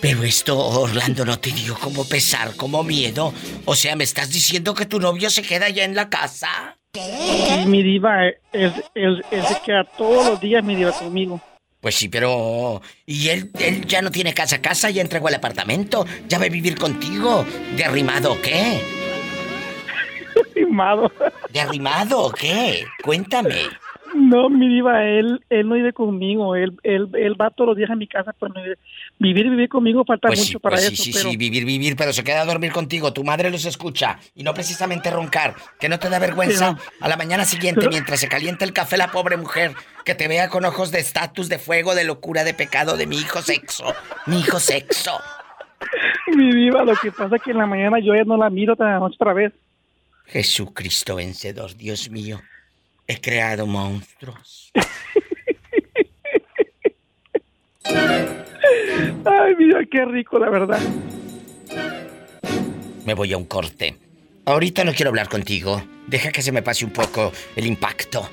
Pero 0.00 0.22
esto, 0.22 0.58
Orlando, 0.58 1.24
no 1.24 1.38
te 1.38 1.50
dio 1.50 1.74
como 1.78 2.06
pesar, 2.06 2.54
como 2.56 2.82
miedo. 2.82 3.32
O 3.64 3.74
sea, 3.74 3.96
¿me 3.96 4.04
estás 4.04 4.30
diciendo 4.30 4.74
que 4.74 4.86
tu 4.86 5.00
novio 5.00 5.30
se 5.30 5.42
queda 5.42 5.68
ya 5.70 5.84
en 5.84 5.94
la 5.94 6.08
casa? 6.08 6.76
Y 6.94 7.66
mi 7.66 7.82
diva, 7.82 8.26
él, 8.52 8.72
él- 8.94 9.24
él 9.30 9.42
se 9.44 9.60
queda 9.64 9.84
todos 9.84 10.28
los 10.28 10.40
días, 10.40 10.62
mi 10.62 10.76
diva, 10.76 10.92
conmigo. 10.92 11.40
Pues 11.84 11.96
sí, 11.96 12.08
pero... 12.08 12.80
¿Y 13.04 13.28
él, 13.28 13.50
él 13.58 13.84
ya 13.84 14.00
no 14.00 14.10
tiene 14.10 14.32
casa 14.32 14.62
casa? 14.62 14.88
¿Ya 14.88 15.02
entregó 15.02 15.28
el 15.28 15.34
apartamento? 15.34 16.06
¿Ya 16.26 16.38
va 16.38 16.46
a 16.46 16.48
vivir 16.48 16.78
contigo? 16.78 17.44
¿De 17.76 17.84
arrimado 17.84 18.32
o 18.32 18.40
qué? 18.40 18.80
Arrimado. 20.56 21.12
¿De 21.50 21.60
arrimado 21.60 22.20
o 22.22 22.32
qué? 22.32 22.86
Cuéntame. 23.02 23.66
No, 24.14 24.48
mi 24.48 24.68
diva, 24.68 25.04
él, 25.04 25.44
él 25.50 25.68
no 25.68 25.74
vive 25.74 25.92
conmigo. 25.92 26.54
Él, 26.54 26.72
él, 26.84 27.08
él 27.14 27.40
va 27.40 27.50
todos 27.50 27.68
los 27.68 27.76
días 27.76 27.90
a 27.90 27.96
mi 27.96 28.06
casa. 28.06 28.32
Vive- 28.40 28.78
vivir, 29.18 29.50
vivir 29.50 29.68
conmigo 29.68 30.04
falta 30.04 30.28
Pues 30.28 30.38
mucho 30.38 30.50
sí, 30.50 30.58
para 30.58 30.76
pues 30.76 30.84
eso. 30.86 30.96
sí, 31.02 31.02
sí, 31.02 31.12
pero 31.18 31.30
sí, 31.30 31.36
vivir, 31.36 31.64
vivir, 31.64 31.96
pero 31.96 32.12
se 32.12 32.22
queda 32.22 32.42
a 32.42 32.44
dormir 32.44 32.70
contigo. 32.70 33.12
Tu 33.12 33.24
madre 33.24 33.50
los 33.50 33.64
escucha 33.64 34.18
y 34.36 34.44
no 34.44 34.54
precisamente 34.54 35.10
roncar. 35.10 35.56
Que 35.80 35.88
no 35.88 35.98
te 35.98 36.08
da 36.08 36.20
vergüenza 36.20 36.78
a 37.00 37.08
la 37.08 37.16
mañana 37.16 37.44
siguiente 37.44 37.88
mientras 37.88 38.20
se 38.20 38.28
calienta 38.28 38.64
el 38.64 38.72
café 38.72 38.96
la 38.96 39.10
pobre 39.10 39.36
mujer 39.36 39.72
que 40.04 40.14
te 40.14 40.28
vea 40.28 40.48
con 40.48 40.64
ojos 40.64 40.92
de 40.92 41.00
estatus, 41.00 41.48
de 41.48 41.58
fuego, 41.58 41.94
de 41.96 42.04
locura, 42.04 42.44
de 42.44 42.54
pecado, 42.54 42.96
de 42.96 43.06
mi 43.06 43.16
hijo 43.18 43.42
sexo. 43.42 43.84
Mi 44.26 44.38
hijo 44.40 44.60
sexo. 44.60 45.18
mi 46.36 46.54
diva, 46.54 46.84
lo 46.84 46.94
que 46.94 47.10
pasa 47.10 47.36
es 47.36 47.42
que 47.42 47.50
en 47.50 47.58
la 47.58 47.66
mañana 47.66 47.98
yo 47.98 48.14
ya 48.14 48.22
no 48.24 48.36
la 48.36 48.48
miro 48.48 48.74
noche 48.78 49.16
otra 49.20 49.32
vez. 49.32 49.52
Jesucristo 50.26 51.16
vencedor, 51.16 51.74
Dios 51.76 52.10
mío. 52.10 52.40
He 53.06 53.20
creado 53.20 53.66
monstruos. 53.66 54.72
Ay, 57.84 59.54
mira, 59.58 59.80
qué 59.90 60.04
rico, 60.06 60.38
la 60.38 60.48
verdad. 60.48 60.80
Me 63.04 63.14
voy 63.14 63.32
a 63.32 63.36
un 63.36 63.44
corte. 63.44 63.96
Ahorita 64.46 64.84
no 64.84 64.92
quiero 64.94 65.10
hablar 65.10 65.28
contigo. 65.28 65.82
Deja 66.06 66.30
que 66.32 66.42
se 66.42 66.52
me 66.52 66.62
pase 66.62 66.84
un 66.84 66.92
poco 66.92 67.32
el 67.56 67.66
impacto. 67.66 68.28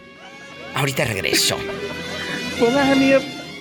Ahorita 0.76 1.03
regreso. 1.05 1.57
Póngase, 2.59 2.95
mi, 2.95 3.11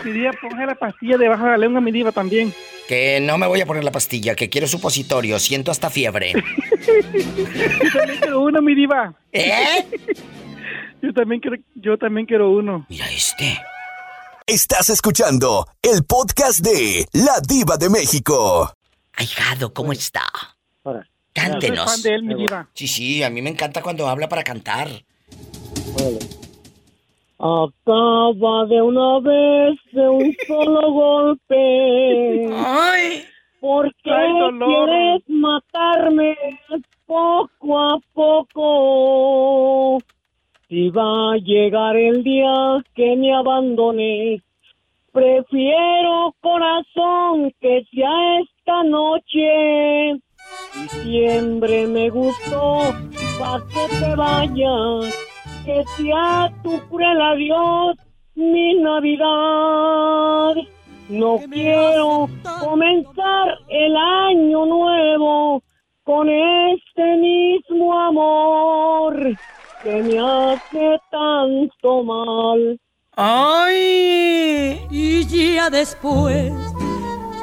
mi 0.04 0.12
diva, 0.12 0.32
póngase 0.40 0.66
la 0.66 0.74
pastilla 0.74 1.16
debajo 1.16 1.44
de 1.44 1.50
la 1.50 1.58
lengua, 1.58 1.80
mi 1.80 1.90
diva, 1.90 2.12
también. 2.12 2.52
Que 2.86 3.20
no 3.20 3.38
me 3.38 3.46
voy 3.46 3.60
a 3.60 3.66
poner 3.66 3.84
la 3.84 3.92
pastilla, 3.92 4.34
que 4.34 4.48
quiero 4.48 4.66
supositorio. 4.66 5.38
Siento 5.38 5.70
hasta 5.70 5.90
fiebre. 5.90 6.32
Yo 6.86 7.92
también 7.92 8.18
quiero 8.20 8.40
uno, 8.42 8.62
mi 8.62 8.74
diva. 8.74 9.14
¿Eh? 9.32 9.86
Yo 11.02 11.12
también 11.14 11.40
quiero, 11.40 11.56
yo 11.74 11.96
también 11.98 12.26
quiero 12.26 12.50
uno. 12.50 12.86
Mira 12.88 13.06
este. 13.10 13.58
Estás 14.46 14.90
escuchando 14.90 15.66
el 15.82 16.04
podcast 16.04 16.60
de 16.60 17.06
La 17.12 17.40
Diva 17.46 17.76
de 17.76 17.88
México. 17.88 18.70
Ahijado, 19.14 19.72
¿cómo 19.72 19.92
está? 19.92 20.22
Cántenos. 21.32 21.84
fan 21.90 22.02
de 22.02 22.14
él, 22.14 22.22
mi 22.24 22.34
diva. 22.34 22.68
Sí, 22.74 22.88
sí, 22.88 23.22
a 23.22 23.30
mí 23.30 23.40
me 23.40 23.50
encanta 23.50 23.80
cuando 23.82 24.08
habla 24.08 24.28
para 24.28 24.42
cantar. 24.42 24.88
Acaba 27.38 28.66
de 28.66 28.82
una 28.82 29.20
vez 29.20 29.78
de 29.92 30.08
un 30.08 30.36
solo 30.46 30.92
golpe. 30.92 32.50
¡Ay! 32.54 33.24
¿Por 33.60 33.94
qué 34.02 34.10
Ay, 34.10 34.32
dolor. 34.38 34.68
quieres 34.88 35.22
matarme 35.28 36.36
poco 37.06 37.78
a 37.78 37.98
poco? 38.12 39.98
Si 40.70 40.88
va 40.88 41.32
a 41.32 41.36
llegar 41.38 41.96
el 41.96 42.22
día 42.22 42.78
que 42.94 43.16
me 43.16 43.34
abandones, 43.34 44.40
prefiero 45.10 46.32
corazón 46.40 47.52
que 47.60 47.82
sea 47.90 48.38
esta 48.38 48.84
noche. 48.84 50.20
Diciembre 50.80 51.88
me 51.88 52.08
gustó, 52.10 52.82
pa' 53.40 53.60
que 53.66 53.96
te 53.98 54.14
vayas, 54.14 55.12
que 55.64 55.82
sea 55.96 56.52
tu 56.62 56.78
cruel 56.88 57.20
adiós 57.20 57.96
mi 58.36 58.74
Navidad. 58.74 60.54
No 61.08 61.40
quiero 61.50 62.28
comenzar 62.60 63.58
el 63.70 63.96
año 63.96 64.66
nuevo 64.66 65.64
con 66.04 66.28
este 66.28 67.16
mismo 67.16 67.92
amor 67.98 69.34
que 69.82 70.02
me 70.02 70.18
hace 70.18 71.00
tanto 71.10 72.02
mal. 72.02 72.78
¡Ay! 73.16 74.86
Y 74.90 75.26
ya 75.26 75.70
después 75.70 76.52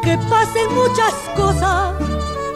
que 0.04 0.18
pasen 0.30 0.74
muchas 0.74 1.14
cosas, 1.36 1.96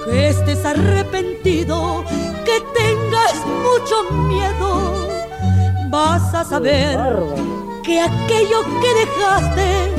que 0.05 0.29
estés 0.29 0.63
arrepentido, 0.65 2.03
que 2.45 2.61
tengas 2.73 3.35
mucho 3.45 4.11
miedo, 4.27 4.93
vas 5.89 6.33
a 6.33 6.43
saber 6.43 6.97
que 7.83 7.99
aquello 7.99 8.63
que 8.81 8.93
dejaste 8.93 9.91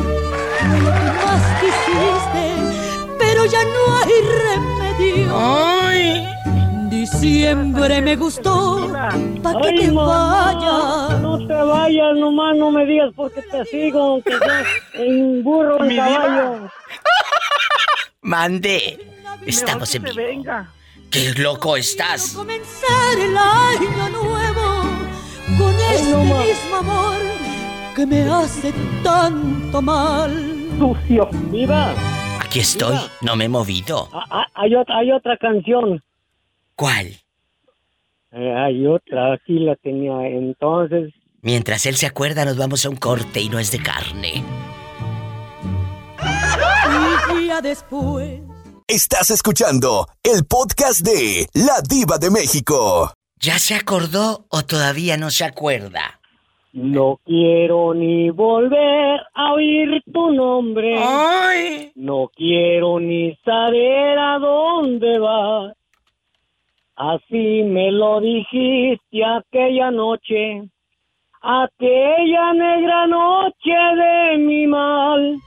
fue 0.61 0.81
lo 0.81 0.91
que 0.91 1.11
más 1.25 1.61
quisiste, 1.61 2.45
pero 3.19 3.45
ya 3.47 3.65
no 3.65 3.97
hay 3.99 4.13
remedio. 4.47 5.33
¡Ay! 5.37 6.42
Diciembre 7.03 8.01
me 8.01 8.15
gustó, 8.15 8.89
pa' 9.43 9.61
que 9.61 9.73
te 9.73 9.91
mamá, 9.91 10.55
vayas. 10.55 11.21
No 11.21 11.47
te 11.49 11.53
vayas, 11.53 12.17
nomás 12.17 12.57
no 12.57 12.71
me 12.71 12.87
digas 12.87 13.11
porque 13.17 13.43
te 13.43 13.65
sigo, 13.65 14.01
aunque 14.01 14.39
sea 14.39 14.65
en 14.95 15.43
burro, 15.43 15.81
en 15.81 15.89
Mi 15.89 15.97
caballo. 15.97 16.71
Mande. 18.21 19.05
Estamos 19.45 19.93
en 19.97 20.05
vivo. 20.05 20.15
venga. 20.15 20.71
¡Qué 21.11 21.33
loco 21.39 21.77
estás! 21.77 22.35
Comenzar 22.37 23.19
el 23.19 23.37
año 23.37 24.09
nuevo 24.11 24.83
con 25.59 25.75
este 25.75 26.17
mismo 26.17 26.77
amor 26.77 27.21
que 27.97 28.07
me 28.07 28.31
hace 28.31 28.73
tanto 29.03 29.83
mal. 29.83 30.31
Sucio. 30.79 31.29
Viva. 31.51 31.95
Aquí 32.41 32.61
estoy, 32.61 32.97
no 33.23 33.35
me 33.35 33.47
he 33.47 33.49
movido. 33.49 34.09
Ah, 34.13 34.25
ah, 34.31 34.47
hay, 34.55 34.77
otra, 34.77 34.99
hay 34.99 35.11
otra 35.11 35.37
canción. 35.37 36.01
¿Cuál? 36.83 37.07
Eh, 38.33 38.55
hay 38.57 38.85
otra, 38.89 39.35
aquí 39.35 39.61
la 39.61 39.77
tenía. 39.77 40.27
Entonces, 40.27 41.15
Mientras 41.41 41.87
él 41.87 41.95
se 41.95 42.07
acuerda, 42.07 42.45
nos 42.45 42.57
vamos 42.57 42.85
a 42.85 42.89
un 42.89 42.97
corte 42.97 43.41
y 43.41 43.49
no 43.49 43.61
es 43.61 43.71
de 43.71 43.79
carne. 43.79 44.43
Y 47.41 47.47
ya 47.47 47.61
después 47.61 48.41
Estás 48.89 49.31
escuchando 49.31 50.09
el 50.25 50.45
podcast 50.45 51.07
de 51.07 51.47
La 51.55 51.81
Diva 51.89 52.19
de 52.19 52.31
México. 52.33 53.13
¿Ya 53.41 53.61
se 53.61 53.77
acordó 53.77 54.47
o 54.49 54.63
todavía 54.65 55.17
no 55.17 55.31
se 55.31 55.45
acuerda? 55.45 56.19
no 56.73 57.21
quiero 57.25 57.95
ni 57.95 58.31
volver 58.31 59.21
a 59.35 59.53
oír 59.53 60.03
tu 60.13 60.33
nombre. 60.33 60.99
No 61.95 62.29
quiero 62.35 62.99
ni 62.99 63.37
saber 63.45 64.19
a 64.19 64.39
dónde 64.41 65.19
vas. 65.21 65.77
Así 66.97 67.63
me 67.65 67.91
lo 67.91 68.21
dijiste 68.21 69.25
aquella 69.25 69.91
noche, 69.91 70.63
aquella 71.41 72.53
negra 72.53 73.07
noche 73.07 73.73
de 73.97 74.39
mi 74.39 74.67
mal. 74.67 75.39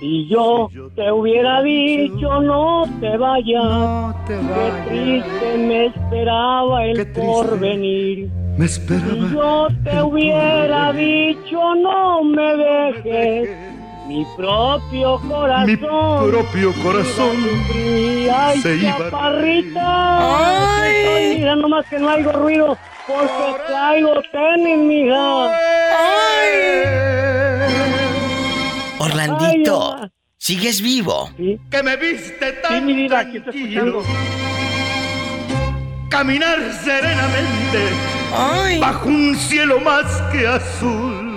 Si 0.00 0.26
yo 0.26 0.68
te 0.96 1.12
hubiera 1.12 1.62
dicho 1.62 2.40
no 2.40 2.84
te 3.00 3.16
vayas, 3.16 4.16
qué 4.26 4.72
triste 4.88 5.58
me 5.58 5.86
esperaba 5.86 6.84
el 6.86 7.12
porvenir. 7.12 8.30
Me 8.56 8.66
Si 8.68 8.88
yo 9.32 9.68
te 9.84 10.02
hubiera 10.02 10.92
dicho 10.92 11.74
no 11.74 12.24
me 12.24 12.56
dejes, 12.56 13.73
mi 14.06 14.24
propio 14.36 15.18
corazón. 15.28 15.66
Mi 15.66 15.76
propio 15.76 16.72
corazón 16.82 17.36
Ay, 18.34 18.60
se 18.60 18.76
iba- 18.76 18.98
chaparrita. 18.98 20.82
Ay. 20.82 20.94
Estoy 20.94 21.38
mira 21.38 21.56
nomás 21.56 21.86
que 21.86 21.98
no 21.98 22.10
hago 22.10 22.32
ruido 22.32 22.78
porque 23.06 23.62
traigo 23.66 24.12
tenis, 24.32 24.78
mija. 24.78 25.50
Orlandito, 28.98 29.96
Ay, 30.00 30.08
¿sigues 30.38 30.80
vivo? 30.80 31.28
Que 31.70 31.82
me 31.82 31.96
viste 31.96 32.52
tan 32.62 32.74
Sí, 32.80 32.80
mi 32.84 32.92
vida, 32.94 33.20
aquí 33.20 33.32
te 33.40 33.50
tranquilo. 33.50 34.00
escuchando. 34.00 34.02
Caminar 36.08 36.58
serenamente 36.84 37.80
bajo 38.80 39.08
un 39.08 39.34
cielo 39.36 39.80
más 39.80 40.06
que 40.32 40.46
azul. 40.46 41.30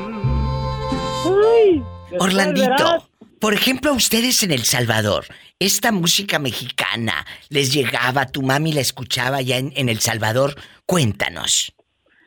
Ay, 1.26 1.84
Orlandito, 2.20 3.08
por 3.39 3.53
ejemplo, 3.53 3.91
a 3.91 3.93
ustedes 3.93 4.43
en 4.43 4.51
El 4.51 4.64
Salvador, 4.64 5.26
esta 5.60 5.91
música 5.91 6.39
mexicana 6.39 7.26
les 7.49 7.74
llegaba, 7.74 8.26
tu 8.28 8.41
mami 8.41 8.74
la 8.74 8.82
escuchaba 8.82 9.41
ya 9.41 9.58
en, 9.58 9.74
en 9.76 9.89
El 9.89 9.99
Salvador. 9.99 10.55
Cuéntanos. 10.86 11.74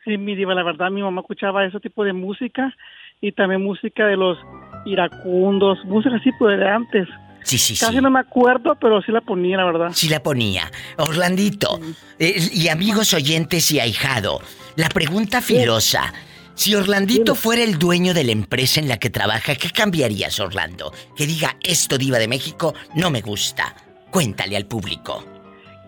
Sí, 0.04 0.18
mi 0.18 0.34
diva, 0.34 0.54
la 0.54 0.62
verdad, 0.62 0.90
mi 0.90 1.02
mamá 1.02 1.20
escuchaba 1.20 1.64
ese 1.64 1.80
tipo 1.80 2.04
de 2.04 2.12
música 2.12 2.74
y 3.20 3.32
también 3.32 3.62
música 3.62 4.06
de 4.06 4.16
los 4.16 4.38
iracundos, 4.86 5.78
música 5.84 6.16
así 6.16 6.30
pues 6.38 6.58
de 6.58 6.68
antes. 6.68 7.08
Sí, 7.42 7.58
sí, 7.58 7.74
Casi 7.74 7.96
sí. 7.96 8.00
no 8.00 8.10
me 8.10 8.20
acuerdo, 8.20 8.76
pero 8.80 9.00
sí 9.02 9.12
la 9.12 9.22
ponía, 9.22 9.56
la 9.56 9.64
verdad. 9.64 9.88
Sí 9.92 10.08
la 10.08 10.22
ponía. 10.22 10.70
Orlandito, 10.98 11.80
eh, 12.18 12.34
y 12.52 12.68
amigos 12.68 13.14
oyentes 13.14 13.70
y 13.72 13.80
ahijado, 13.80 14.40
la 14.76 14.88
pregunta 14.88 15.40
filosa. 15.40 16.12
Si 16.60 16.74
Orlandito 16.74 17.34
fuera 17.34 17.62
el 17.62 17.78
dueño 17.78 18.12
de 18.12 18.22
la 18.22 18.32
empresa 18.32 18.80
en 18.80 18.88
la 18.88 18.98
que 18.98 19.08
trabaja, 19.08 19.54
¿qué 19.54 19.70
cambiarías, 19.70 20.38
Orlando? 20.40 20.92
Que 21.16 21.24
diga, 21.24 21.56
esto, 21.62 21.96
diva 21.96 22.18
de 22.18 22.28
México, 22.28 22.74
no 22.94 23.08
me 23.10 23.22
gusta. 23.22 23.74
Cuéntale 24.10 24.58
al 24.58 24.66
público. 24.66 25.24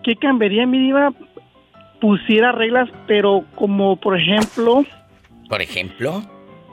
¿Qué 0.03 0.15
cambiaría 0.15 0.65
mi 0.65 0.79
diva? 0.79 1.13
Pusiera 2.01 2.53
reglas, 2.53 2.89
pero 3.05 3.45
como 3.53 3.97
por 3.97 4.19
ejemplo, 4.19 4.83
Por 5.47 5.61
ejemplo, 5.61 6.23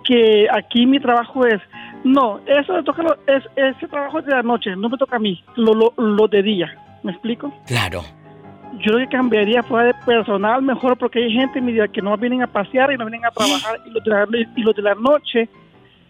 que 0.07 0.47
aquí 0.51 0.87
mi 0.87 0.99
trabajo 0.99 1.45
es, 1.47 1.61
no, 2.03 2.41
eso 2.47 2.75
le 2.79 2.83
toca, 2.85 3.03
lo- 3.03 3.19
es, 3.27 3.45
ese 3.55 3.87
trabajo 3.87 4.21
es 4.21 4.25
de 4.25 4.33
la 4.33 4.43
noche, 4.43 4.75
no 4.77 4.89
me 4.89 4.97
toca 4.97 5.17
a 5.17 5.19
mí, 5.19 5.45
lo, 5.57 5.75
lo, 5.75 5.93
lo 5.99 6.27
de 6.27 6.43
día, 6.43 6.69
¿me 7.03 7.13
explico? 7.13 7.53
claro. 7.67 8.03
Yo 8.79 8.93
lo 8.93 8.99
que 8.99 9.09
cambiaría 9.09 9.63
fuera 9.63 9.89
de 9.89 9.95
personal 10.07 10.63
mejor, 10.63 10.97
porque 10.97 11.19
hay 11.19 11.33
gente 11.33 11.61
mi 11.61 11.75
que 11.89 12.01
no 12.01 12.17
vienen 12.17 12.43
a 12.43 12.47
pasear 12.47 12.93
y 12.93 12.97
no 12.97 13.05
vienen 13.05 13.25
a 13.27 13.31
trabajar, 13.31 13.81
y 13.85 13.91
los 13.91 14.05
de 14.05 14.11
la, 14.11 14.27
y 14.57 14.63
los 14.63 14.75
de 14.77 14.83
la 14.83 14.95
noche 14.95 15.49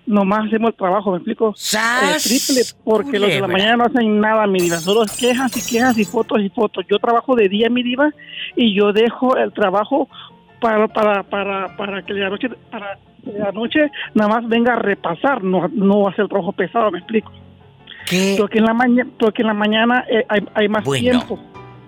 nomás 0.06 0.46
hacemos 0.46 0.70
el 0.70 0.76
trabajo, 0.76 1.12
¿me 1.12 1.18
explico? 1.18 1.54
Eh, 1.74 2.16
triple, 2.22 2.62
porque 2.84 3.18
los 3.18 3.28
de 3.30 3.40
la 3.40 3.48
mañana 3.48 3.76
no 3.76 3.84
hacen 3.84 4.20
nada, 4.20 4.46
mi 4.46 4.60
diva, 4.60 4.76
solo 4.78 5.02
quejas 5.18 5.56
y 5.56 5.72
quejas 5.72 5.96
y 5.98 6.04
fotos 6.04 6.40
y 6.40 6.48
fotos. 6.50 6.84
Yo 6.90 6.98
trabajo 6.98 7.34
de 7.36 7.48
día, 7.48 7.70
mi 7.70 7.82
diva, 7.82 8.10
y 8.56 8.74
yo 8.74 8.92
dejo 8.92 9.36
el 9.36 9.52
trabajo 9.52 10.08
para 10.60 10.88
para 10.88 11.22
para 11.22 11.76
para 11.76 12.02
que 12.02 12.12
la 12.12 12.28
noche 12.28 12.50
para 12.70 12.98
que 13.24 13.32
la 13.38 13.52
noche 13.52 13.90
nada 14.14 14.28
más 14.28 14.48
venga 14.48 14.74
a 14.74 14.76
repasar, 14.76 15.42
no 15.42 15.68
no 15.72 16.08
hacer 16.08 16.22
el 16.24 16.28
trabajo 16.28 16.52
pesado, 16.52 16.90
me 16.90 16.98
explico. 16.98 17.32
¿Qué? 18.06 18.34
Porque 18.38 18.58
en 18.58 18.64
la 18.64 18.74
mañana 18.74 19.10
porque 19.18 19.42
en 19.42 19.46
la 19.48 19.54
mañana 19.54 20.04
eh, 20.10 20.24
hay, 20.28 20.40
hay 20.54 20.68
más 20.68 20.84
Bueno. 20.84 21.00
tiempo. 21.00 21.38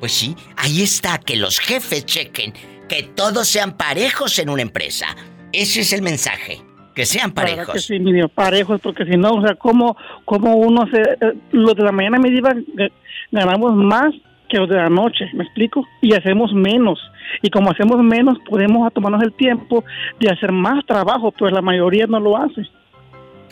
Pues 0.03 0.11
sí, 0.15 0.35
ahí 0.57 0.83
está, 0.83 1.19
que 1.19 1.37
los 1.37 1.61
jefes 1.61 2.05
chequen 2.05 2.53
que 2.89 3.05
todos 3.05 3.47
sean 3.47 3.77
parejos 3.77 4.37
en 4.41 4.51
una 4.51 4.63
empresa. 4.63 5.07
Ese 5.53 5.83
es 5.83 5.93
el 5.93 6.03
mensaje, 6.03 6.61
que 6.93 7.07
sean 7.07 7.33
verdad 7.33 7.51
que 7.51 7.57
parejos. 7.59 7.85
sí, 7.85 8.01
mi 8.01 8.21
parejos, 8.27 8.81
porque 8.81 9.05
si 9.05 9.17
no, 9.17 9.31
o 9.35 9.43
sea, 9.47 9.55
como 9.55 9.97
como 10.25 10.57
uno 10.57 10.87
se 10.93 11.01
eh, 11.03 11.35
los 11.53 11.77
de 11.77 11.85
la 11.85 11.93
mañana 11.93 12.19
diva 12.19 12.51
ga- 12.53 12.91
ganamos 13.31 13.77
más 13.77 14.13
que 14.49 14.59
los 14.59 14.69
de 14.69 14.75
la 14.75 14.89
noche, 14.89 15.27
¿me 15.35 15.45
explico? 15.45 15.87
Y 16.01 16.15
hacemos 16.15 16.53
menos. 16.53 16.99
Y 17.41 17.51
como 17.51 17.71
hacemos 17.71 18.03
menos, 18.03 18.39
podemos 18.51 18.93
tomarnos 18.93 19.23
el 19.23 19.33
tiempo 19.35 19.85
de 20.19 20.31
hacer 20.31 20.51
más 20.51 20.85
trabajo, 20.85 21.31
pues 21.31 21.53
la 21.53 21.63
mayoría 21.63 22.09
no 22.09 22.19
lo 22.19 22.37
hace. 22.37 22.63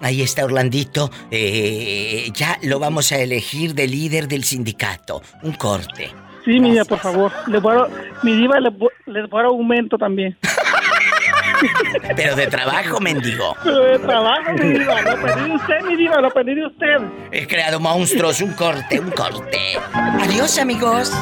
Ahí 0.01 0.21
está 0.21 0.45
Orlandito, 0.45 1.11
eh, 1.31 2.29
ya 2.35 2.59
lo 2.65 2.81
vamos 2.81 3.13
a 3.13 3.21
elegir 3.21 3.75
de 3.75 3.87
líder 3.87 4.27
del 4.27 4.43
sindicato. 4.43 5.23
Un 5.45 5.53
corte. 5.53 6.11
Sí, 6.51 6.59
mi 6.59 6.73
diva, 6.73 6.85
por 6.85 6.99
favor. 6.99 7.31
Les 7.47 7.63
voy 7.63 7.77
a, 7.77 7.87
mi 8.25 8.33
diva 8.35 8.59
les, 8.59 8.77
voy- 8.77 8.91
les 9.07 9.29
voy 9.31 9.39
a 9.41 9.43
dar 9.45 9.53
aumento 9.53 9.97
también. 9.97 10.37
Pero 12.17 12.35
de 12.35 12.47
trabajo, 12.49 12.99
mendigo. 13.01 13.55
Pero 13.63 13.85
de 13.85 13.99
trabajo, 14.01 14.53
mi 14.55 14.71
diva. 14.79 15.01
Lo 15.03 15.23
pedí 15.23 15.49
de 15.49 15.55
usted, 15.55 15.81
mi 15.87 15.97
diva, 15.97 16.21
lo 16.21 16.31
pedí 16.33 16.55
de 16.57 16.67
usted. 16.67 16.97
He 17.31 17.47
creado 17.47 17.79
monstruos, 17.79 18.41
un 18.41 18.53
corte, 18.55 18.99
un 18.99 19.11
corte. 19.13 19.59
Adiós, 19.95 20.59
amigos. 20.59 21.13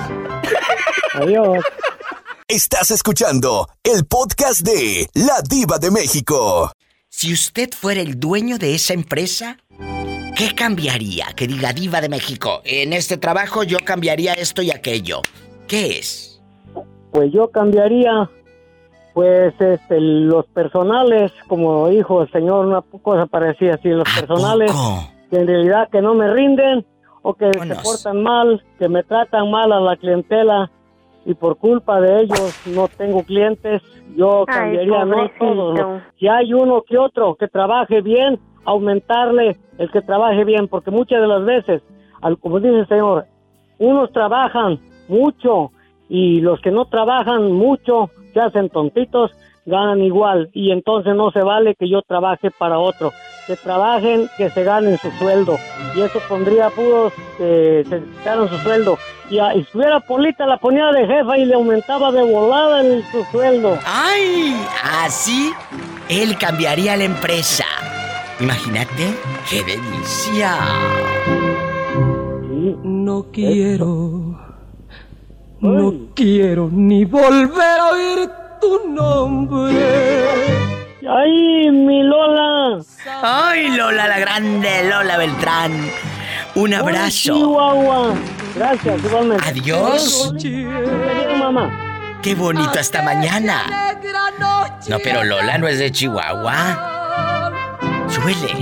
Adiós. 1.12 1.62
Estás 2.46 2.90
escuchando 2.90 3.68
el 3.84 4.06
podcast 4.06 4.62
de 4.62 5.08
La 5.12 5.42
Diva 5.46 5.78
de 5.78 5.90
México. 5.90 6.72
Si 7.10 7.34
usted 7.34 7.68
fuera 7.78 8.00
el 8.00 8.18
dueño 8.18 8.56
de 8.56 8.74
esa 8.74 8.94
empresa, 8.94 9.58
¿qué 10.38 10.54
cambiaría? 10.54 11.26
Que 11.36 11.48
diga 11.48 11.72
Diva 11.72 12.00
de 12.00 12.08
México, 12.08 12.62
en 12.64 12.92
este 12.92 13.16
trabajo 13.16 13.64
yo 13.64 13.78
cambiaría 13.84 14.34
esto 14.34 14.62
y 14.62 14.70
aquello. 14.70 15.20
¿Qué 15.66 15.98
es? 15.98 16.40
Pues 17.10 17.32
yo 17.32 17.50
cambiaría, 17.50 18.30
Pues 19.14 19.52
este, 19.60 20.00
los 20.00 20.46
personales, 20.46 21.32
como 21.48 21.88
dijo 21.88 22.22
el 22.22 22.30
señor, 22.30 22.66
una 22.66 22.82
cosa 22.82 23.26
parecía 23.26 23.74
así, 23.74 23.88
los 23.88 24.08
personales 24.14 24.70
que 25.28 25.36
en 25.40 25.48
realidad 25.48 25.88
que 25.90 26.00
no 26.00 26.14
me 26.14 26.32
rinden 26.32 26.86
o 27.22 27.34
que 27.34 27.52
se 27.52 27.74
portan 27.82 28.22
mal, 28.22 28.62
que 28.78 28.88
me 28.88 29.02
tratan 29.02 29.50
mal 29.50 29.72
a 29.72 29.80
la 29.80 29.96
clientela 29.96 30.70
y 31.26 31.34
por 31.34 31.58
culpa 31.58 32.00
de 32.00 32.22
ellos 32.22 32.54
no 32.66 32.86
tengo 32.86 33.24
clientes, 33.24 33.82
yo 34.16 34.44
Ay, 34.46 34.54
cambiaría 34.54 35.04
no 35.04 35.22
a 35.22 35.30
todos. 35.36 35.78
¿no? 35.78 36.02
Si 36.18 36.28
hay 36.28 36.54
uno 36.54 36.82
que 36.88 36.96
otro 36.96 37.34
que 37.34 37.48
trabaje 37.48 38.00
bien, 38.00 38.38
aumentarle 38.68 39.56
el 39.78 39.90
que 39.90 40.00
trabaje 40.02 40.44
bien, 40.44 40.68
porque 40.68 40.90
muchas 40.90 41.20
de 41.20 41.26
las 41.28 41.44
veces, 41.44 41.82
como 42.40 42.60
dice 42.60 42.80
el 42.80 42.88
señor, 42.88 43.26
unos 43.78 44.12
trabajan 44.12 44.78
mucho 45.08 45.70
y 46.08 46.40
los 46.40 46.60
que 46.60 46.70
no 46.70 46.86
trabajan 46.86 47.52
mucho 47.52 48.10
se 48.32 48.40
hacen 48.40 48.68
tontitos, 48.70 49.30
ganan 49.66 50.00
igual 50.02 50.48
y 50.54 50.70
entonces 50.72 51.14
no 51.14 51.30
se 51.30 51.42
vale 51.42 51.74
que 51.74 51.88
yo 51.88 52.00
trabaje 52.02 52.50
para 52.50 52.78
otro. 52.78 53.12
Que 53.46 53.56
trabajen, 53.56 54.28
que 54.36 54.50
se 54.50 54.62
ganen 54.62 54.98
su 54.98 55.10
sueldo 55.12 55.56
y 55.96 56.02
eso 56.02 56.18
pondría 56.28 56.68
puros 56.68 57.12
que 57.38 57.82
se 57.88 57.98
quitaran 58.00 58.46
su 58.48 58.56
sueldo. 58.58 58.98
Y, 59.30 59.38
a- 59.38 59.54
y 59.54 59.60
si 59.60 59.62
estuviera 59.62 60.00
Polita 60.00 60.46
la 60.46 60.58
ponía 60.58 60.86
de 60.92 61.06
jefa 61.06 61.38
y 61.38 61.44
le 61.46 61.54
aumentaba 61.54 62.12
de 62.12 62.22
volada 62.30 62.80
el, 62.82 63.02
su 63.04 63.24
sueldo. 63.24 63.78
¡Ay! 63.86 64.54
Así 65.02 65.50
él 66.10 66.36
cambiaría 66.38 66.94
la 66.96 67.04
empresa. 67.04 67.64
Imagínate, 68.40 69.14
qué 69.50 69.64
delicia. 69.64 70.56
No 72.84 73.26
quiero, 73.32 74.38
no 75.60 75.94
quiero 76.14 76.68
ni 76.70 77.04
volver 77.04 77.80
a 77.80 77.90
oír 77.90 78.30
tu 78.60 78.88
nombre. 78.88 79.74
¡Ay, 81.08 81.70
mi 81.70 82.02
Lola! 82.02 82.80
¡Ay, 83.22 83.76
Lola, 83.76 84.06
la 84.06 84.18
grande 84.18 84.88
Lola 84.88 85.16
Beltrán! 85.16 85.72
Un 86.54 86.74
abrazo. 86.74 87.34
Ay, 87.34 87.40
Chihuahua. 87.40 88.14
Gracias, 88.54 89.04
igualmente. 89.04 89.48
Adiós. 89.48 90.32
Adiós, 90.34 91.38
mamá. 91.38 92.18
Qué 92.22 92.34
bonito 92.34 92.78
hasta 92.78 93.02
mañana. 93.02 93.64
No, 94.88 94.98
pero 95.02 95.24
Lola 95.24 95.58
no 95.58 95.66
es 95.66 95.78
de 95.78 95.90
Chihuahua. 95.90 96.94
Suele. 98.22 98.54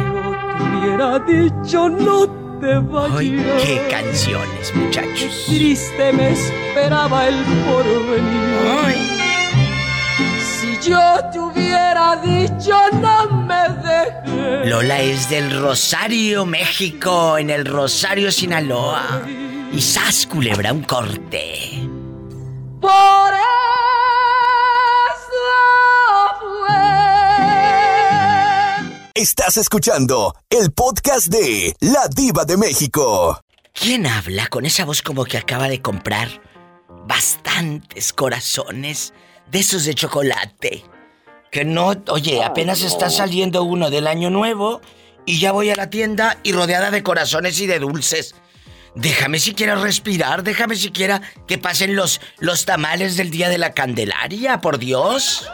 Hubiera 0.61 1.19
dicho 1.21 1.89
no 1.89 2.27
te 2.61 2.79
vayas. 2.79 3.17
Ay, 3.19 3.47
qué 3.65 3.89
canciones, 3.91 4.75
muchachos. 4.75 5.45
Triste 5.47 6.13
me 6.13 6.33
esperaba 6.33 7.29
el 7.29 7.37
porvenir. 7.65 8.97
Si 10.41 10.91
yo 10.91 11.01
te 11.33 11.39
hubiera 11.39 12.17
dicho 12.17 12.75
no 13.01 13.31
me 13.43 13.69
dejes. 13.83 14.69
Lola 14.69 15.01
es 15.01 15.29
del 15.29 15.61
Rosario, 15.61 16.45
México, 16.47 17.39
en 17.39 17.51
el 17.51 17.65
Rosario, 17.65 18.33
Sinaloa. 18.33 19.23
Y 19.73 19.81
sas, 19.81 20.27
culebra, 20.27 20.73
un 20.73 20.83
corte. 20.83 21.83
Por 22.81 22.91
Estás 29.17 29.57
escuchando 29.57 30.37
el 30.51 30.73
podcast 30.73 31.29
de 31.29 31.75
La 31.81 32.07
Diva 32.15 32.45
de 32.45 32.59
México. 32.59 33.41
¿Quién 33.73 34.07
habla 34.07 34.47
con 34.49 34.67
esa 34.67 34.85
voz 34.85 35.01
como 35.01 35.25
que 35.25 35.39
acaba 35.39 35.71
de 35.71 35.81
comprar 35.81 36.29
bastantes 37.07 38.13
corazones 38.13 39.15
de 39.51 39.61
esos 39.61 39.87
de 39.87 39.95
chocolate? 39.95 40.85
Que 41.51 41.65
no, 41.65 41.95
oye, 42.09 42.45
apenas 42.45 42.83
está 42.83 43.09
saliendo 43.09 43.63
uno 43.63 43.89
del 43.89 44.07
año 44.07 44.29
nuevo 44.29 44.83
y 45.25 45.41
ya 45.41 45.51
voy 45.51 45.71
a 45.71 45.77
la 45.77 45.89
tienda 45.89 46.37
y 46.43 46.53
rodeada 46.53 46.91
de 46.91 47.03
corazones 47.03 47.59
y 47.59 47.67
de 47.67 47.79
dulces. 47.79 48.35
Déjame 48.97 49.39
siquiera 49.39 49.77
respirar, 49.77 50.43
déjame 50.43 50.77
siquiera 50.77 51.23
que 51.47 51.57
pasen 51.57 51.97
los, 51.97 52.21
los 52.39 52.67
tamales 52.67 53.17
del 53.17 53.31
día 53.31 53.49
de 53.49 53.57
la 53.57 53.73
Candelaria, 53.73 54.61
por 54.61 54.77
Dios. 54.77 55.49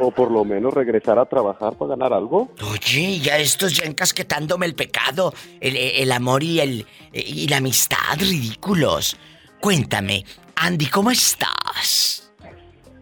O 0.00 0.10
por 0.10 0.30
lo 0.30 0.44
menos 0.44 0.72
regresar 0.72 1.18
a 1.18 1.26
trabajar 1.26 1.74
para 1.74 1.90
ganar 1.90 2.12
algo. 2.12 2.48
Oye, 2.70 3.18
ya 3.18 3.38
estos 3.38 3.72
ya 3.74 3.84
encasquetándome 3.84 4.66
el 4.66 4.74
pecado, 4.74 5.34
el, 5.60 5.76
el 5.76 6.12
amor 6.12 6.42
y 6.42 6.60
el 6.60 6.86
y 7.12 7.48
la 7.48 7.56
amistad 7.56 8.16
ridículos. 8.18 9.16
Cuéntame, 9.60 10.24
Andy, 10.56 10.86
¿cómo 10.86 11.10
estás? 11.10 12.32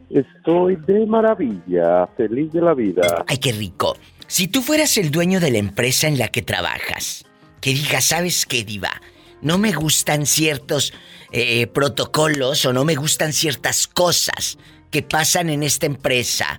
Estoy 0.09 0.76
de 0.76 1.05
maravilla, 1.07 2.07
feliz 2.16 2.53
de 2.53 2.61
la 2.61 2.74
vida. 2.74 3.24
Ay, 3.26 3.38
qué 3.38 3.53
rico. 3.53 3.97
Si 4.28 4.49
tú 4.49 4.62
fueras 4.62 4.97
el 4.99 5.11
dueño 5.11 5.40
de 5.40 5.51
la 5.51 5.59
empresa 5.59 6.09
en 6.09 6.18
la 6.18 6.28
que 6.28 6.42
trabajas, 6.42 7.24
que 7.61 7.70
digas, 7.70 8.05
¿sabes 8.05 8.47
qué, 8.47 8.64
Diva? 8.64 9.01
No 9.42 9.59
me 9.59 9.72
gustan 9.72 10.26
ciertos 10.26 10.92
eh, 11.32 11.66
protocolos 11.66 12.64
o 12.64 12.72
no 12.72 12.84
me 12.84 12.94
gustan 12.94 13.32
ciertas 13.32 13.86
cosas 13.86 14.59
que 14.90 15.03
pasan 15.03 15.51
en 15.51 15.62
esta 15.62 15.86
empresa. 15.86 16.59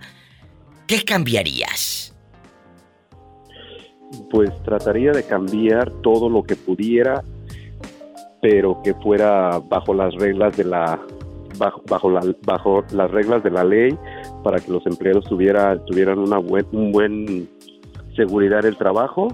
¿Qué 0.87 1.03
cambiarías? 1.03 2.15
Pues 4.31 4.49
trataría 4.63 5.11
de 5.11 5.23
cambiar 5.23 5.91
todo 6.01 6.29
lo 6.29 6.43
que 6.43 6.55
pudiera, 6.55 7.21
pero 8.41 8.81
que 8.81 8.93
fuera 8.93 9.59
bajo 9.59 9.93
las 9.93 10.15
reglas 10.15 10.55
de 10.55 10.63
la 10.63 10.99
bajo 11.57 11.81
bajo, 11.89 12.09
la, 12.09 12.21
bajo 12.43 12.85
las 12.91 13.11
reglas 13.11 13.43
de 13.43 13.49
la 13.51 13.63
ley 13.63 13.97
para 14.43 14.59
que 14.59 14.71
los 14.71 14.85
empleados 14.85 15.25
tuviera, 15.25 15.77
tuvieran 15.85 16.19
una 16.19 16.37
buen, 16.37 16.65
un 16.71 16.91
buen 16.93 17.49
seguridad 18.15 18.61
del 18.61 18.77
trabajo. 18.77 19.27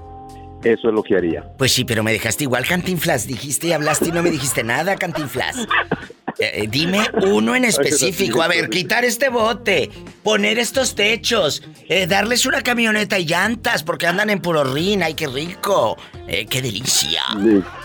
Eso 0.64 0.88
es 0.88 0.93
lo 0.93 1.04
que 1.04 1.18
haría. 1.18 1.54
Pues 1.58 1.74
sí, 1.74 1.86
pero 1.86 2.04
me 2.04 2.14
dejaste 2.14 2.45
igual, 2.45 2.66
Cantinflas. 2.66 3.28
Dijiste 3.28 3.68
y 3.68 3.72
hablaste 3.74 4.10
y 4.10 4.12
no 4.12 4.24
me 4.24 4.32
dijiste 4.32 4.64
nada, 4.64 4.95
Cantinflas. 4.95 5.68
Eh, 6.40 6.64
eh, 6.64 6.68
dime 6.70 7.00
uno 7.28 7.56
en 7.56 7.66
específico. 7.66 8.42
A 8.42 8.48
ver, 8.48 8.70
quitar 8.70 9.06
este 9.06 9.30
bote, 9.30 9.90
poner 10.24 10.58
estos 10.58 10.96
techos, 10.96 11.64
eh, 11.88 12.08
darles 12.08 12.46
una 12.46 12.62
camioneta 12.62 13.20
y 13.20 13.26
llantas 13.26 13.84
porque 13.84 14.08
andan 14.08 14.30
en 14.30 14.40
puro 14.40 14.64
rin. 14.64 15.04
¡Ay, 15.04 15.14
qué 15.14 15.28
rico! 15.28 15.98
Eh, 16.28 16.46
¡Qué 16.46 16.62
delicia! 16.62 17.22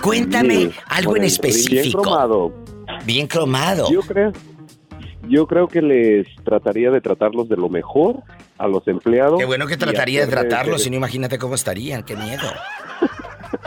Cuéntame 0.00 0.54
Sí, 0.54 0.70
algo 0.86 1.16
en 1.16 1.24
específico. 1.24 1.80
Bien 1.80 1.92
cromado. 1.92 2.54
Bien 3.04 3.26
cromado. 3.26 3.90
Yo 3.90 4.00
creo, 4.00 4.32
yo 5.28 5.46
creo 5.46 5.68
que 5.68 5.82
les 5.82 6.26
trataría 6.44 6.90
de 6.90 7.00
tratarlos 7.00 7.48
de 7.48 7.56
lo 7.56 7.68
mejor 7.68 8.22
a 8.56 8.66
los 8.66 8.86
empleados. 8.88 9.38
Qué 9.38 9.44
bueno 9.44 9.66
que 9.66 9.76
trataría 9.76 10.20
de 10.20 10.26
tratarlos, 10.26 10.82
si 10.82 10.90
no 10.90 10.96
imagínate 10.96 11.38
cómo 11.38 11.54
estarían. 11.54 12.02
¡Qué 12.02 12.16
miedo! 12.16 12.48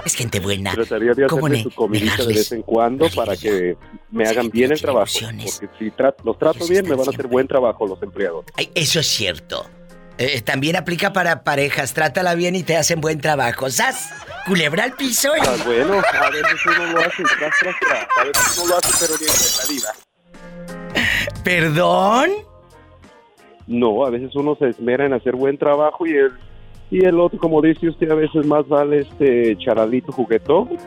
Es 0.05 0.15
gente 0.15 0.39
buena. 0.39 0.73
Trataría 0.73 1.13
de 1.13 1.27
¿Cómo 1.27 1.45
hacerles 1.47 1.65
ne- 1.65 1.71
su 1.71 1.75
comidita 1.75 2.23
de 2.25 2.33
vez 2.33 2.51
en 2.51 2.61
cuando 2.61 3.07
para 3.15 3.35
que 3.37 3.77
me 4.11 4.27
hagan 4.27 4.49
bien 4.49 4.71
el 4.71 4.81
trabajo. 4.81 5.11
Porque 5.21 5.69
si 5.79 5.91
tra- 5.91 6.15
los 6.23 6.37
trato 6.37 6.65
bien, 6.67 6.87
me 6.87 6.95
van 6.95 7.07
a 7.07 7.11
hacer 7.11 7.27
buen 7.27 7.47
trabajo 7.47 7.87
los 7.87 8.01
empleados. 8.03 8.45
Ay, 8.55 8.69
eso 8.75 8.99
es 8.99 9.07
cierto. 9.07 9.65
Eh, 10.17 10.41
también 10.41 10.75
aplica 10.75 11.13
para 11.13 11.43
parejas. 11.43 11.93
Trátala 11.93 12.35
bien 12.35 12.55
y 12.55 12.63
te 12.63 12.77
hacen 12.77 13.01
buen 13.01 13.19
trabajo. 13.21 13.69
¡Sas! 13.71 14.09
Culebra 14.45 14.83
al 14.83 14.93
piso 14.93 15.29
y... 15.35 15.39
Ah, 15.39 15.55
bueno, 15.65 15.93
a 15.99 16.29
veces 16.29 16.59
uno 16.65 16.85
lo 16.93 16.99
hace 16.99 17.23
tras, 17.39 17.53
tras, 17.59 17.75
tras. 17.79 18.07
A 18.17 18.23
veces 18.25 18.57
uno 18.59 18.67
lo 18.69 18.77
hace, 18.77 18.91
pero 18.99 19.17
bien 19.17 19.31
la 19.57 19.73
diva. 19.73 21.33
¿Perdón? 21.43 22.29
No, 23.67 24.05
a 24.05 24.09
veces 24.09 24.35
uno 24.35 24.55
se 24.59 24.69
esmera 24.69 25.05
en 25.05 25.13
hacer 25.13 25.35
buen 25.35 25.57
trabajo 25.57 26.05
y 26.05 26.11
el, 26.11 26.31
y 26.91 27.05
el 27.05 27.19
otro, 27.19 27.39
como 27.39 27.61
dice 27.61 27.87
usted, 27.87 28.11
a 28.11 28.15
veces 28.15 28.45
más 28.45 28.67
vale 28.67 28.99
este 28.99 29.57
charalito 29.57 30.11
juguetón 30.11 30.77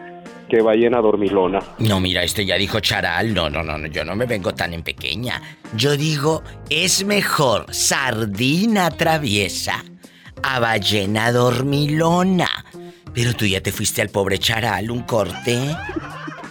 que 0.51 0.61
ballena 0.61 1.01
dormilona. 1.01 1.61
No, 1.79 1.99
mira, 1.99 2.23
este 2.23 2.45
ya 2.45 2.57
dijo 2.57 2.79
charal. 2.81 3.33
No, 3.33 3.49
no, 3.49 3.63
no, 3.63 3.79
no, 3.79 3.89
yo 3.89 4.05
no 4.05 4.15
me 4.15 4.27
vengo 4.27 4.53
tan 4.53 4.75
en 4.75 4.83
pequeña. 4.83 5.41
Yo 5.75 5.97
digo, 5.97 6.43
es 6.69 7.05
mejor 7.05 7.73
sardina 7.73 8.91
traviesa 8.91 9.83
a 10.43 10.61
ballena 10.61 11.33
dormilona. 11.33 12.51
Pero 13.15 13.33
tú 13.33 13.47
ya 13.47 13.63
te 13.63 13.73
fuiste 13.73 14.03
al 14.03 14.11
pobre 14.11 14.39
charal, 14.39 14.91
un 14.91 15.05
corte. 15.05 15.59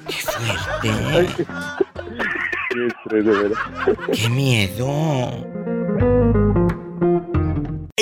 Qué 0.08 0.14
fuerte. 0.14 1.46
Qué 3.10 3.16
de 3.16 3.22
verdad. 3.22 3.58
Qué 4.14 4.30
miedo. 4.30 5.44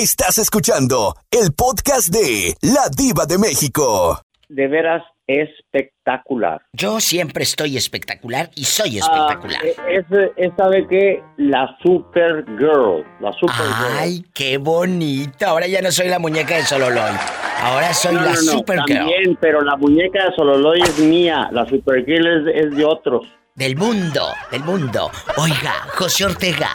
Estás 0.02 0.36
escuchando 0.38 1.14
el 1.30 1.52
podcast 1.52 2.08
de 2.08 2.56
La 2.60 2.88
Diva 2.88 3.24
de 3.24 3.38
México. 3.38 4.20
De 4.48 4.66
veras 4.66 5.00
espectacular. 5.28 6.60
Yo 6.72 6.98
siempre 6.98 7.44
estoy 7.44 7.76
espectacular 7.76 8.50
y 8.56 8.64
soy 8.64 8.98
espectacular. 8.98 9.60
Ah, 9.64 9.88
es, 9.88 10.04
es, 10.36 10.50
¿sabe 10.58 10.88
qué? 10.88 11.22
La 11.36 11.78
Supergirl. 11.84 13.06
La 13.20 13.32
Supergirl. 13.34 13.96
Ay, 13.96 14.24
qué 14.34 14.58
bonito. 14.58 15.46
Ahora 15.46 15.68
ya 15.68 15.80
no 15.80 15.92
soy 15.92 16.08
la 16.08 16.18
muñeca 16.18 16.56
de 16.56 16.64
Sololoy. 16.64 17.12
Ahora 17.60 17.94
soy 17.94 18.16
No, 18.16 18.22
la 18.22 18.30
no, 18.30 18.42
no, 18.42 18.52
Supergirl. 18.58 18.98
También, 18.98 19.38
pero 19.40 19.60
la 19.60 19.76
muñeca 19.76 20.24
de 20.24 20.34
Sololoy 20.34 20.80
es 20.80 20.98
mía. 20.98 21.48
La 21.52 21.64
Supergirl 21.64 22.48
es, 22.48 22.64
es 22.64 22.76
de 22.76 22.84
otros. 22.84 23.24
Del 23.54 23.76
mundo, 23.76 24.32
del 24.50 24.64
mundo. 24.64 25.12
Oiga, 25.36 25.74
José 25.94 26.24
Ortega, 26.24 26.70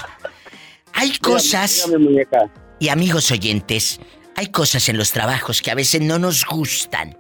Hay 0.94 1.18
cosas... 1.18 1.92
Y 2.80 2.90
amigos 2.90 3.32
oyentes, 3.32 4.00
hay 4.36 4.48
cosas 4.48 4.88
en 4.90 4.98
los 4.98 5.12
trabajos 5.12 5.62
que 5.62 5.72
a 5.72 5.76
veces 5.76 6.02
no 6.02 6.20
nos 6.20 6.46
gustan. 6.46 7.18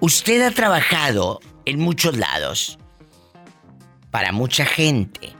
Usted 0.00 0.42
ha 0.42 0.50
trabajado 0.50 1.40
en 1.64 1.78
muchos 1.78 2.16
lados. 2.16 2.78
Para 4.10 4.32
mucha 4.32 4.66
gente. 4.66 5.34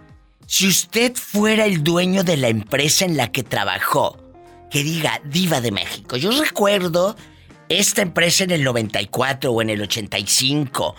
Si 0.47 0.67
usted 0.67 1.15
fuera 1.15 1.67
el 1.67 1.83
dueño 1.85 2.25
de 2.25 2.37
la 2.37 2.49
empresa 2.49 3.05
en 3.05 3.17
la 3.17 3.31
que 3.31 3.43
trabajó, 3.43 4.19
que 4.71 4.83
diga 4.83 5.21
Diva 5.25 5.61
de 5.61 5.71
México. 5.71 6.17
Yo 6.17 6.31
recuerdo 6.31 7.15
esta 7.69 8.01
empresa 8.01 8.45
en 8.45 8.53
el 8.53 8.65
94 8.65 9.53
o 9.53 9.61
en 9.61 9.69
el 9.69 9.83
85. 9.83 10.95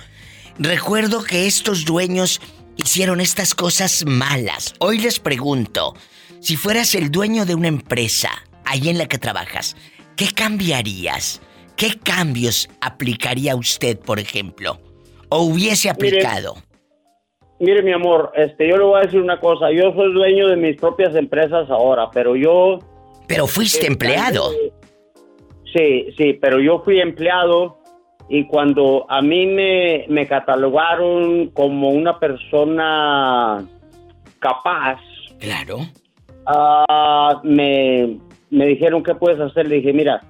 Recuerdo 0.60 1.24
que 1.24 1.47
estos 1.47 1.86
dueños 1.86 2.39
hicieron 2.76 3.20
estas 3.20 3.56
cosas 3.56 4.06
malas. 4.06 4.76
Hoy 4.78 4.99
les 4.99 5.20
pregunto, 5.20 5.95
si 6.44 6.58
fueras 6.58 6.94
el 6.94 7.10
dueño 7.10 7.46
de 7.46 7.56
una 7.56 7.70
empresa, 7.70 8.30
ahí 8.66 8.89
en 8.89 8.98
la 8.98 9.08
que 9.08 9.18
trabajas, 9.18 9.78
¿qué 10.18 10.26
cambiarías? 10.36 11.41
¿Qué 11.78 11.98
cambios 12.04 12.70
aplicaría 12.82 13.56
usted, 13.56 13.98
por 13.98 14.20
ejemplo? 14.20 14.78
¿O 15.30 15.44
hubiese 15.44 15.89
aplicado? 15.89 16.56
Mire, 17.60 17.82
mi 17.82 17.94
amor, 17.94 18.34
este, 18.36 18.68
yo 18.68 18.78
le 18.78 18.84
voy 18.84 19.00
a 19.00 19.06
decir 19.06 19.22
una 19.22 19.39
cosa. 19.39 19.72
Yo 19.72 19.94
soy 19.94 20.14
dueño 20.14 20.50
de 20.50 20.58
mis 20.58 20.76
propias 20.76 21.16
empresas 21.16 21.70
ahora, 21.70 22.12
pero 22.12 22.36
yo... 22.36 22.80
Pero 23.26 23.48
fuiste 23.48 23.88
empleado. 23.88 24.52
Sí, 25.74 26.08
sí, 26.18 26.34
pero 26.34 26.60
yo 26.60 26.84
fui 26.84 27.00
empleado 27.00 27.80
y 28.28 28.46
cuando 28.48 29.06
a 29.10 29.22
mí 29.22 29.46
me, 29.46 30.06
me 30.10 30.28
catalogaron 30.28 31.48
como 31.52 31.89
una 31.89 32.20
persona 32.20 33.66
capaz, 34.39 35.00
Claro. 35.39 35.80
Ah, 36.46 37.39
me, 37.44 38.18
me 38.50 38.66
dijeron, 38.66 39.04
¿qué 39.04 39.16
puedes 39.16 39.39
hacer? 39.39 39.68
Le 39.68 39.76
dije, 39.76 39.94
mira, 39.94 40.22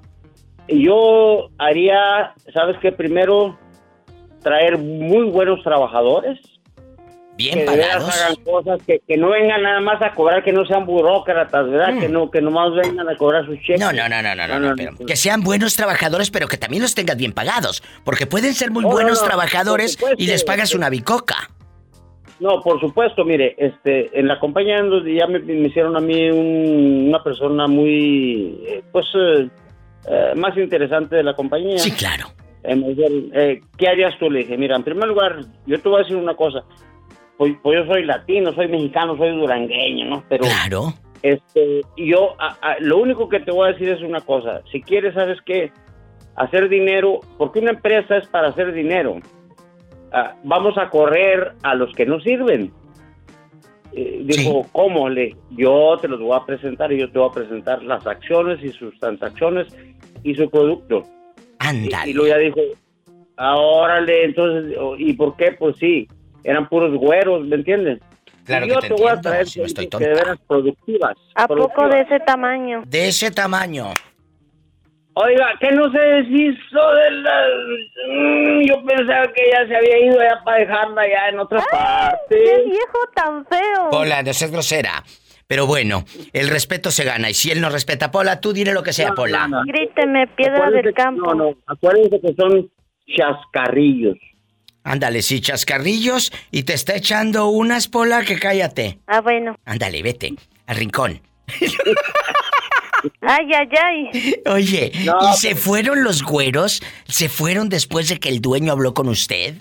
yo 0.67 1.49
haría, 1.57 2.33
¿sabes 2.53 2.77
qué? 2.81 2.91
Primero, 2.91 3.57
traer 4.41 4.77
muy 4.77 5.25
buenos 5.29 5.61
trabajadores. 5.63 6.39
Bien 7.35 7.57
que 7.59 7.65
veras 7.65 7.95
pagados. 8.03 8.21
hagan 8.21 8.35
cosas 8.43 8.79
que, 8.85 8.99
que 9.07 9.17
no 9.17 9.29
vengan 9.31 9.63
nada 9.63 9.79
más 9.81 9.99
a 10.03 10.13
cobrar, 10.13 10.43
que 10.43 10.53
no 10.53 10.65
sean 10.67 10.85
burócratas, 10.85 11.67
¿verdad? 11.67 11.99
Que 11.99 12.07
no 12.07 12.29
que 12.29 12.41
nomás 12.41 12.75
vengan 12.75 13.09
a 13.09 13.17
cobrar 13.17 13.43
sus 13.47 13.57
cheques. 13.61 13.79
Mm. 13.79 13.83
No, 13.83 13.91
no, 13.91 14.07
no, 14.07 14.21
no, 14.21 14.35
no, 14.35 14.47
no, 14.47 14.59
no, 14.69 14.75
pero 14.75 14.91
que 15.07 15.15
sean 15.15 15.41
buenos 15.41 15.75
trabajadores, 15.75 16.29
pero 16.29 16.47
que 16.47 16.57
también 16.57 16.83
los 16.83 16.93
tengas 16.93 17.17
bien 17.17 17.31
pagados. 17.33 17.81
Porque 18.05 18.27
pueden 18.27 18.53
ser 18.53 18.69
muy 18.69 18.85
Oh, 18.85 18.89
no, 18.89 18.93
buenos 18.93 19.19
no, 19.21 19.27
trabajadores 19.27 19.97
y 20.17 20.27
les 20.27 20.43
pagas 20.43 20.65
este- 20.65 20.77
una 20.77 20.89
bicoca. 20.91 21.49
No, 22.43 22.59
por 22.61 22.77
supuesto, 22.81 23.23
mire, 23.23 23.55
este, 23.57 24.19
en 24.19 24.27
la 24.27 24.37
compañía 24.37 24.75
ya 25.17 25.27
me, 25.27 25.39
me 25.39 25.67
hicieron 25.69 25.95
a 25.95 26.01
mí 26.01 26.29
un- 26.29 27.05
una 27.07 27.23
persona 27.23 27.67
muy, 27.67 28.59
eh, 28.67 28.83
pues, 28.91 29.05
eh, 29.15 29.47
eh, 30.09 30.33
más 30.35 30.57
interesante 30.57 31.15
de 31.15 31.23
la 31.23 31.33
compañía. 31.35 31.77
Sí, 31.77 31.91
claro. 31.91 32.25
Eh, 32.63 32.75
me 32.75 32.89
dijeron, 32.89 33.31
¿qué 33.77 33.87
harías 33.87 34.17
tú? 34.19 34.29
Le 34.29 34.39
dije, 34.39 34.57
mira, 34.57 34.75
en 34.75 34.83
primer 34.83 35.07
lugar, 35.07 35.37
yo 35.65 35.79
te 35.81 35.87
voy 35.87 35.99
a 36.01 36.03
decir 36.03 36.17
una 36.17 36.35
cosa. 36.35 36.63
Pues, 37.37 37.53
pues 37.63 37.79
yo 37.79 37.93
soy 37.93 38.03
latino, 38.05 38.51
soy 38.53 38.67
mexicano, 38.67 39.15
soy 39.15 39.31
durangueño, 39.37 40.05
¿no? 40.09 40.23
Pero, 40.27 40.43
claro. 40.43 40.93
Este, 41.21 41.79
yo, 41.95 42.35
a- 42.39 42.57
a- 42.61 42.75
lo 42.81 42.97
único 42.97 43.29
que 43.29 43.39
te 43.39 43.51
voy 43.51 43.69
a 43.69 43.71
decir 43.71 43.87
es 43.87 44.01
una 44.01 44.19
cosa. 44.19 44.61
Si 44.69 44.81
quieres, 44.81 45.13
¿sabes 45.13 45.37
qué? 45.45 45.71
Hacer 46.35 46.67
dinero, 46.67 47.21
porque 47.37 47.59
una 47.59 47.71
empresa 47.71 48.17
es 48.17 48.27
para 48.27 48.49
hacer 48.49 48.73
dinero. 48.73 49.19
Ah, 50.13 50.35
vamos 50.43 50.77
a 50.77 50.89
correr 50.89 51.53
a 51.63 51.73
los 51.75 51.91
que 51.95 52.05
no 52.05 52.19
sirven. 52.21 52.71
Eh, 53.95 54.21
dijo, 54.23 54.65
¿cómo? 54.71 55.09
Le, 55.09 55.35
yo 55.51 55.97
te 56.01 56.07
los 56.07 56.19
voy 56.19 56.37
a 56.39 56.45
presentar 56.45 56.91
y 56.91 56.99
yo 56.99 57.11
te 57.11 57.19
voy 57.19 57.29
a 57.29 57.33
presentar 57.33 57.83
las 57.83 58.05
acciones 58.07 58.63
y 58.63 58.69
sus 58.69 58.97
transacciones 58.99 59.67
y 60.23 60.35
su 60.35 60.49
producto. 60.49 61.03
Ándale. 61.59 62.07
Y, 62.07 62.09
y 62.11 62.13
luego 62.13 62.29
ya 62.29 62.37
dijo, 62.37 62.59
"Ah, 63.37 63.55
órale, 63.57 64.25
entonces, 64.25 64.77
¿y 64.97 65.13
por 65.13 65.35
qué? 65.35 65.51
Pues 65.51 65.75
sí, 65.77 66.07
eran 66.43 66.67
puros 66.69 66.95
güeros, 66.95 67.45
¿me 67.45 67.55
entiendes? 67.55 67.99
Claro 68.45 68.65
yo 68.65 68.75
que 68.75 68.89
te 68.89 68.95
te 68.95 69.01
voy 69.01 69.09
a 69.09 69.13
entiendo, 69.13 69.29
traer 69.29 69.47
si 69.47 69.59
no 69.59 69.65
estoy 69.65 69.87
de 69.87 70.07
veras 70.07 70.37
productivas. 70.47 71.15
¿A 71.35 71.47
poco 71.47 71.69
productivas. 71.73 71.91
de 72.09 72.15
ese 72.15 72.25
tamaño? 72.25 72.83
De 72.85 73.07
ese 73.07 73.31
tamaño. 73.31 73.85
Oiga, 75.15 75.53
que 75.59 75.71
no 75.71 75.91
se 75.91 75.99
deshizo 75.99 76.93
de 76.95 77.11
la... 77.11 77.43
Mm, 78.09 78.61
yo 78.67 78.83
pensaba 78.85 79.27
que 79.31 79.43
ya 79.51 79.67
se 79.67 79.75
había 79.75 80.05
ido 80.05 80.17
ya 80.17 80.43
para 80.43 80.57
dejarla 80.57 81.07
ya 81.07 81.29
en 81.29 81.39
otra 81.39 81.63
parte. 81.71 82.29
¡Qué 82.29 82.63
viejo 82.65 82.99
tan 83.13 83.45
feo! 83.45 83.89
Pola, 83.91 84.23
no 84.23 84.33
seas 84.33 84.49
grosera. 84.51 85.03
Pero 85.45 85.67
bueno, 85.67 86.03
el 86.31 86.47
respeto 86.49 86.89
se 86.89 87.03
gana. 87.03 87.29
Y 87.29 87.35
si 87.35 87.51
él 87.51 87.61
no 87.61 87.69
respeta 87.69 88.05
a 88.07 88.11
Pola, 88.11 88.39
tú 88.41 88.53
dile 88.53 88.73
lo 88.73 88.81
que 88.81 88.91
sea, 88.93 89.11
Pola. 89.11 89.47
Gríteme, 89.67 90.25
piedra 90.27 90.55
Acuérdense 90.55 90.83
del 90.87 90.95
que- 90.95 91.01
campo. 91.03 91.33
No, 91.35 91.51
no, 91.51 91.57
acuérdense 91.67 92.19
que 92.19 92.33
son 92.33 92.71
chascarrillos. 93.15 94.17
Ándale, 94.83 95.21
sí, 95.21 95.41
chascarrillos. 95.41 96.31
Y 96.49 96.63
te 96.63 96.73
está 96.73 96.95
echando 96.95 97.47
unas, 97.49 97.87
Pola, 97.87 98.23
que 98.23 98.39
cállate. 98.39 98.97
Ah, 99.05 99.21
bueno. 99.21 99.55
Ándale, 99.65 100.01
vete. 100.01 100.33
Al 100.65 100.77
rincón. 100.77 101.21
Ay, 103.21 103.47
ay, 103.53 103.69
ay. 103.83 104.35
Oye, 104.53 104.91
No, 105.05 105.17
¿y 105.29 105.33
se 105.37 105.55
fueron 105.55 106.03
los 106.03 106.23
güeros? 106.23 106.81
¿Se 107.05 107.29
fueron 107.29 107.69
después 107.69 108.09
de 108.09 108.19
que 108.19 108.29
el 108.29 108.41
dueño 108.41 108.71
habló 108.71 108.93
con 108.93 109.07
usted? 109.09 109.55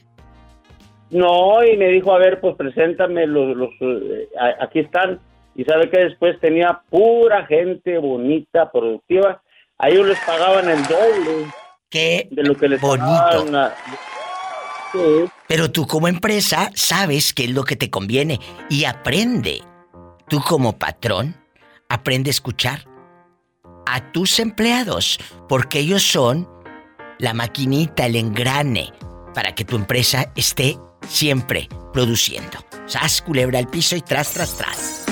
No, 1.11 1.63
y 1.65 1.77
me 1.77 1.89
dijo, 1.89 2.15
a 2.15 2.19
ver, 2.19 2.41
pues 2.41 2.57
preséntame 2.57 3.27
los... 3.27 3.57
los 3.57 3.71
eh, 3.81 4.29
aquí 4.61 4.81
están. 4.81 5.21
Y 5.55 5.65
sabe 5.65 5.91
que 5.91 6.01
después 6.01 6.41
tenía 6.41 6.81
pura 6.89 7.45
gente 7.47 7.99
bonita, 7.99 8.71
productiva. 8.73 9.43
A 9.79 9.89
ellos 9.91 10.07
les 10.07 10.19
pagaban 10.21 10.71
el 10.71 10.83
doble. 10.85 11.47
Qué 11.91 12.29
de 12.31 12.43
lo 12.43 12.55
que 12.55 12.69
les 12.69 12.81
bonito. 12.81 13.05
pagaban 13.07 13.55
a- 13.57 13.75
Sí. 14.93 14.99
Pero 15.49 15.71
tú 15.71 15.87
como 15.87 16.07
empresa 16.07 16.71
sabes 16.75 17.33
qué 17.33 17.45
es 17.45 17.51
lo 17.51 17.65
que 17.65 17.77
te 17.77 17.89
conviene 17.91 18.39
y 18.69 18.85
aprende. 18.85 19.63
Tú 20.29 20.41
como 20.47 20.79
patrón, 20.79 21.35
aprende 21.89 22.29
a 22.29 22.33
escuchar 22.33 22.81
a 23.93 24.13
tus 24.13 24.39
empleados, 24.41 25.19
porque 25.49 25.81
ellos 25.81 26.03
son 26.03 26.49
la 27.19 27.35
maquinita, 27.35 28.07
el 28.07 28.17
engrane, 28.17 28.93
para 29.35 29.55
que 29.55 29.65
tu 29.65 29.77
empresa 29.77 30.33
esté 30.35 30.79
siempre 31.07 31.69
produciendo. 31.93 32.59
Sas, 32.87 33.23
culebra 33.23 33.59
al 33.59 33.69
piso 33.69 33.95
y 33.95 34.01
tras, 34.01 34.33
tras, 34.33 34.57
tras. 34.57 35.05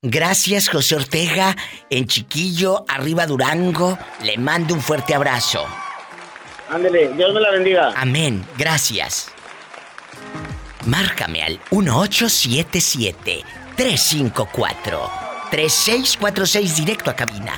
Gracias, 0.00 0.68
José 0.68 0.94
Ortega, 0.94 1.56
en 1.90 2.06
Chiquillo, 2.06 2.84
arriba 2.88 3.26
Durango. 3.26 3.98
Le 4.22 4.38
mando 4.38 4.74
un 4.74 4.80
fuerte 4.80 5.14
abrazo. 5.14 5.66
Ándele, 6.70 7.08
Dios 7.14 7.34
me 7.34 7.40
la 7.40 7.50
bendiga. 7.50 7.92
Amén, 7.96 8.46
gracias. 8.56 9.32
Márcame 10.86 11.42
al 11.42 11.60
1877-354-3646 13.78 16.74
directo 16.74 17.10
a 17.10 17.16
cabina. 17.16 17.54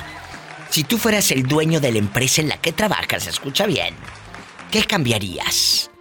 Si 0.69 0.85
tú 0.85 0.97
fueras 0.97 1.31
el 1.31 1.43
dueño 1.43 1.81
de 1.81 1.91
la 1.91 1.97
empresa 1.97 2.39
en 2.41 2.47
la 2.49 2.57
que 2.57 2.71
trabajas, 2.71 3.27
escucha 3.27 3.65
bien, 3.65 3.95
¿qué 4.71 4.85
cambiarías? 4.85 5.91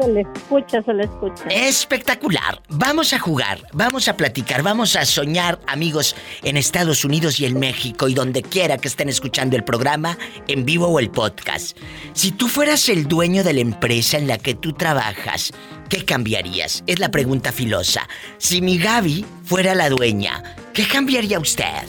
Se 0.00 0.08
le 0.08 0.22
escucha, 0.22 0.80
se 0.80 0.94
le 0.94 1.04
escucha. 1.04 1.44
Espectacular. 1.50 2.62
Vamos 2.70 3.12
a 3.12 3.18
jugar, 3.18 3.58
vamos 3.74 4.08
a 4.08 4.16
platicar, 4.16 4.62
vamos 4.62 4.96
a 4.96 5.04
soñar, 5.04 5.58
amigos, 5.66 6.16
en 6.42 6.56
Estados 6.56 7.04
Unidos 7.04 7.38
y 7.38 7.44
en 7.44 7.60
México 7.60 8.08
y 8.08 8.14
donde 8.14 8.42
quiera 8.42 8.78
que 8.78 8.88
estén 8.88 9.10
escuchando 9.10 9.56
el 9.56 9.64
programa, 9.64 10.16
en 10.48 10.64
vivo 10.64 10.86
o 10.86 11.00
el 11.00 11.10
podcast. 11.10 11.76
Si 12.14 12.32
tú 12.32 12.48
fueras 12.48 12.88
el 12.88 13.08
dueño 13.08 13.44
de 13.44 13.52
la 13.52 13.60
empresa 13.60 14.16
en 14.16 14.26
la 14.26 14.38
que 14.38 14.54
tú 14.54 14.72
trabajas, 14.72 15.52
¿qué 15.90 16.02
cambiarías? 16.06 16.82
Es 16.86 16.98
la 16.98 17.10
pregunta 17.10 17.52
filosa. 17.52 18.08
Si 18.38 18.62
mi 18.62 18.78
Gaby 18.78 19.26
fuera 19.44 19.74
la 19.74 19.90
dueña, 19.90 20.42
¿qué 20.72 20.86
cambiaría 20.88 21.38
usted? 21.38 21.84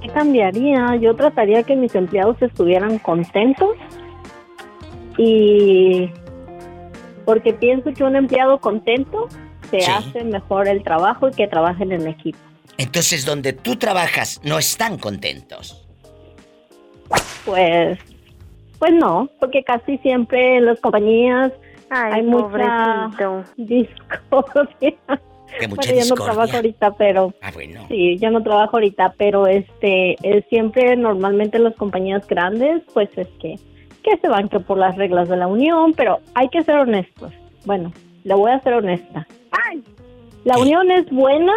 ¿Qué 0.00 0.08
cambiaría? 0.10 0.94
Yo 1.00 1.16
trataría 1.16 1.64
que 1.64 1.74
mis 1.74 1.96
empleados 1.96 2.40
estuvieran 2.40 3.00
contentos 3.00 3.70
y 5.18 6.10
porque 7.26 7.52
pienso 7.52 7.92
que 7.92 8.02
un 8.04 8.16
empleado 8.16 8.58
contento 8.58 9.28
se 9.70 9.80
Sí. 9.82 9.90
hace 9.90 10.24
mejor 10.24 10.66
el 10.68 10.82
trabajo 10.82 11.28
y 11.28 11.32
que 11.32 11.46
trabajen 11.46 11.92
en 11.92 12.06
equipo. 12.06 12.38
Entonces, 12.78 13.26
donde 13.26 13.52
tú 13.52 13.76
trabajas, 13.76 14.40
no 14.44 14.58
están 14.58 14.96
contentos. 14.98 15.84
Pues, 17.44 17.98
pues 18.78 18.92
no, 18.94 19.28
porque 19.40 19.64
casi 19.64 19.98
siempre 19.98 20.58
en 20.58 20.66
las 20.66 20.80
compañías 20.80 21.52
hay 21.90 22.22
mucha 22.22 23.10
pobrecito. 23.18 23.44
discordia. 23.56 24.94
Que 25.58 25.66
mucha 25.66 25.76
bueno, 25.76 25.92
yo 25.92 25.94
no 25.94 26.02
discordia. 26.02 26.24
trabajo 26.26 26.56
ahorita, 26.56 26.90
pero 26.96 27.34
Ah, 27.40 27.50
bueno. 27.52 27.84
sí, 27.88 28.18
yo 28.18 28.30
no 28.30 28.42
trabajo 28.42 28.76
ahorita, 28.76 29.14
pero 29.16 29.46
este, 29.46 30.12
eh, 30.22 30.44
siempre 30.50 30.94
normalmente 30.96 31.56
en 31.56 31.64
las 31.64 31.74
compañías 31.74 32.26
grandes, 32.26 32.82
pues 32.92 33.08
es 33.16 33.28
que 33.40 33.58
que 34.08 34.18
se 34.18 34.28
van 34.28 34.48
que 34.48 34.60
por 34.60 34.78
las 34.78 34.96
reglas 34.96 35.28
de 35.28 35.36
la 35.36 35.46
unión, 35.46 35.92
pero 35.94 36.20
hay 36.34 36.48
que 36.48 36.62
ser 36.64 36.76
honestos. 36.76 37.32
Bueno, 37.64 37.92
le 38.24 38.34
voy 38.34 38.50
a 38.50 38.60
ser 38.60 38.74
honesta. 38.74 39.26
La 40.44 40.58
unión 40.58 40.90
es 40.90 41.10
buena 41.10 41.52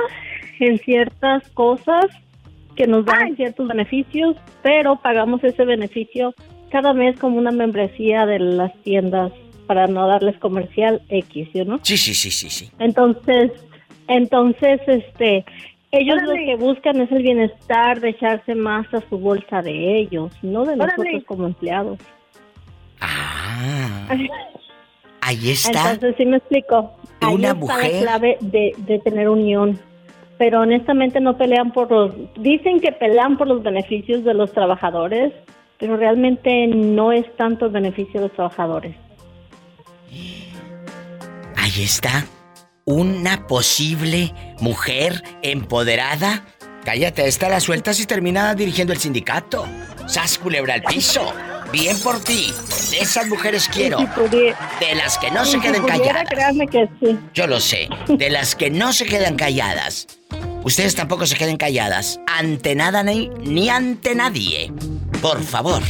en 0.60 0.78
ciertas 0.80 1.48
cosas 1.52 2.06
que 2.76 2.88
nos 2.88 3.06
dan 3.06 3.36
ciertos 3.36 3.68
beneficios, 3.68 4.36
pero 4.64 4.98
pagamos 4.98 5.44
ese 5.44 5.64
beneficio 5.66 6.34
cada 6.72 6.94
mes 6.94 7.18
como 7.20 7.38
una 7.38 7.52
membresía 7.52 8.26
de 8.26 8.40
las 8.40 8.74
tiendas 8.84 9.32
para 9.68 9.88
no 9.88 10.08
darles 10.08 10.38
comercial 10.40 11.02
X, 11.10 11.50
¿sí 11.54 11.62
o 11.62 11.66
¿no? 11.66 11.80
Sí, 11.84 11.98
sí, 11.98 12.14
sí, 12.14 12.32
sí, 12.32 12.50
sí. 12.50 12.70
Entonces, 12.80 13.52
entonces, 14.08 14.82
este, 14.88 15.46
ellos 15.92 16.18
lo 16.24 16.34
que 16.34 16.56
buscan 16.58 17.00
es 17.00 17.12
el 17.12 17.24
bienestar 17.24 18.00
de 18.02 18.10
echarse 18.10 18.56
más 18.56 18.92
a 18.94 19.02
su 19.10 19.18
bolsa 19.18 19.62
de 19.62 20.00
ellos, 20.00 20.32
no 20.42 20.66
de 20.66 20.76
nosotros 20.76 21.00
Órale. 21.00 21.24
como 21.24 21.46
empleados. 21.46 22.00
Ah, 23.02 24.08
ahí 25.22 25.50
está. 25.52 25.92
Entonces, 25.94 26.16
sí 26.18 26.26
me 26.26 26.38
explico. 26.38 26.94
Ahí 27.20 27.36
Una 27.36 27.48
está 27.50 27.60
mujer. 27.60 27.94
la 27.94 28.02
clave 28.02 28.38
de, 28.42 28.74
de 28.78 29.00
tener 29.00 29.30
unión. 29.30 29.80
Pero 30.38 30.62
honestamente 30.62 31.20
no 31.20 31.38
pelean 31.38 31.72
por 31.72 31.92
los... 31.92 32.14
Dicen 32.36 32.80
que 32.80 32.92
pelean 32.92 33.38
por 33.38 33.48
los 33.48 33.62
beneficios 33.62 34.24
de 34.24 34.34
los 34.34 34.52
trabajadores, 34.52 35.34
pero 35.78 35.98
realmente 35.98 36.66
no 36.68 37.12
es 37.12 37.26
tanto 37.36 37.66
el 37.68 37.72
beneficio 37.72 38.20
de 38.22 38.28
los 38.28 38.36
trabajadores. 38.36 38.96
Ahí 41.56 41.84
está. 41.84 42.26
Una 42.86 43.46
posible 43.46 44.34
mujer 44.60 45.22
empoderada. 45.44 46.46
Cállate, 46.84 47.28
esta 47.28 47.48
la 47.48 47.60
sueltas 47.60 48.00
y 48.00 48.08
termina 48.08 48.56
dirigiendo 48.56 48.94
el 48.94 49.00
sindicato. 49.00 49.66
Sas 50.08 50.40
culebra 50.40 50.74
al 50.74 50.82
piso. 50.82 51.32
Bien 51.72 51.98
por 52.00 52.20
ti. 52.20 52.54
De 52.92 53.00
esas 53.00 53.28
mujeres 53.28 53.70
quiero. 53.72 54.00
Y 54.00 54.02
si 54.02 54.08
pudie- 54.08 54.56
De 54.80 54.96
las 54.96 55.18
que 55.18 55.32
no 55.32 55.46
se 55.46 55.52
si 55.54 55.60
queden 55.60 55.82
pudiera, 55.82 56.00
calladas. 56.00 56.26
créanme 56.30 56.68
que 56.68 56.90
sí. 57.00 57.18
Yo 57.34 57.48
lo 57.48 57.60
sé. 57.60 57.88
De 58.08 58.30
las 58.30 58.56
que 58.56 58.70
no 58.70 58.92
se 58.94 59.06
quedan 59.06 59.36
calladas. 59.36 60.08
Ustedes 60.64 60.96
tampoco 60.96 61.26
se 61.26 61.36
queden 61.36 61.58
calladas. 61.58 62.20
Ante 62.28 62.76
nada 62.76 63.04
ni, 63.04 63.30
ni 63.30 63.70
ante 63.70 64.14
nadie. 64.16 64.72
Por 65.22 65.42
favor. 65.44 65.82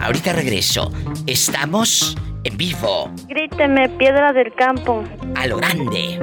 Ahorita 0.00 0.32
regreso. 0.32 0.90
Estamos 1.26 2.16
en 2.44 2.56
vivo. 2.56 3.10
Gríteme, 3.28 3.88
piedra 3.90 4.32
del 4.32 4.52
campo. 4.54 5.04
A 5.34 5.46
lo 5.46 5.58
grande. 5.58 6.18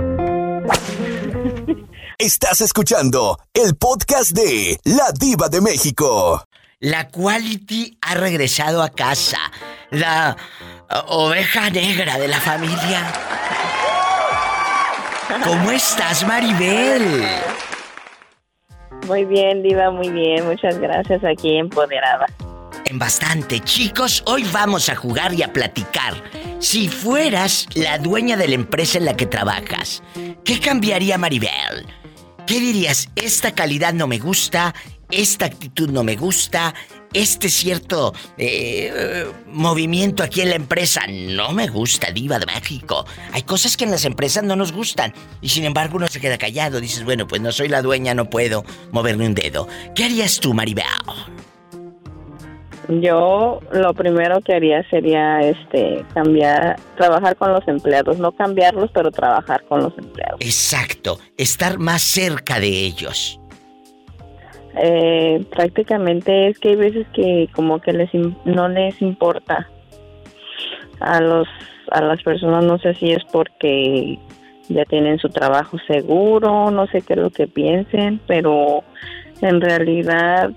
Estás 2.17 2.61
escuchando 2.61 3.37
el 3.53 3.75
podcast 3.75 4.31
de 4.31 4.79
La 4.85 5.11
Diva 5.17 5.49
de 5.49 5.61
México. 5.61 6.43
La 6.83 7.07
Quality 7.07 7.97
ha 8.01 8.15
regresado 8.15 8.83
a 8.83 8.89
casa. 8.89 9.39
La 9.89 10.35
uh, 10.91 11.13
oveja 11.13 11.69
negra 11.69 12.17
de 12.17 12.27
la 12.27 12.41
familia. 12.41 13.09
¿Cómo 15.45 15.71
estás, 15.71 16.27
Maribel? 16.27 17.25
Muy 19.07 19.23
bien, 19.23 19.63
Diva, 19.63 19.91
muy 19.91 20.09
bien. 20.09 20.45
Muchas 20.45 20.77
gracias. 20.77 21.23
Aquí 21.23 21.57
empoderada. 21.57 22.25
En 22.83 22.99
bastante, 22.99 23.61
chicos, 23.61 24.21
hoy 24.25 24.43
vamos 24.51 24.89
a 24.89 24.95
jugar 24.95 25.33
y 25.33 25.41
a 25.41 25.53
platicar. 25.53 26.21
Si 26.59 26.89
fueras 26.89 27.65
la 27.75 27.97
dueña 27.97 28.35
de 28.35 28.49
la 28.49 28.55
empresa 28.55 28.97
en 28.97 29.05
la 29.05 29.15
que 29.15 29.25
trabajas, 29.25 30.03
¿qué 30.43 30.59
cambiaría 30.59 31.17
Maribel? 31.17 31.87
¿Qué 32.45 32.59
dirías? 32.59 33.09
Esta 33.15 33.53
calidad 33.53 33.93
no 33.93 34.05
me 34.05 34.17
gusta, 34.19 34.75
esta 35.21 35.45
actitud 35.45 35.89
no 35.89 36.03
me 36.03 36.15
gusta, 36.15 36.73
este 37.13 37.49
cierto 37.49 38.13
eh, 38.37 39.25
movimiento 39.47 40.23
aquí 40.23 40.41
en 40.41 40.49
la 40.49 40.55
empresa 40.55 41.01
no 41.07 41.51
me 41.51 41.67
gusta, 41.67 42.11
diva 42.11 42.39
de 42.39 42.45
México. 42.45 43.05
Hay 43.31 43.43
cosas 43.43 43.77
que 43.77 43.83
en 43.83 43.91
las 43.91 44.05
empresas 44.05 44.43
no 44.43 44.55
nos 44.55 44.71
gustan 44.71 45.13
y 45.41 45.49
sin 45.49 45.65
embargo 45.65 45.97
uno 45.97 46.07
se 46.07 46.19
queda 46.19 46.37
callado. 46.37 46.79
Dices, 46.79 47.03
bueno, 47.03 47.27
pues 47.27 47.41
no 47.41 47.51
soy 47.51 47.67
la 47.67 47.81
dueña, 47.81 48.13
no 48.13 48.29
puedo 48.29 48.63
moverme 48.91 49.27
un 49.27 49.35
dedo. 49.35 49.67
¿Qué 49.95 50.05
harías 50.05 50.39
tú, 50.39 50.53
Maribel? 50.53 50.83
Yo 52.89 53.61
lo 53.71 53.93
primero 53.93 54.41
que 54.41 54.53
haría 54.53 54.87
sería 54.89 55.39
este 55.39 56.05
cambiar, 56.13 56.75
trabajar 56.97 57.35
con 57.37 57.53
los 57.53 57.65
empleados, 57.67 58.17
no 58.17 58.31
cambiarlos, 58.33 58.91
pero 58.93 59.09
trabajar 59.09 59.63
con 59.69 59.83
los 59.83 59.97
empleados. 59.97 60.39
Exacto, 60.41 61.19
estar 61.37 61.79
más 61.79 62.01
cerca 62.01 62.59
de 62.59 62.67
ellos. 62.67 63.39
Eh, 64.75 65.45
prácticamente 65.51 66.47
es 66.47 66.57
que 66.57 66.69
hay 66.69 66.75
veces 66.75 67.05
que 67.13 67.47
como 67.53 67.79
que 67.79 67.93
les 67.93 68.09
no 68.45 68.67
les 68.69 68.99
importa 69.01 69.69
a 70.99 71.21
los 71.21 71.47
a 71.91 72.01
las 72.01 72.23
personas, 72.23 72.65
no 72.65 72.79
sé 72.79 72.95
si 72.95 73.11
es 73.11 73.23
porque 73.31 74.17
ya 74.69 74.85
tienen 74.85 75.19
su 75.19 75.29
trabajo 75.29 75.77
seguro, 75.85 76.71
no 76.71 76.87
sé 76.87 77.01
qué 77.01 77.13
es 77.13 77.19
lo 77.19 77.29
que 77.29 77.47
piensen, 77.47 78.19
pero 78.25 78.83
en 79.41 79.61
realidad 79.61 80.51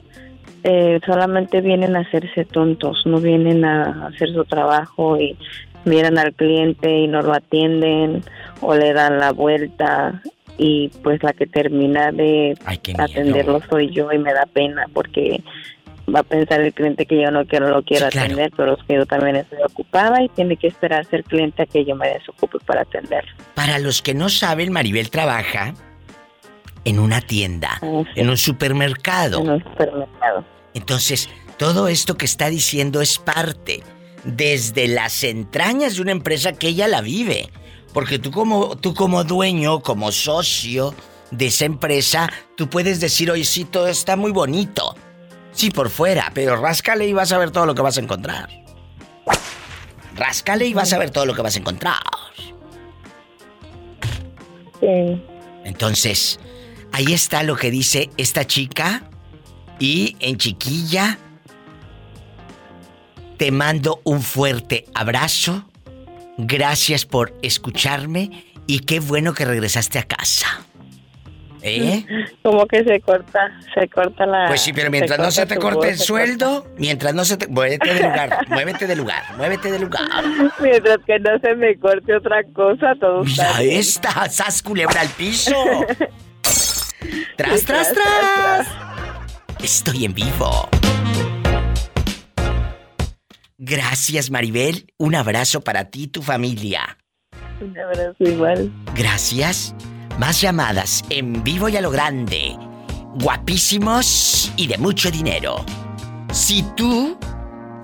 eh, 0.63 1.01
solamente 1.05 1.61
vienen 1.61 1.97
a 1.97 2.01
hacerse 2.01 2.45
tontos, 2.45 3.03
no 3.05 3.21
vienen 3.21 3.65
a 3.65 4.07
hacer 4.07 4.33
su 4.33 4.45
trabajo 4.45 5.21
y 5.21 5.37
miran 5.85 6.19
al 6.19 6.33
cliente 6.35 6.91
y 6.91 7.07
no 7.07 7.23
lo 7.23 7.35
atienden 7.35 8.23
o 8.61 8.75
le 8.75 8.93
dan 8.93 9.19
la 9.19 9.33
vuelta 9.33 10.23
y 10.59 10.89
pues 11.03 11.23
la 11.23 11.33
que 11.33 11.47
termina 11.47 12.13
de 12.13 12.57
atenderlo 12.99 13.61
soy 13.69 13.91
yo 13.93 14.11
y 14.13 14.19
me 14.19 14.33
da 14.33 14.47
pena 14.47 14.87
porque 14.93 15.43
va 16.13 16.21
a 16.21 16.23
pensar 16.23 16.61
el 16.61 16.73
cliente 16.73 17.05
que 17.05 17.21
yo 17.21 17.31
no 17.31 17.45
quiero 17.47 17.69
lo 17.69 17.83
quiero 17.83 18.07
Sí, 18.07 18.13
claro. 18.13 18.27
atender, 18.27 18.53
pero 18.57 18.77
es 18.79 18.85
que 18.85 18.95
yo 18.95 19.07
también 19.07 19.37
estoy 19.37 19.59
ocupada 19.69 20.23
y 20.23 20.29
tiene 20.31 20.57
que 20.57 20.69
esperarse 20.69 21.17
el 21.17 21.25
cliente 21.25 21.63
a 21.63 21.67
que 21.67 21.85
yo 21.85 21.97
me 21.97 22.09
desocupe 22.09 22.59
para 22.65 22.83
atenderlo. 22.83 23.31
Para 23.55 23.79
los 23.79 24.03
que 24.03 24.15
no 24.15 24.29
saben, 24.29 24.73
Maribel 24.73 25.11
trabaja 25.11 25.75
en 26.85 27.01
una 27.01 27.21
tienda, 27.21 27.81
en 28.15 28.31
un 28.31 28.37
supermercado. 28.37 29.41
En 29.41 29.51
un 29.51 29.65
supermercado. 29.65 30.45
Entonces, 30.75 31.29
todo 31.59 31.89
esto 31.89 32.17
que 32.17 32.25
está 32.27 32.49
diciendo 32.51 33.01
es 33.01 33.19
parte 33.19 33.83
desde 34.25 34.87
las 34.87 35.25
entrañas 35.25 35.97
de 35.97 36.03
una 36.03 36.13
empresa 36.13 36.53
que 36.53 36.69
ella 36.69 36.87
la 36.87 37.01
vive. 37.01 37.49
Porque 37.97 38.19
tú 38.19 38.31
como, 38.31 38.77
tú 38.77 38.93
como 38.93 39.25
dueño, 39.25 39.81
como 39.81 40.13
socio 40.13 40.95
de 41.31 41.47
esa 41.47 41.65
empresa, 41.65 42.31
tú 42.55 42.69
puedes 42.69 43.01
decir, 43.01 43.31
oye, 43.31 43.47
sí, 43.47 43.65
todo 43.65 43.89
está 43.89 44.17
muy 44.17 44.33
bonito. 44.33 44.95
Sí, 45.53 45.71
por 45.71 45.89
fuera, 45.89 46.31
pero 46.35 46.57
ráscale 46.57 47.09
y 47.09 47.15
vas 47.15 47.33
a 47.33 47.39
ver 47.39 47.53
todo 47.53 47.65
lo 47.65 47.75
que 47.75 47.81
vas 47.81 47.97
a 47.97 48.03
encontrar. 48.03 48.51
Ráscale 50.15 50.67
y 50.67 50.75
vas 50.75 50.93
a 50.93 50.99
ver 50.99 51.11
todo 51.11 51.25
lo 51.25 51.35
que 51.35 51.41
vas 51.41 51.57
a 51.57 51.59
encontrar. 51.59 52.03
Sí. 54.79 55.23
Entonces, 55.65 56.39
ahí 56.93 57.15
está 57.15 57.45
lo 57.45 57.57
que 57.57 57.71
dice 57.71 58.11
esta 58.19 58.47
chica. 58.47 59.09
Y 59.79 60.19
en 60.21 60.37
chiquilla, 60.37 61.19
te 63.39 63.51
mando 63.51 64.03
un 64.05 64.21
fuerte 64.21 64.85
abrazo. 64.93 65.65
Gracias 66.39 67.05
por 67.07 67.35
escucharme 67.43 68.45
y 68.67 68.81
qué 68.81 69.01
bueno 69.01 69.33
que 69.35 69.45
regresaste 69.45 69.99
a 69.99 70.03
casa. 70.05 70.47
¿Eh? 71.63 72.05
Como 72.45 72.65
que 72.67 72.85
se 72.85 73.01
corta, 73.01 73.51
se 73.75 73.89
corta 73.89 74.25
la... 74.25 74.47
Pues 74.47 74.61
sí, 74.61 74.73
pero 74.73 74.89
mientras 74.89 75.19
no 75.19 75.31
se 75.33 75.47
te 75.47 75.57
corte 75.57 75.89
el 75.89 75.99
sueldo, 75.99 76.65
mientras 76.77 77.13
no 77.13 77.25
se 77.25 77.37
te... 77.39 77.49
Muévete 77.49 77.93
de 77.93 78.03
lugar, 78.05 78.39
muévete 78.49 78.87
de 78.87 78.95
lugar, 78.97 79.23
muévete 79.37 79.73
de 79.73 79.79
lugar. 79.81 80.03
Mientras 80.61 80.99
que 81.05 81.19
no 81.19 81.31
se 81.41 81.55
me 81.57 81.77
corte 81.77 82.15
otra 82.15 82.45
cosa, 82.55 82.95
todo 83.01 83.23
está 83.25 83.55
Ya 83.55 83.61
bien. 83.61 83.81
está, 83.81 84.29
sas 84.29 84.63
culebra 84.63 85.01
al 85.01 85.09
piso. 85.09 85.53
Tras, 87.37 87.65
tras, 87.65 87.93
tras. 87.93 88.67
Estoy 89.63 90.05
en 90.07 90.15
vivo. 90.15 90.69
Gracias, 93.59 94.31
Maribel. 94.31 94.93
Un 94.99 95.15
abrazo 95.15 95.63
para 95.63 95.91
ti 95.91 96.05
y 96.05 96.07
tu 96.09 96.23
familia. 96.23 96.99
Un 97.61 97.79
abrazo 97.79 98.25
igual. 98.25 98.73
Gracias. 98.95 99.75
Más 100.19 100.41
llamadas 100.41 101.05
en 101.11 101.43
vivo 101.43 101.69
y 101.69 101.77
a 101.77 101.81
lo 101.81 101.91
grande. 101.91 102.57
Guapísimos 103.15 104.53
y 104.57 104.67
de 104.67 104.79
mucho 104.79 105.11
dinero. 105.11 105.65
Si 106.33 106.63
tú 106.77 107.19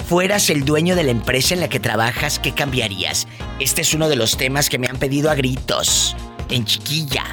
fueras 0.06 0.50
el 0.50 0.64
dueño 0.64 0.94
de 0.94 1.04
la 1.04 1.10
empresa 1.10 1.54
en 1.54 1.60
la 1.60 1.68
que 1.68 1.80
trabajas, 1.80 2.38
¿qué 2.38 2.52
cambiarías? 2.52 3.26
Este 3.58 3.80
es 3.80 3.94
uno 3.94 4.08
de 4.08 4.16
los 4.16 4.36
temas 4.36 4.68
que 4.68 4.78
me 4.78 4.88
han 4.88 4.98
pedido 4.98 5.30
a 5.30 5.34
gritos. 5.34 6.14
En 6.50 6.66
chiquilla. 6.66 7.24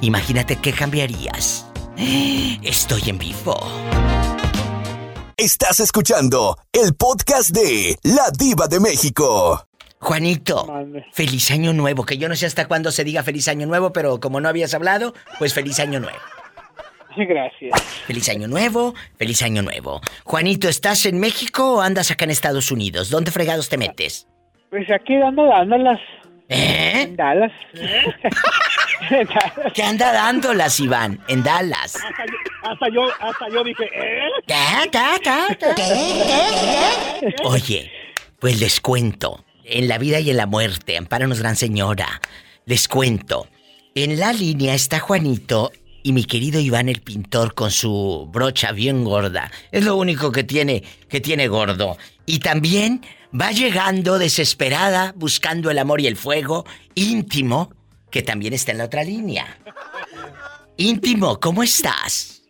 Imagínate 0.00 0.56
qué 0.56 0.72
cambiarías. 0.72 1.66
Estoy 2.62 3.02
en 3.06 3.18
vivo. 3.18 3.56
Estás 5.40 5.78
escuchando 5.78 6.56
el 6.72 6.96
podcast 6.96 7.50
de 7.50 7.94
La 8.02 8.24
Diva 8.36 8.66
de 8.66 8.80
México. 8.80 9.68
Juanito, 10.00 10.66
feliz 11.12 11.52
año 11.52 11.72
nuevo, 11.72 12.04
que 12.04 12.18
yo 12.18 12.28
no 12.28 12.34
sé 12.34 12.44
hasta 12.44 12.66
cuándo 12.66 12.90
se 12.90 13.04
diga 13.04 13.22
feliz 13.22 13.46
año 13.46 13.64
nuevo, 13.68 13.92
pero 13.92 14.18
como 14.18 14.40
no 14.40 14.48
habías 14.48 14.74
hablado, 14.74 15.14
pues 15.38 15.54
feliz 15.54 15.78
año 15.78 16.00
nuevo. 16.00 16.18
Gracias. 17.16 17.80
Feliz 18.04 18.28
año 18.30 18.48
nuevo, 18.48 18.94
feliz 19.16 19.40
año 19.42 19.62
nuevo. 19.62 20.00
Juanito, 20.24 20.68
¿estás 20.68 21.06
en 21.06 21.20
México 21.20 21.74
o 21.76 21.80
andas 21.82 22.10
acá 22.10 22.24
en 22.24 22.32
Estados 22.32 22.72
Unidos? 22.72 23.08
¿Dónde 23.08 23.30
fregados 23.30 23.68
te 23.68 23.78
metes? 23.78 24.26
Pues 24.70 24.90
aquí 24.90 25.16
dando, 25.18 25.46
dándolas. 25.46 26.00
¿Eh? 26.48 27.14
Dallas. 27.16 27.52
¿Qué 29.74 29.82
anda 29.82 30.12
dándolas, 30.12 30.80
Iván? 30.80 31.20
En 31.28 31.42
Dallas. 31.42 31.96
Hasta 31.96 32.26
yo, 32.26 32.40
hasta 32.62 32.88
yo, 32.88 33.02
hasta 33.20 33.48
yo 33.48 33.64
dije, 33.64 33.84
¿eh? 33.84 34.28
¿Qué? 34.46 34.90
¿Qué? 34.90 35.74
¿Qué? 37.20 37.34
Oye, 37.44 37.90
pues 38.38 38.60
les 38.60 38.80
cuento. 38.80 39.44
En 39.64 39.86
la 39.86 39.98
vida 39.98 40.18
y 40.18 40.30
en 40.30 40.38
la 40.38 40.46
muerte, 40.46 40.96
amparanos, 40.96 41.40
gran 41.40 41.56
señora. 41.56 42.20
Les 42.64 42.88
cuento. 42.88 43.48
En 43.94 44.18
la 44.18 44.32
línea 44.32 44.74
está 44.74 44.98
Juanito 44.98 45.72
y 46.02 46.12
mi 46.12 46.24
querido 46.24 46.60
Iván 46.60 46.88
el 46.88 47.02
pintor 47.02 47.54
con 47.54 47.70
su 47.70 48.28
brocha 48.32 48.72
bien 48.72 49.04
gorda. 49.04 49.50
Es 49.72 49.84
lo 49.84 49.96
único 49.96 50.32
que 50.32 50.44
tiene, 50.44 50.82
que 51.08 51.20
tiene 51.20 51.48
gordo. 51.48 51.98
Y 52.24 52.38
también 52.38 53.02
va 53.38 53.50
llegando 53.50 54.18
desesperada, 54.18 55.12
buscando 55.16 55.70
el 55.70 55.78
amor 55.78 56.00
y 56.00 56.06
el 56.06 56.16
fuego, 56.16 56.64
íntimo, 56.94 57.72
que 58.10 58.22
también 58.22 58.52
está 58.52 58.72
en 58.72 58.78
la 58.78 58.84
otra 58.84 59.04
línea. 59.04 59.58
Íntimo, 60.76 61.38
¿cómo 61.40 61.62
estás? 61.62 62.42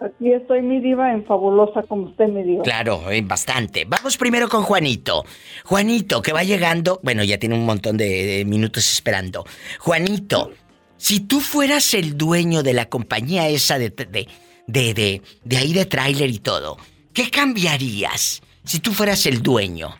Aquí 0.00 0.32
estoy, 0.32 0.60
mi 0.60 0.80
diva, 0.80 1.12
en 1.12 1.24
fabulosa 1.24 1.82
como 1.84 2.08
usted 2.08 2.28
me 2.28 2.42
diga. 2.42 2.62
Claro, 2.62 3.10
eh, 3.10 3.22
bastante. 3.22 3.86
Vamos 3.86 4.16
primero 4.16 4.48
con 4.48 4.62
Juanito. 4.62 5.24
Juanito, 5.64 6.20
que 6.20 6.32
va 6.32 6.44
llegando. 6.44 7.00
Bueno, 7.02 7.24
ya 7.24 7.38
tiene 7.38 7.54
un 7.54 7.64
montón 7.64 7.96
de, 7.96 8.26
de 8.26 8.44
minutos 8.44 8.92
esperando. 8.92 9.46
Juanito, 9.78 10.52
si 10.98 11.20
tú 11.20 11.40
fueras 11.40 11.94
el 11.94 12.18
dueño 12.18 12.62
de 12.62 12.74
la 12.74 12.86
compañía 12.88 13.48
esa 13.48 13.78
de, 13.78 13.90
de, 13.90 14.28
de, 14.66 14.94
de, 14.94 15.22
de 15.42 15.56
ahí 15.56 15.72
de 15.72 15.86
tráiler 15.86 16.28
y 16.28 16.38
todo, 16.38 16.76
¿qué 17.14 17.30
cambiarías 17.30 18.42
si 18.64 18.80
tú 18.80 18.92
fueras 18.92 19.24
el 19.26 19.42
dueño 19.42 19.96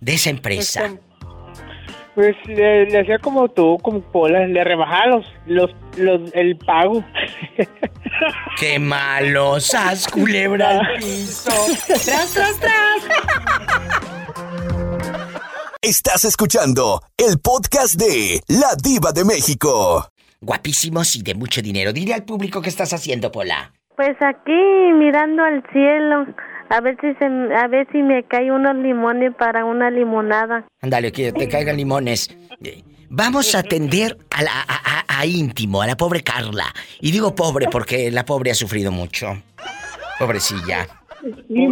de 0.00 0.14
esa 0.14 0.30
empresa? 0.30 0.98
Pues 2.14 2.36
le, 2.46 2.86
le 2.86 3.00
hacía 3.00 3.18
como 3.18 3.48
tú, 3.48 3.78
como 3.82 4.00
Pola, 4.00 4.46
le 4.46 4.64
rebajaba 4.64 5.06
los, 5.06 5.26
los, 5.46 5.70
los, 5.96 6.34
el 6.34 6.56
pago. 6.58 7.04
¡Qué 8.58 8.78
malo! 8.78 9.60
¡Sas, 9.60 10.08
culebra 10.08 10.80
al 10.80 10.94
piso! 10.98 11.50
¡Tras, 11.86 12.34
tras, 12.34 12.60
tras! 12.60 13.08
Estás 15.82 16.24
escuchando 16.24 17.00
el 17.16 17.38
podcast 17.40 17.94
de 17.94 18.40
La 18.48 18.74
Diva 18.82 19.12
de 19.12 19.24
México. 19.24 20.10
Guapísimos 20.40 21.16
y 21.16 21.22
de 21.22 21.34
mucho 21.34 21.62
dinero. 21.62 21.92
Dile 21.92 22.14
al 22.14 22.24
público 22.24 22.60
qué 22.60 22.68
estás 22.68 22.92
haciendo, 22.92 23.30
Pola. 23.32 23.72
Pues 23.96 24.16
aquí 24.20 24.92
mirando 24.94 25.42
al 25.42 25.62
cielo, 25.72 26.26
a 26.70 26.80
ver 26.80 26.96
si 27.00 27.12
se, 27.14 27.24
a 27.24 27.66
ver 27.68 27.86
si 27.92 28.02
me 28.02 28.22
cae 28.24 28.50
unos 28.50 28.74
limones 28.76 29.34
para 29.36 29.64
una 29.64 29.90
limonada. 29.90 30.64
Ándale, 30.80 31.12
que 31.12 31.32
te 31.32 31.48
caigan 31.48 31.76
limones. 31.76 32.34
Eh, 32.64 32.82
Vamos 33.12 33.56
a 33.56 33.58
atender 33.58 34.16
a, 34.30 34.42
la, 34.44 34.52
a, 34.52 34.98
a- 35.00 35.04
a 35.20 35.26
íntimo, 35.26 35.82
a 35.82 35.86
la 35.88 35.96
pobre 35.96 36.22
Carla. 36.22 36.66
Y 37.00 37.10
digo 37.10 37.34
pobre 37.34 37.66
porque 37.70 38.08
la 38.12 38.24
pobre 38.24 38.52
ha 38.52 38.54
sufrido 38.54 38.92
mucho. 38.92 39.36
Pobrecilla. 40.18 40.86
Y 41.48 41.66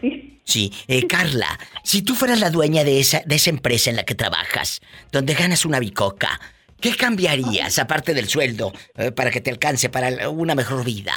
sí. 0.00 0.40
Sí, 0.44 0.72
eh, 0.88 1.06
Carla, 1.06 1.46
si 1.84 2.02
tú 2.02 2.14
fueras 2.16 2.40
la 2.40 2.50
dueña 2.50 2.82
de 2.82 2.98
esa, 2.98 3.20
de 3.24 3.36
esa 3.36 3.50
empresa 3.50 3.90
en 3.90 3.96
la 3.96 4.02
que 4.02 4.16
trabajas, 4.16 4.80
donde 5.12 5.34
ganas 5.34 5.64
una 5.64 5.78
bicoca, 5.78 6.40
¿qué 6.80 6.96
cambiarías 6.96 7.78
aparte 7.78 8.12
del 8.12 8.26
sueldo 8.26 8.72
eh, 8.96 9.12
para 9.12 9.30
que 9.30 9.40
te 9.40 9.50
alcance 9.52 9.88
para 9.88 10.28
una 10.30 10.56
mejor 10.56 10.84
vida? 10.84 11.12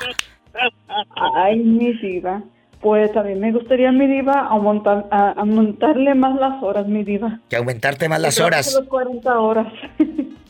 Ay, 1.36 1.58
mi 1.58 1.92
diva. 1.94 2.44
Pues 2.86 3.18
a 3.18 3.24
mí 3.24 3.34
me 3.34 3.52
gustaría, 3.52 3.92
mi 3.92 4.06
diva, 4.06 4.42
aumentar, 4.46 5.08
a- 5.10 5.32
aumentarle 5.38 6.14
más 6.14 6.40
las 6.40 6.62
horas, 6.62 6.86
mi 6.86 7.04
diva. 7.04 7.40
Que 7.50 7.56
aumentarte 7.56 8.08
más 8.08 8.20
las 8.22 8.38
Que 8.38 8.44
horas. 8.44 8.76
Los 8.80 8.88
40 8.88 9.40
horas. 9.40 9.66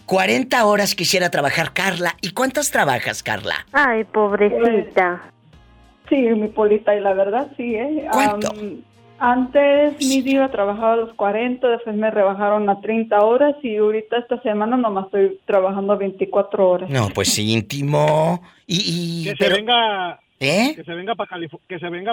40 0.05 0.65
horas 0.65 0.95
quisiera 0.95 1.29
trabajar 1.29 1.71
Carla. 1.71 2.17
¿Y 2.21 2.31
cuántas 2.31 2.71
trabajas, 2.71 3.23
Carla? 3.23 3.65
Ay, 3.71 4.03
pobrecita. 4.03 5.21
Sí, 6.09 6.17
mi 6.17 6.49
polita, 6.49 6.93
y 6.93 6.99
la 6.99 7.13
verdad 7.13 7.47
sí, 7.55 7.73
¿eh? 7.75 8.05
¿Cuánto? 8.11 8.49
Antes 9.17 9.93
mi 10.05 10.21
diva 10.21 10.49
trabajaba 10.51 10.91
a 10.91 10.97
los 10.97 11.13
40, 11.13 11.65
después 11.69 11.95
me 11.95 12.11
rebajaron 12.11 12.69
a 12.69 12.81
30 12.81 13.17
horas 13.21 13.55
y 13.63 13.77
ahorita 13.77 14.17
esta 14.17 14.41
semana 14.41 14.75
nomás 14.75 15.05
estoy 15.05 15.39
trabajando 15.45 15.97
24 15.97 16.69
horas. 16.69 16.89
No, 16.89 17.07
pues 17.15 17.39
íntimo. 17.39 18.43
Y, 18.67 19.21
y 19.21 19.23
Que 19.23 19.35
pero- 19.39 19.55
se 19.55 19.61
venga... 19.61 20.19
¿Eh? 20.45 20.75
Que 20.75 20.83
se 20.83 20.93
venga 20.93 21.15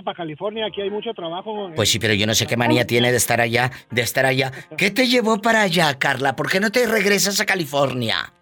para 0.02 0.16
California, 0.16 0.66
aquí 0.66 0.80
hay 0.80 0.90
mucho 0.90 1.12
trabajo. 1.14 1.70
Pues 1.74 1.90
sí, 1.90 1.98
pero 1.98 2.14
yo 2.14 2.26
no 2.26 2.34
sé 2.34 2.46
qué 2.46 2.56
manía 2.56 2.86
tiene 2.86 3.10
de 3.10 3.16
estar 3.16 3.40
allá, 3.40 3.70
de 3.90 4.02
estar 4.02 4.26
allá. 4.26 4.50
¿Qué 4.76 4.90
te 4.90 5.06
llevó 5.06 5.40
para 5.40 5.62
allá, 5.62 5.98
Carla? 5.98 6.34
¿Por 6.36 6.50
qué 6.50 6.60
no 6.60 6.70
te 6.70 6.86
regresas 6.86 7.40
a 7.40 7.46
California? 7.46 8.32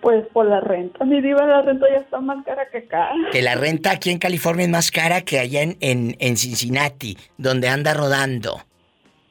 Pues 0.00 0.24
por 0.32 0.46
la 0.46 0.60
renta, 0.60 1.04
mi 1.04 1.20
diva, 1.20 1.44
la 1.46 1.62
renta 1.62 1.86
ya 1.90 2.00
está 2.00 2.20
más 2.20 2.44
cara 2.44 2.68
que 2.70 2.78
acá. 2.78 3.10
Que 3.32 3.42
la 3.42 3.54
renta 3.56 3.90
aquí 3.90 4.10
en 4.10 4.18
California 4.18 4.64
es 4.64 4.70
más 4.70 4.90
cara 4.90 5.22
que 5.22 5.38
allá 5.38 5.62
en, 5.62 5.76
en, 5.80 6.16
en 6.20 6.36
Cincinnati, 6.36 7.16
donde 7.38 7.68
anda 7.68 7.92
rodando. 7.94 8.60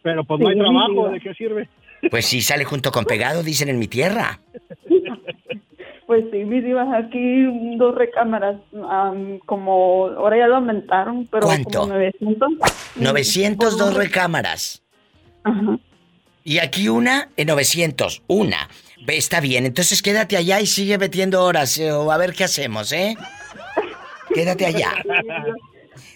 Pero 0.02 0.24
pues 0.26 0.42
no 0.42 0.50
hay 0.50 0.58
trabajo. 0.58 1.10
¿de 1.10 1.20
qué 1.20 1.34
sirve? 1.34 1.70
Pues 2.10 2.26
sí, 2.26 2.42
sale 2.42 2.66
junto 2.66 2.92
con 2.92 3.06
pegado, 3.06 3.42
dicen 3.42 3.70
en 3.70 3.80
mi 3.80 3.88
tierra. 3.88 4.40
Pues 6.08 6.24
sí, 6.32 6.44
diva, 6.44 6.98
aquí 6.98 7.78
dos 7.78 7.96
recámaras, 7.96 8.58
am, 8.90 9.40
como 9.40 10.06
ahora 10.08 10.38
ya 10.38 10.48
lo 10.48 10.58
aumentaron, 10.58 11.28
pero 11.32 11.48
¿Cuánto? 11.48 11.80
como 11.80 11.94
900. 11.94 12.50
902 12.96 13.94
recámaras. 13.96 14.84
Ajá. 15.44 15.80
Y 16.44 16.60
aquí 16.60 16.90
una 16.90 17.30
en 17.38 17.48
900. 17.48 18.22
Una. 18.28 18.70
Está 19.08 19.40
bien. 19.40 19.66
Entonces 19.66 20.04
quédate 20.04 20.38
allá 20.38 20.62
y 20.62 20.68
sigue 20.68 20.98
metiendo 21.00 21.44
horas. 21.44 21.78
eh, 21.80 21.92
o 21.92 22.12
a 22.12 22.18
ver 22.18 22.34
qué 22.34 22.44
hacemos, 22.44 22.92
¿eh? 22.92 23.16
Quédate 24.34 24.68
allá. 24.68 24.92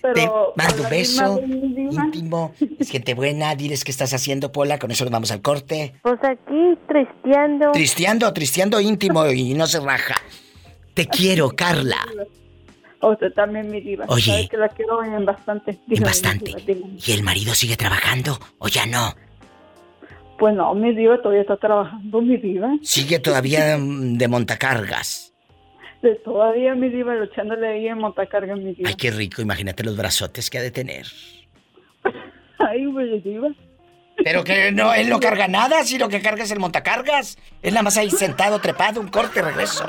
Pero 0.02 0.54
Te 0.56 0.64
mando 0.64 0.84
un 0.84 0.90
beso 0.90 1.42
íntimo. 1.42 2.54
Es 2.80 2.90
gente 2.90 3.14
buena. 3.14 3.56
Diles 3.56 3.84
qué 3.84 3.92
estás 3.92 4.14
haciendo, 4.14 4.52
Pola. 4.52 4.80
Con 4.80 4.92
eso 4.92 5.04
nos 5.06 5.12
vamos 5.12 5.32
al 5.32 5.42
corte. 5.42 5.96
Pues 6.02 6.20
aquí 6.24 6.78
tristeando. 6.88 7.72
Tristeando, 7.72 8.34
tristeando 8.34 8.80
íntimo 8.80 9.26
y 9.28 9.54
no 9.54 9.68
se 9.68 9.80
raja. 9.80 10.16
Te 10.94 11.08
quiero, 11.08 11.50
Carla. 11.56 11.98
Usted 13.02 13.34
también, 13.34 13.70
mi 13.72 13.82
diva. 13.82 14.06
Oye. 14.10 14.32
Sabe 14.32 14.48
que 14.50 14.58
la 14.58 14.70
quiero 14.70 15.04
en 15.04 15.26
bastante. 15.26 15.80
En 15.90 16.04
bastante. 16.04 16.54
diva. 16.66 16.88
¿Y 17.06 17.12
el 17.14 17.24
marido 17.24 17.54
sigue 17.54 17.78
trabajando 17.78 18.38
o 18.58 18.68
ya 18.68 18.86
no? 18.86 19.14
Pues 20.38 20.56
no, 20.56 20.74
mi 20.74 20.96
diva 20.96 21.18
todavía 21.18 21.42
está 21.42 21.58
trabajando, 21.58 22.22
mi 22.22 22.38
diva. 22.38 22.72
Sigue 22.82 23.20
todavía 23.20 23.78
mm, 23.78 24.18
de 24.18 24.28
montacargas. 24.28 25.29
De 26.02 26.16
todavía 26.24 26.76
mi 26.76 26.90
diva 26.90 27.14
luchándole 27.16 27.68
ahí 27.68 27.88
en 27.88 27.98
montacarga, 27.98 28.56
mi 28.56 28.74
diva. 28.74 28.90
Ay, 28.90 28.96
qué 28.96 29.12
rico. 29.12 29.42
Imagínate 29.42 29.84
los 29.84 29.98
brazotes 29.98 30.50
que 30.50 30.58
ha 30.58 30.62
de 30.62 30.72
tener. 30.72 31.06
Ay, 32.60 32.88
pues 32.92 33.24
diva. 33.24 33.50
Pero 34.24 34.44
que 34.44 34.72
no, 34.72 34.94
él 34.94 35.10
no 35.10 35.20
carga 35.20 35.48
nada, 35.48 35.84
si 35.86 35.98
lo 35.98 36.10
que 36.10 36.22
carga 36.22 36.44
es 36.44 36.52
el 36.52 36.60
montacargas. 36.60 37.38
Es 37.62 37.72
nada 37.72 37.84
más 37.84 37.98
ahí 37.98 38.12
sentado, 38.12 38.60
trepado, 38.60 39.00
un 39.00 39.08
corte, 39.08 39.42
regreso. 39.42 39.86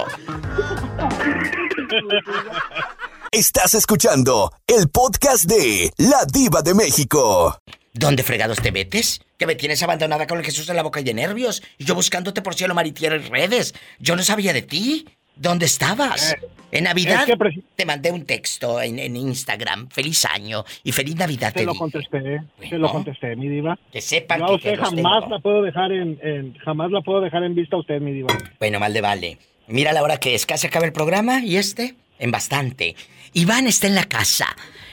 Estás 3.33 3.75
escuchando 3.75 4.53
el 4.67 4.89
podcast 4.89 5.45
de 5.45 5.91
La 5.97 6.25
Diva 6.33 6.63
de 6.63 6.75
México. 6.75 7.59
¿Dónde 7.93 8.23
fregados 8.23 8.63
te 8.63 8.71
metes? 8.71 9.21
Que 9.37 9.47
me 9.47 9.57
tienes 9.57 9.83
abandonada 9.83 10.27
con 10.27 10.39
el 10.39 10.45
Jesús 10.45 10.69
en 10.69 10.77
la 10.77 10.83
boca 10.83 11.01
y 11.01 11.05
de 11.05 11.15
nervios. 11.15 11.63
Y 11.79 11.85
yo 11.85 11.95
buscándote 11.95 12.41
por 12.41 12.55
cielo, 12.55 12.75
mar 12.75 12.87
y 12.87 12.93
tierra 12.93 13.17
y 13.17 13.29
redes. 13.29 13.75
Yo 13.99 14.15
no 14.15 14.23
sabía 14.23 14.53
de 14.53 14.63
ti. 14.63 15.07
¿Dónde 15.41 15.65
estabas? 15.67 16.35
Eh, 16.35 16.49
en 16.73 16.85
Navidad 16.85 17.29
es 17.29 17.35
que 17.37 17.63
te 17.75 17.85
mandé 17.87 18.13
un 18.13 18.25
texto 18.27 18.81
en, 18.81 18.99
en 18.99 19.17
Instagram. 19.17 19.89
Feliz 19.89 20.25
año 20.27 20.65
y 20.85 20.93
feliz 20.93 21.17
Navidad 21.17 21.53
Te 21.53 21.61
te 21.61 21.65
lo 21.67 21.73
dije. 21.73 21.79
contesté, 21.81 22.43
te 22.69 22.79
lo 22.79 22.89
contesté, 22.93 23.35
mi 23.35 23.49
diva. 23.49 23.77
Que 23.91 24.01
sepan 24.01 24.39
Yo 24.41 24.45
a 24.47 24.55
usted 24.55 24.71
que 24.73 24.77
jamás 24.77 25.23
tengo. 25.25 25.35
la 25.35 25.39
puedo 25.41 25.63
dejar 25.63 25.91
en, 25.93 26.19
en- 26.23 26.55
jamás 26.59 26.91
la 26.93 27.01
puedo 27.01 27.21
dejar 27.23 27.43
en 27.43 27.55
vista 27.55 27.75
a 27.77 27.81
usted, 27.81 28.01
mi 28.01 28.13
diva. 28.13 28.37
Bueno, 28.61 28.79
mal 28.79 28.93
de 28.93 29.01
vale. 29.01 29.39
Mira 29.67 29.93
la 29.93 30.03
hora 30.03 30.19
que 30.19 30.35
es. 30.35 30.45
Casi 30.47 30.67
acaba 30.67 30.85
el 30.87 30.93
programa 30.93 31.41
y 31.43 31.57
este 31.57 31.95
en 32.19 32.31
bastante. 32.31 32.95
Iván 33.33 33.67
está 33.67 33.87
en 33.87 33.95
la 33.95 34.05
casa. 34.05 34.47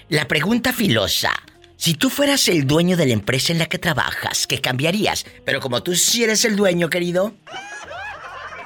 La 0.10 0.28
pregunta 0.30 0.72
filosa. 0.72 1.34
Si 1.76 1.94
tú 1.94 2.10
fueras 2.10 2.48
el 2.48 2.66
dueño 2.66 2.96
de 2.98 3.06
la 3.06 3.14
empresa 3.14 3.52
en 3.54 3.60
la 3.60 3.66
que 3.68 3.78
trabajas, 3.78 4.48
¿qué 4.48 4.62
cambiarías? 4.62 5.26
Pero 5.46 5.60
como 5.60 5.84
tú 5.84 5.94
sí 5.94 6.24
eres 6.24 6.44
el 6.46 6.56
dueño, 6.56 6.90
querido, 6.90 7.34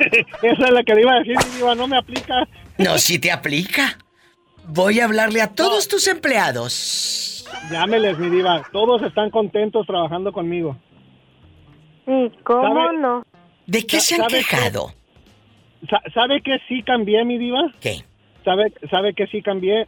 Esa 0.42 0.66
es 0.66 0.72
la 0.72 0.84
que 0.84 0.96
le 0.96 1.02
iba 1.02 1.14
a 1.14 1.20
decir, 1.20 1.36
mi 1.38 1.58
diva, 1.58 1.76
no 1.76 1.88
me 1.88 1.98
aplica. 1.98 2.48
no, 2.78 2.98
sí 2.98 3.20
te 3.20 3.32
aplica. 3.32 3.98
Voy 4.68 5.00
a 5.00 5.06
hablarle 5.06 5.42
a 5.42 5.54
todos 5.54 5.88
tus 5.88 6.08
empleados. 6.08 7.46
Llámeles, 7.72 8.18
mi 8.20 8.30
diva. 8.30 8.64
Todos 8.72 9.02
están 9.04 9.30
contentos 9.30 9.86
trabajando 9.88 10.32
conmigo. 10.32 10.78
Sí, 12.06 12.32
¿cómo 12.44 12.64
¿Sabe? 12.86 12.98
no? 13.00 13.26
¿De 13.68 13.86
qué 13.86 14.00
se 14.00 14.16
han 14.16 14.28
quejado? 14.28 14.94
Sa- 15.90 16.02
¿Sabe 16.14 16.42
que 16.42 16.58
sí 16.68 16.84
cambié, 16.84 17.24
mi 17.26 17.38
diva? 17.38 17.72
¿Qué? 17.80 18.04
¿Sabe, 18.46 18.74
sabe 18.90 19.14
que 19.14 19.28
sí 19.28 19.42
cambié? 19.42 19.88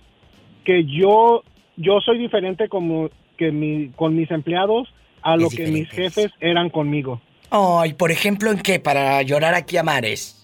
Que 0.63 0.85
yo, 0.85 1.43
yo 1.77 1.99
soy 2.01 2.17
diferente 2.17 2.69
como 2.69 3.09
que 3.37 3.51
mi, 3.51 3.89
con 3.89 4.15
mis 4.15 4.29
empleados 4.31 4.87
a 5.21 5.35
lo 5.37 5.47
Es 5.47 5.55
que 5.55 5.67
mis 5.67 5.89
jefes 5.89 6.31
eran 6.39 6.69
conmigo. 6.69 7.21
Ay, 7.55 7.93
por 7.93 8.09
ejemplo, 8.09 8.49
¿en 8.49 8.57
qué? 8.57 8.79
Para 8.79 9.21
llorar 9.21 9.53
aquí 9.53 9.77
a 9.77 9.83
mares. 9.83 10.43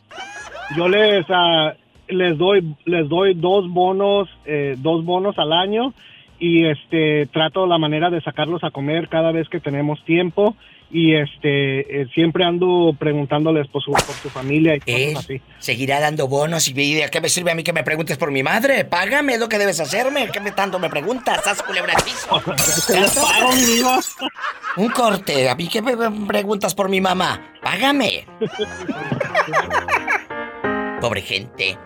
Yo 0.77 0.88
les 0.88 1.26
ah, 1.30 1.73
les 2.07 2.38
doy 2.38 2.76
les 2.86 3.10
doy 3.10 3.34
dos 3.34 3.68
bonos 3.68 4.30
eh, 4.45 4.76
dos 4.77 5.03
bonos 5.03 5.40
al 5.40 5.52
año 5.52 5.91
y 6.38 6.68
este 6.68 7.26
trato 7.26 7.65
la 7.65 7.80
manera 7.80 8.11
de 8.11 8.22
sacarlos 8.22 8.64
a 8.64 8.69
comer 8.69 9.10
cada 9.10 9.31
vez 9.31 9.49
que 9.49 9.60
tenemos 9.60 10.06
tiempo 10.06 10.56
y 10.91 11.16
este 11.16 12.02
eh, 12.02 12.07
siempre 12.14 12.44
ando 12.44 12.95
preguntándoles 12.98 13.68
por 13.68 13.84
su 13.84 13.91
por 13.91 14.02
su 14.02 14.30
familia 14.30 14.76
y 14.76 14.80
cosas 14.80 15.26
así. 15.26 15.41
seguirá 15.60 15.99
dando 15.99 16.28
bonos 16.28 16.68
y 16.68 16.74
¿de 16.74 17.07
qué 17.11 17.22
me 17.22 17.30
sirve 17.30 17.52
a 17.52 17.56
mí 17.56 17.64
que 17.64 17.74
me 17.74 17.84
preguntes 17.84 18.18
por 18.18 18.32
mi 18.32 18.41
madre? 18.41 18.86
Págame, 18.86 19.34
es 19.34 19.40
lo 19.40 19.49
que 19.49 19.60
debes 19.60 19.80
hacerme. 19.80 20.30
¿Qué 20.32 20.40
me 20.40 20.52
tanto 20.52 20.80
me 20.80 20.90
preguntas? 20.90 21.45
Haz 21.45 21.61
culebra. 21.61 21.94
Un 24.78 24.90
corte. 24.90 25.49
¿A 25.49 25.56
mí 25.56 25.68
qué 25.68 25.82
me 25.82 25.95
me 25.95 26.28
preguntas 26.28 26.74
por 26.74 26.90
mi 26.90 27.02
mamá? 27.02 27.53
Págame. 27.61 28.26
Pobre 31.02 31.22
gente. 31.22 31.78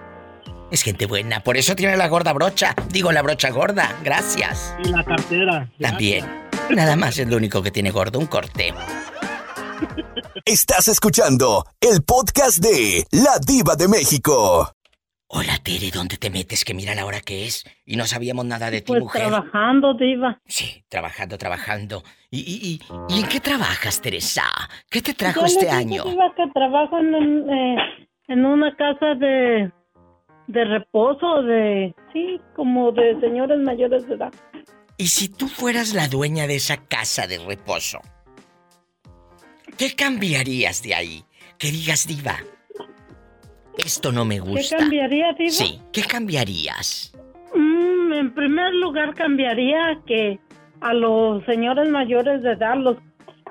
Es 0.72 0.82
gente 0.82 1.06
buena. 1.06 1.42
Por 1.42 1.58
eso 1.58 1.76
tiene 1.76 1.98
la 1.98 2.08
gorda 2.08 2.34
brocha. 2.34 2.74
Digo, 2.90 3.12
la 3.12 3.22
brocha 3.22 3.52
gorda. 3.52 3.96
Gracias. 4.04 4.76
Y 4.84 4.90
la 4.90 5.04
cartera. 5.04 5.70
También. 5.80 6.43
Nada 6.70 6.96
más 6.96 7.18
es 7.20 7.28
lo 7.28 7.38
único 7.38 7.62
que 7.62 7.72
tiene 7.72 7.92
gordo. 7.92 8.20
Un 8.20 8.28
corte. 8.28 8.74
Estás 10.46 10.88
escuchando 10.88 11.66
el 11.80 12.04
podcast 12.04 12.60
de 12.64 13.04
La 13.12 13.38
Diva 13.46 13.76
de 13.76 13.88
México. 13.88 14.70
Hola, 15.28 15.58
Tere, 15.64 15.90
¿dónde 15.92 16.18
te 16.18 16.30
metes? 16.30 16.64
Que 16.64 16.74
mira 16.74 16.94
la 16.94 17.06
hora 17.06 17.20
que 17.22 17.46
es. 17.46 17.64
Y 17.86 17.96
no 17.96 18.06
sabíamos 18.06 18.46
nada 18.46 18.70
de 18.70 18.82
ti, 18.82 18.88
Pues 18.88 19.02
mujer. 19.02 19.24
trabajando, 19.28 19.94
diva. 19.96 20.40
Sí, 20.46 20.84
trabajando, 20.90 21.38
trabajando. 21.38 22.04
¿Y, 22.30 22.40
y, 22.40 22.80
y, 23.10 23.16
¿y 23.16 23.20
en 23.22 23.28
qué 23.28 23.40
trabajas, 23.40 24.00
Teresa? 24.02 24.44
¿Qué 24.90 25.02
te 25.02 25.14
trajo 25.14 25.42
Yo 25.42 25.46
este 25.48 25.66
le 25.66 25.72
año? 25.72 26.04
Diva, 26.04 26.34
que 26.36 26.44
trabajo 26.54 27.00
en, 27.00 27.16
un, 27.16 27.50
eh, 27.50 27.76
en 28.28 28.46
una 28.46 28.76
casa 28.76 29.16
de, 29.16 29.72
de 30.48 30.66
reposo, 30.66 31.42
de, 31.44 31.96
sí, 32.12 32.40
como 32.56 32.92
de 32.92 33.20
señores 33.20 33.60
mayores 33.60 34.08
de 34.08 34.16
edad. 34.16 34.34
Y 34.98 35.08
si 35.08 35.28
tú 35.28 35.48
fueras 35.48 35.94
la 35.94 36.08
dueña 36.08 36.48
de 36.48 36.56
esa 36.56 36.78
casa 36.78 37.28
de 37.28 37.40
reposo, 37.40 38.00
¿qué 39.78 39.96
cambiarías 39.96 40.84
de 40.84 40.94
ahí? 40.96 41.26
Que 41.58 41.72
digas, 41.72 42.08
diva, 42.08 42.38
esto 43.78 44.12
no 44.12 44.26
me 44.26 44.36
¿Qué 44.36 44.42
gusta. 44.42 44.78
cambiaría, 44.78 45.34
diva? 45.34 45.52
Sí, 45.52 45.82
¿qué 45.92 46.04
cambiarías? 46.04 47.14
Mm, 47.56 48.14
en 48.14 48.34
primer 48.34 48.74
lugar, 48.76 49.14
cambiaría 49.16 50.00
que 50.06 50.40
a 50.82 50.94
los 50.94 51.44
señores 51.46 51.90
mayores 51.90 52.44
de 52.44 52.52
edad 52.52 52.76
los, 52.78 52.98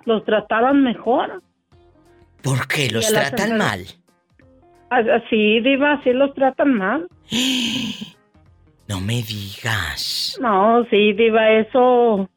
los 0.05 0.25
trataran 0.25 0.83
mejor. 0.83 1.43
¿Por 2.43 2.69
qué 2.69 2.91
los 2.91 3.05
Y 3.05 3.07
a 3.09 3.11
las 3.11 3.31
tratan 3.31 3.59
mal? 3.59 3.87
Así, 4.91 5.61
diva, 5.61 5.95
así 5.95 6.13
los 6.13 6.35
tratan 6.35 6.75
mal. 6.75 7.09
No 8.93 9.01
me 9.01 9.23
digas. 9.23 10.39
No, 10.41 10.85
sí, 10.91 11.15
diva, 11.15 11.51
eso... 11.53 12.29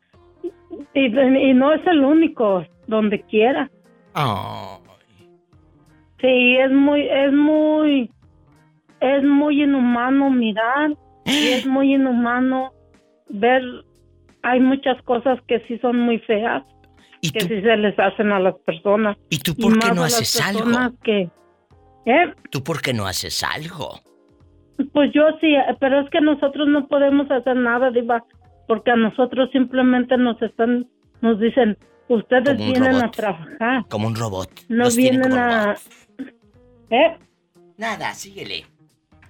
Y, 0.94 1.06
y 1.08 1.54
no 1.54 1.74
es 1.74 1.86
el 1.86 2.04
único, 2.04 2.66
donde 2.88 3.22
quiera. 3.24 3.70
Oh, 4.16 4.80
Sí, 6.22 6.56
es 6.58 6.72
muy, 6.72 7.02
es 7.10 7.34
muy, 7.34 8.10
es 9.02 9.24
muy 9.24 9.64
inhumano 9.64 10.30
mirar 10.30 10.92
y 11.26 11.50
es 11.50 11.66
muy 11.68 11.94
inhumano 11.94 12.72
ver. 13.28 13.62
Hay 14.42 14.62
muchas 14.62 15.02
cosas 15.02 15.38
que 15.48 15.60
sí 15.68 15.78
son 15.80 16.00
muy 16.00 16.20
feas 16.20 16.64
que 17.32 17.42
sí 17.42 17.62
se 17.62 17.78
les 17.78 17.98
hacen 17.98 18.32
a 18.32 18.40
las 18.40 18.56
personas. 18.60 19.18
¿Y 19.30 19.40
tú 19.40 19.56
por 19.56 19.78
qué 19.80 19.92
no 19.92 20.04
haces 20.04 20.40
algo? 20.42 20.70
Que, 21.04 21.30
¿eh? 22.06 22.34
¿Tú 22.50 22.64
por 22.64 22.82
qué 22.82 22.94
no 22.94 23.06
haces 23.06 23.44
algo? 23.44 24.00
Pues 24.92 25.12
yo 25.14 25.24
sí, 25.40 25.54
pero 25.80 26.02
es 26.02 26.10
que 26.10 26.20
nosotros 26.22 26.68
no 26.68 26.88
podemos 26.88 27.30
hacer 27.32 27.56
nada, 27.56 27.92
diva, 27.92 28.24
porque 28.68 28.92
a 28.92 28.96
nosotros 28.96 29.50
simplemente 29.52 30.18
nos 30.18 30.42
están, 30.42 30.88
nos 31.22 31.40
dicen, 31.40 31.78
ustedes 32.10 32.58
vienen 32.58 32.96
a 32.96 33.00
robot. 33.02 33.16
trabajar, 33.16 33.86
Como 33.90 34.08
un 34.08 34.16
robot. 34.16 34.50
no 34.68 34.90
tienen 34.90 35.22
vienen 35.22 35.38
a, 35.38 35.76
¿eh? 36.90 37.18
Nada, 37.78 38.14
síguele. 38.14 38.66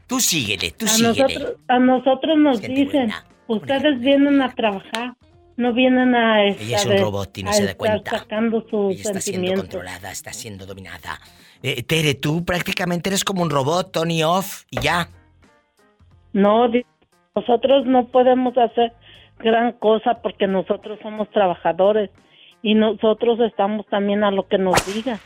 Tú 0.07 0.19
síguele, 0.19 0.71
tú 0.71 0.85
a 0.85 0.89
síguele. 0.89 1.23
nosotros, 1.23 1.55
a 1.67 1.79
nosotros 1.79 2.37
nos 2.37 2.59
Gente 2.61 2.81
dicen, 2.81 3.11
ustedes 3.47 3.99
vienen 3.99 4.41
a 4.41 4.53
trabajar, 4.53 5.13
no 5.57 5.73
vienen 5.73 6.13
a, 6.15 6.43
Ella 6.43 6.77
es 6.77 6.85
un 6.85 6.93
a- 6.93 6.97
robot 6.97 7.37
y 7.39 7.43
no 7.43 7.49
a 7.49 7.53
se 7.53 7.63
da 7.65 7.71
estar 7.71 7.77
cuenta. 7.77 8.19
sacando 8.19 8.61
sus 8.69 8.93
Ella 8.93 9.01
está 9.01 9.21
siendo 9.21 9.53
controlada, 9.55 10.11
está 10.11 10.31
siendo 10.33 10.65
dominada. 10.65 11.19
Eh, 11.63 11.81
Tere, 11.83 12.13
tú 12.15 12.43
prácticamente 12.45 13.09
eres 13.09 13.23
como 13.23 13.41
un 13.41 13.49
robot, 13.49 13.91
Tony 13.91 14.23
Off, 14.23 14.63
y 14.69 14.79
ya. 14.79 15.09
No, 16.35 16.69
nosotros 17.33 17.85
no 17.85 18.07
podemos 18.07 18.57
hacer 18.57 18.91
gran 19.39 19.71
cosa 19.73 20.21
porque 20.21 20.47
nosotros 20.47 20.99
somos 21.01 21.29
trabajadores 21.31 22.09
y 22.61 22.73
nosotros 22.75 23.39
estamos 23.39 23.85
también 23.87 24.23
a 24.23 24.31
lo 24.31 24.47
que 24.47 24.57
nos 24.57 24.75
diga. 24.93 25.17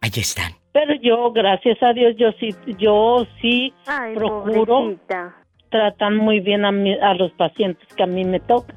Ahí 0.00 0.10
están. 0.16 0.52
Pero 0.72 0.94
yo, 1.02 1.30
gracias 1.32 1.76
a 1.82 1.92
Dios, 1.92 2.14
yo 2.16 2.28
sí, 2.40 2.54
yo 2.78 3.26
sí 3.42 3.74
Ay, 3.86 4.14
procuro 4.14 4.64
pobrecita. 4.66 5.36
tratar 5.70 6.12
muy 6.12 6.40
bien 6.40 6.64
a, 6.64 6.72
mi- 6.72 6.98
a 6.98 7.12
los 7.14 7.32
pacientes 7.32 7.86
que 7.94 8.02
a 8.02 8.06
mí 8.06 8.24
me 8.24 8.40
tocan. 8.40 8.76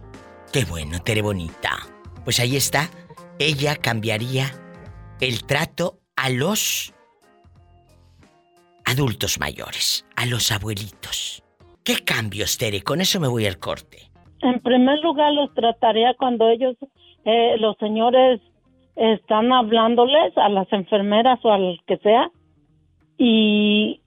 Qué 0.51 0.65
bueno, 0.65 0.99
Tere 1.01 1.21
bonita. 1.21 1.69
Pues 2.25 2.39
ahí 2.39 2.55
está. 2.57 2.89
Ella 3.39 3.75
cambiaría 3.75 4.47
el 5.21 5.45
trato 5.45 5.99
a 6.15 6.29
los 6.29 6.93
adultos 8.93 9.39
mayores, 9.39 10.05
a 10.15 10.25
los 10.25 10.51
abuelitos. 10.51 11.43
¿Qué 11.83 11.95
cambios, 12.05 12.57
Tere? 12.57 12.83
Con 12.83 13.01
eso 13.01 13.19
me 13.19 13.27
voy 13.27 13.45
al 13.45 13.57
corte. 13.57 13.97
En 14.41 14.59
primer 14.59 14.99
lugar, 14.99 15.33
los 15.33 15.53
trataría 15.53 16.13
cuando 16.13 16.47
ellos, 16.47 16.75
eh, 17.25 17.55
los 17.59 17.75
señores, 17.77 18.39
están 18.95 19.51
hablándoles 19.51 20.37
a 20.37 20.49
las 20.49 20.71
enfermeras 20.71 21.39
o 21.43 21.51
al 21.51 21.79
que 21.87 21.97
sea 21.97 22.29
y, 23.17 24.01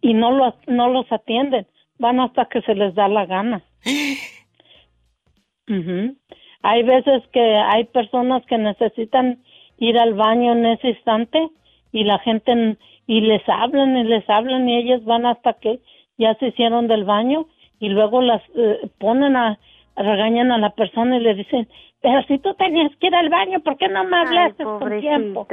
y 0.00 0.14
no, 0.14 0.32
los, 0.32 0.54
no 0.66 0.88
los 0.88 1.10
atienden. 1.12 1.66
Van 1.98 2.18
hasta 2.18 2.46
que 2.46 2.60
se 2.62 2.74
les 2.74 2.94
da 2.94 3.08
la 3.08 3.26
gana. 3.26 3.62
Hay 6.62 6.82
veces 6.82 7.22
que 7.32 7.40
hay 7.40 7.84
personas 7.84 8.44
que 8.46 8.58
necesitan 8.58 9.42
ir 9.76 9.98
al 9.98 10.14
baño 10.14 10.52
en 10.52 10.66
ese 10.66 10.88
instante 10.88 11.48
y 11.92 12.04
la 12.04 12.18
gente 12.20 12.52
n- 12.52 12.76
y 13.06 13.20
les 13.22 13.42
hablan 13.48 13.96
y 13.96 14.04
les 14.04 14.28
hablan 14.28 14.68
y 14.68 14.76
ellas 14.76 15.04
van 15.04 15.26
hasta 15.26 15.54
que 15.54 15.80
ya 16.18 16.34
se 16.34 16.48
hicieron 16.48 16.88
del 16.88 17.04
baño 17.04 17.46
y 17.80 17.88
luego 17.88 18.20
las 18.22 18.42
eh, 18.56 18.90
ponen 18.98 19.36
a 19.36 19.58
regañan 19.96 20.52
a 20.52 20.58
la 20.58 20.70
persona 20.70 21.16
y 21.16 21.20
le 21.20 21.34
dicen, 21.34 21.68
pero 22.00 22.22
si 22.28 22.38
tú 22.38 22.54
tenías 22.54 22.90
que 23.00 23.08
ir 23.08 23.14
al 23.14 23.28
baño, 23.30 23.60
¿por 23.60 23.76
qué 23.78 23.88
no 23.88 24.04
me 24.04 24.16
hablaste 24.18 24.62
con 24.64 25.00
tiempo? 25.00 25.46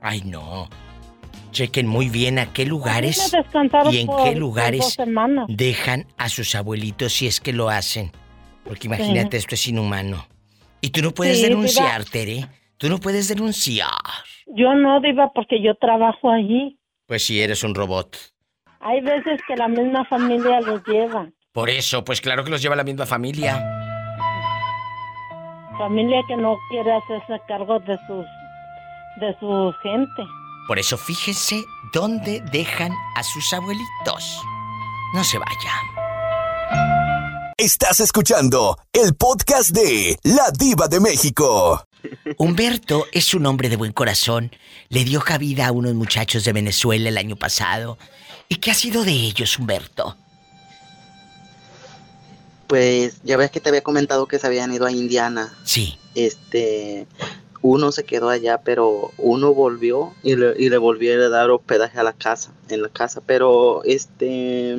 Ay, 0.00 0.22
no. 0.24 0.68
Chequen 1.50 1.86
muy 1.86 2.08
bien 2.08 2.38
a 2.38 2.52
qué 2.52 2.64
lugares 2.64 3.32
y 3.90 3.98
en 3.98 4.06
por- 4.06 4.22
qué 4.22 4.30
por 4.30 4.38
lugares 4.38 4.96
dejan 5.48 6.04
a 6.16 6.28
sus 6.28 6.54
abuelitos 6.54 7.12
si 7.12 7.26
es 7.26 7.40
que 7.40 7.52
lo 7.52 7.68
hacen. 7.68 8.10
Porque 8.64 8.86
imagínate, 8.86 9.36
esto 9.38 9.54
es 9.54 9.66
inhumano. 9.66 10.26
Y 10.80 10.90
tú 10.90 11.00
no 11.02 11.10
puedes 11.12 11.38
Sí, 11.38 11.42
denunciar, 11.44 12.02
diva. 12.04 12.10
Tere. 12.12 12.46
Tú 12.76 12.88
no 12.88 12.98
puedes 12.98 13.28
denunciar. 13.28 13.88
Yo 14.54 14.74
no, 14.74 15.00
Diva, 15.00 15.32
porque 15.34 15.62
yo 15.62 15.74
trabajo 15.74 16.30
allí. 16.30 16.78
Pues 17.06 17.24
si 17.24 17.40
eres 17.40 17.64
un 17.64 17.74
robot. 17.74 18.16
Hay 18.80 19.00
veces 19.00 19.40
que 19.46 19.56
la 19.56 19.68
misma 19.68 20.04
familia 20.06 20.60
los 20.60 20.82
lleva. 20.86 21.28
Por 21.52 21.70
eso, 21.70 22.04
pues 22.04 22.20
claro 22.20 22.44
que 22.44 22.50
los 22.50 22.62
lleva 22.62 22.76
la 22.76 22.84
misma 22.84 23.06
familia. 23.06 23.62
Familia 25.76 26.22
que 26.26 26.36
no 26.36 26.56
quiere 26.70 26.92
hacerse 26.92 27.40
cargo 27.46 27.78
de 27.80 27.96
sus 28.06 28.26
de 29.20 29.36
su 29.40 29.72
gente. 29.82 30.22
Por 30.66 30.78
eso 30.78 30.96
fíjense 30.96 31.64
dónde 31.92 32.40
dejan 32.52 32.92
a 33.16 33.22
sus 33.22 33.52
abuelitos. 33.52 34.42
No 35.14 35.24
se 35.24 35.38
vayan. 35.38 35.98
Estás 37.56 37.98
escuchando 38.00 38.76
el 38.92 39.16
podcast 39.16 39.70
de 39.70 40.16
La 40.22 40.50
Diva 40.56 40.86
de 40.86 41.00
México. 41.00 41.82
Humberto 42.36 43.06
es 43.12 43.34
un 43.34 43.46
hombre 43.46 43.68
de 43.68 43.76
buen 43.76 43.92
corazón. 43.92 44.50
Le 44.88 45.04
dio 45.04 45.20
cabida 45.20 45.66
a 45.66 45.72
unos 45.72 45.94
muchachos 45.94 46.44
de 46.44 46.52
Venezuela 46.52 47.08
el 47.08 47.18
año 47.18 47.36
pasado. 47.36 47.98
¿Y 48.48 48.56
qué 48.56 48.70
ha 48.70 48.74
sido 48.74 49.04
de 49.04 49.12
ellos, 49.12 49.58
Humberto? 49.58 50.16
Pues 52.66 53.20
ya 53.24 53.36
ves 53.36 53.50
que 53.50 53.60
te 53.60 53.70
había 53.70 53.82
comentado 53.82 54.26
que 54.26 54.38
se 54.38 54.46
habían 54.46 54.72
ido 54.72 54.86
a 54.86 54.92
Indiana. 54.92 55.56
Sí. 55.64 55.98
Este, 56.14 57.06
uno 57.62 57.92
se 57.92 58.04
quedó 58.04 58.28
allá, 58.28 58.58
pero 58.62 59.10
uno 59.18 59.54
volvió 59.54 60.14
y 60.22 60.36
le, 60.36 60.54
y 60.58 60.68
le 60.68 60.78
volvió 60.78 61.14
a 61.24 61.28
dar 61.28 61.50
hospedaje 61.50 61.98
a 61.98 62.02
la 62.02 62.12
casa, 62.12 62.52
en 62.68 62.82
la 62.82 62.88
casa. 62.88 63.22
Pero 63.24 63.82
este, 63.84 64.76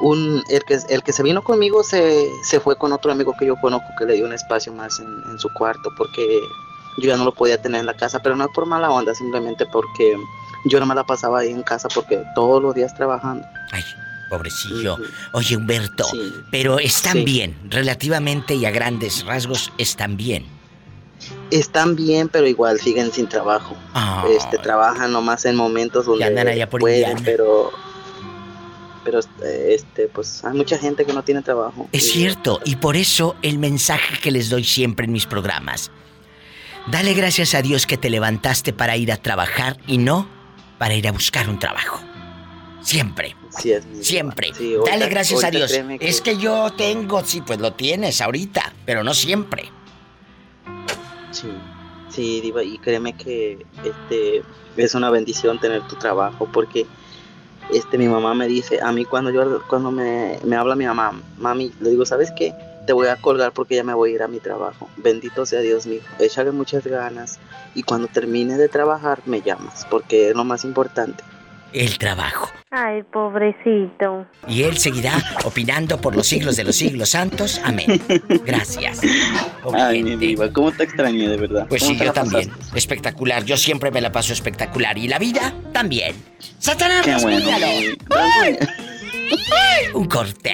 un, 0.00 0.42
el 0.50 0.62
que, 0.64 0.78
el 0.88 1.02
que 1.02 1.12
se 1.12 1.22
vino 1.22 1.42
conmigo 1.42 1.82
se, 1.82 2.30
se 2.44 2.60
fue 2.60 2.76
con 2.76 2.92
otro 2.92 3.10
amigo 3.12 3.34
que 3.38 3.46
yo 3.46 3.56
conozco 3.56 3.86
que 3.98 4.04
le 4.04 4.14
dio 4.14 4.26
un 4.26 4.32
espacio 4.32 4.72
más 4.72 4.98
en, 5.00 5.06
en 5.30 5.38
su 5.38 5.48
cuarto 5.54 5.90
porque 5.96 6.40
yo 6.98 7.08
ya 7.08 7.16
no 7.16 7.24
lo 7.24 7.32
podía 7.34 7.60
tener 7.60 7.80
en 7.80 7.86
la 7.86 7.94
casa, 7.94 8.20
pero 8.22 8.36
no 8.36 8.44
es 8.44 8.50
por 8.54 8.66
mala 8.66 8.90
onda, 8.90 9.14
simplemente 9.14 9.64
porque 9.66 10.16
yo 10.66 10.80
no 10.80 10.86
me 10.86 10.94
la 10.94 11.04
pasaba 11.04 11.40
ahí 11.40 11.50
en 11.50 11.62
casa 11.62 11.88
porque 11.94 12.22
todos 12.34 12.62
los 12.62 12.74
días 12.74 12.94
trabajando. 12.94 13.46
Ay, 13.72 13.82
pobrecillo. 14.30 14.96
Oye, 15.32 15.56
Humberto, 15.56 16.04
Sí. 16.04 16.32
pero 16.50 16.78
están 16.78 17.12
Sí. 17.18 17.24
bien, 17.24 17.56
relativamente 17.70 18.54
y 18.54 18.64
a 18.64 18.70
grandes 18.70 19.24
rasgos 19.24 19.72
están 19.78 20.16
bien. 20.16 20.46
Están 21.50 21.96
bien, 21.96 22.28
pero 22.28 22.46
igual 22.46 22.78
siguen 22.80 23.12
sin 23.12 23.28
trabajo. 23.28 23.76
Este, 24.30 24.58
trabajan 24.58 25.12
nomás 25.12 25.44
en 25.44 25.56
momentos 25.56 26.06
donde 26.06 26.24
andan 26.24 26.48
allá 26.48 26.68
por 26.68 26.80
pueden, 26.80 27.00
Indiana. 27.10 27.22
pero 27.24 27.70
pero 29.06 29.20
este 29.44 30.08
pues 30.08 30.44
hay 30.44 30.56
mucha 30.56 30.76
gente 30.78 31.04
que 31.06 31.12
no 31.12 31.22
tiene 31.22 31.40
trabajo. 31.40 31.88
Es 31.92 32.10
cierto, 32.10 32.60
y 32.64 32.74
por 32.74 32.96
eso 32.96 33.36
el 33.42 33.58
mensaje 33.58 34.18
que 34.20 34.32
les 34.32 34.50
doy 34.50 34.64
siempre 34.64 35.06
en 35.06 35.12
mis 35.12 35.26
programas. 35.26 35.92
Dale 36.88 37.14
gracias 37.14 37.54
a 37.54 37.62
Dios 37.62 37.86
que 37.86 37.96
te 37.96 38.10
levantaste 38.10 38.72
para 38.72 38.96
ir 38.96 39.12
a 39.12 39.16
trabajar 39.16 39.76
y 39.86 39.98
no 39.98 40.28
para 40.78 40.94
ir 40.94 41.06
a 41.06 41.12
buscar 41.12 41.48
un 41.48 41.58
trabajo. 41.60 42.00
Siempre. 42.82 43.36
Sí, 43.56 43.70
es 43.72 43.86
mi- 43.86 44.02
Siempre. 44.04 44.52
sí, 44.56 44.74
ahorita- 44.74 44.90
Dale 44.90 45.08
gracias 45.08 45.44
a 45.44 45.50
Dios. 45.50 45.72
que- 45.72 45.98
Es 46.00 46.20
que 46.20 46.36
yo 46.36 46.70
tengo, 46.76 47.24
sí, 47.24 47.40
pues 47.42 47.60
lo 47.60 47.72
tienes 47.74 48.20
ahorita, 48.20 48.72
pero 48.84 49.02
no 49.04 49.14
siempre. 49.14 49.70
Sí, 51.30 51.48
sí, 52.10 52.40
Diva, 52.40 52.62
y 52.64 52.78
créeme 52.78 53.14
que 53.16 53.64
este 53.84 54.42
es 54.76 54.94
una 54.94 55.10
bendición 55.10 55.58
tener 55.60 55.82
tu 55.88 55.96
trabajo 55.96 56.48
porque 56.52 56.86
este 57.70 57.98
mi 57.98 58.08
mamá 58.08 58.34
me 58.34 58.46
dice, 58.46 58.80
a 58.82 58.92
mí 58.92 59.04
cuando 59.04 59.30
yo 59.30 59.60
cuando 59.68 59.90
me, 59.90 60.38
me 60.44 60.56
habla 60.56 60.76
mi 60.76 60.86
mamá, 60.86 61.20
mami, 61.38 61.72
le 61.80 61.90
digo, 61.90 62.04
¿sabes 62.04 62.30
qué? 62.30 62.54
Te 62.86 62.92
voy 62.92 63.08
a 63.08 63.16
colgar 63.16 63.52
porque 63.52 63.74
ya 63.74 63.84
me 63.84 63.94
voy 63.94 64.12
a 64.12 64.14
ir 64.14 64.22
a 64.22 64.28
mi 64.28 64.38
trabajo. 64.38 64.88
Bendito 64.96 65.44
sea 65.44 65.60
Dios, 65.60 65.86
mijo. 65.86 66.06
Échale 66.20 66.52
muchas 66.52 66.86
ganas 66.86 67.40
y 67.74 67.82
cuando 67.82 68.06
termine 68.06 68.56
de 68.56 68.68
trabajar 68.68 69.22
me 69.26 69.42
llamas 69.42 69.86
porque 69.90 70.30
es 70.30 70.36
lo 70.36 70.44
más 70.44 70.64
importante. 70.64 71.24
El 71.72 71.98
trabajo. 71.98 72.50
Ay, 72.70 73.02
pobrecito. 73.04 74.26
Y 74.48 74.62
él 74.62 74.78
seguirá 74.78 75.12
opinando 75.44 76.00
por 76.00 76.16
los 76.16 76.26
siglos 76.26 76.56
de 76.56 76.64
los 76.64 76.76
siglos 76.76 77.10
santos. 77.10 77.60
Amén. 77.64 78.00
Gracias. 78.44 79.00
Ay, 79.72 80.02
mi 80.02 80.16
Diva, 80.16 80.50
¿cómo 80.52 80.72
te 80.72 80.84
extrañé 80.84 81.28
de 81.28 81.36
verdad? 81.36 81.66
Pues 81.68 81.82
¿Cómo 81.82 81.98
sí, 81.98 82.04
yo 82.04 82.12
también. 82.12 82.48
pasaste? 82.50 82.78
Espectacular. 82.78 83.44
Yo 83.44 83.56
siempre 83.56 83.90
me 83.90 84.00
la 84.00 84.12
paso 84.12 84.32
espectacular. 84.32 84.96
Y 84.98 85.08
la 85.08 85.18
vida 85.18 85.52
también. 85.72 86.14
¡Satanás, 86.58 87.04
Qué 87.04 87.16
bueno, 87.16 87.50
¡Ay! 87.50 87.96
¡Ay! 88.10 89.86
Un 89.94 90.06
corte. 90.06 90.52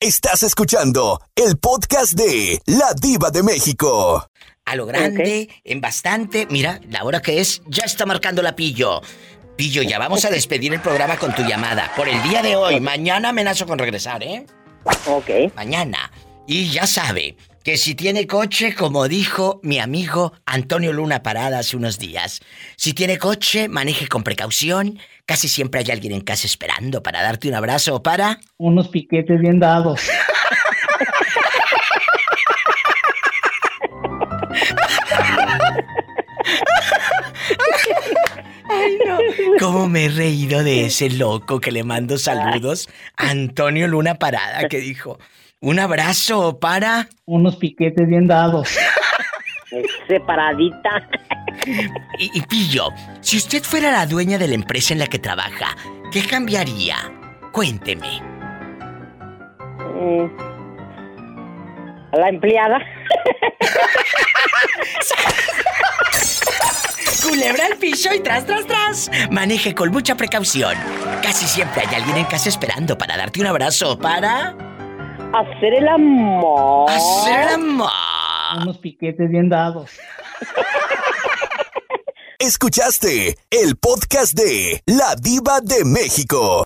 Estás 0.00 0.42
escuchando 0.42 1.20
el 1.36 1.58
podcast 1.58 2.14
de 2.14 2.60
La 2.66 2.94
Diva 3.00 3.30
de 3.30 3.42
México. 3.42 4.29
A 4.64 4.76
lo 4.76 4.86
grande, 4.86 5.48
en 5.64 5.80
bastante. 5.80 6.46
Mira, 6.50 6.80
la 6.88 7.04
hora 7.04 7.20
que 7.20 7.40
es, 7.40 7.62
ya 7.66 7.84
está 7.84 8.06
marcando 8.06 8.42
la 8.42 8.54
pillo. 8.54 9.00
Pillo, 9.56 9.82
ya 9.82 9.98
vamos 9.98 10.24
a 10.24 10.30
despedir 10.30 10.72
el 10.72 10.80
programa 10.80 11.16
con 11.18 11.34
tu 11.34 11.42
llamada. 11.42 11.92
Por 11.96 12.08
el 12.08 12.22
día 12.22 12.42
de 12.42 12.56
hoy. 12.56 12.80
Mañana 12.80 13.30
amenazo 13.30 13.66
con 13.66 13.78
regresar, 13.78 14.22
¿eh? 14.22 14.46
Ok. 15.06 15.54
Mañana. 15.54 16.10
Y 16.46 16.70
ya 16.70 16.86
sabe 16.86 17.36
que 17.62 17.76
si 17.76 17.94
tiene 17.94 18.26
coche, 18.26 18.74
como 18.74 19.06
dijo 19.06 19.60
mi 19.62 19.78
amigo 19.78 20.32
Antonio 20.46 20.92
Luna 20.92 21.22
Parada 21.22 21.58
hace 21.58 21.76
unos 21.76 21.98
días, 21.98 22.40
si 22.76 22.94
tiene 22.94 23.18
coche, 23.18 23.68
maneje 23.68 24.08
con 24.08 24.22
precaución. 24.22 24.98
Casi 25.26 25.48
siempre 25.48 25.80
hay 25.80 25.90
alguien 25.90 26.12
en 26.12 26.22
casa 26.22 26.46
esperando 26.46 27.02
para 27.02 27.22
darte 27.22 27.48
un 27.48 27.54
abrazo 27.54 27.96
o 27.96 28.02
para... 28.02 28.40
Unos 28.56 28.88
piquetes 28.88 29.40
bien 29.40 29.60
dados. 29.60 30.00
Ay, 38.82 38.98
no. 39.06 39.18
¿Cómo 39.58 39.88
me 39.88 40.06
he 40.06 40.08
reído 40.08 40.62
de 40.62 40.86
ese 40.86 41.10
loco 41.10 41.60
que 41.60 41.72
le 41.72 41.84
mando 41.84 42.18
saludos? 42.18 42.88
Antonio 43.16 43.88
Luna 43.88 44.16
Parada, 44.16 44.68
que 44.68 44.78
dijo, 44.78 45.18
un 45.60 45.78
abrazo 45.78 46.58
para... 46.58 47.08
Unos 47.26 47.56
piquetes 47.56 48.08
bien 48.08 48.26
dados. 48.26 48.76
Separadita. 50.08 51.08
Y, 52.18 52.38
y 52.38 52.42
Pillo, 52.42 52.88
si 53.20 53.36
usted 53.36 53.62
fuera 53.62 53.90
la 53.90 54.06
dueña 54.06 54.38
de 54.38 54.48
la 54.48 54.54
empresa 54.54 54.94
en 54.94 55.00
la 55.00 55.06
que 55.06 55.18
trabaja, 55.18 55.76
¿qué 56.10 56.26
cambiaría? 56.26 56.96
Cuénteme. 57.52 58.22
A 62.12 62.18
la 62.18 62.28
empleada. 62.28 62.78
Culebra 67.22 67.66
al 67.66 67.76
piso 67.76 68.12
y 68.14 68.20
tras, 68.20 68.46
tras, 68.46 68.66
tras. 68.66 69.10
Maneje 69.30 69.74
con 69.74 69.90
mucha 69.90 70.14
precaución. 70.14 70.74
Casi 71.22 71.46
siempre 71.46 71.82
hay 71.86 71.94
alguien 71.94 72.18
en 72.18 72.24
casa 72.24 72.48
esperando 72.48 72.96
para 72.96 73.16
darte 73.16 73.40
un 73.40 73.46
abrazo, 73.46 73.98
para... 73.98 74.56
Hacer 75.32 75.74
el 75.74 75.88
amor. 75.88 76.90
Hacer 76.90 77.40
el 77.42 77.48
amor. 77.54 77.90
Unos 78.62 78.78
piquetes 78.78 79.30
bien 79.30 79.48
dados. 79.48 79.90
Escuchaste 82.38 83.36
el 83.50 83.76
podcast 83.76 84.32
de 84.32 84.82
La 84.86 85.14
Diva 85.14 85.60
de 85.60 85.84
México. 85.84 86.64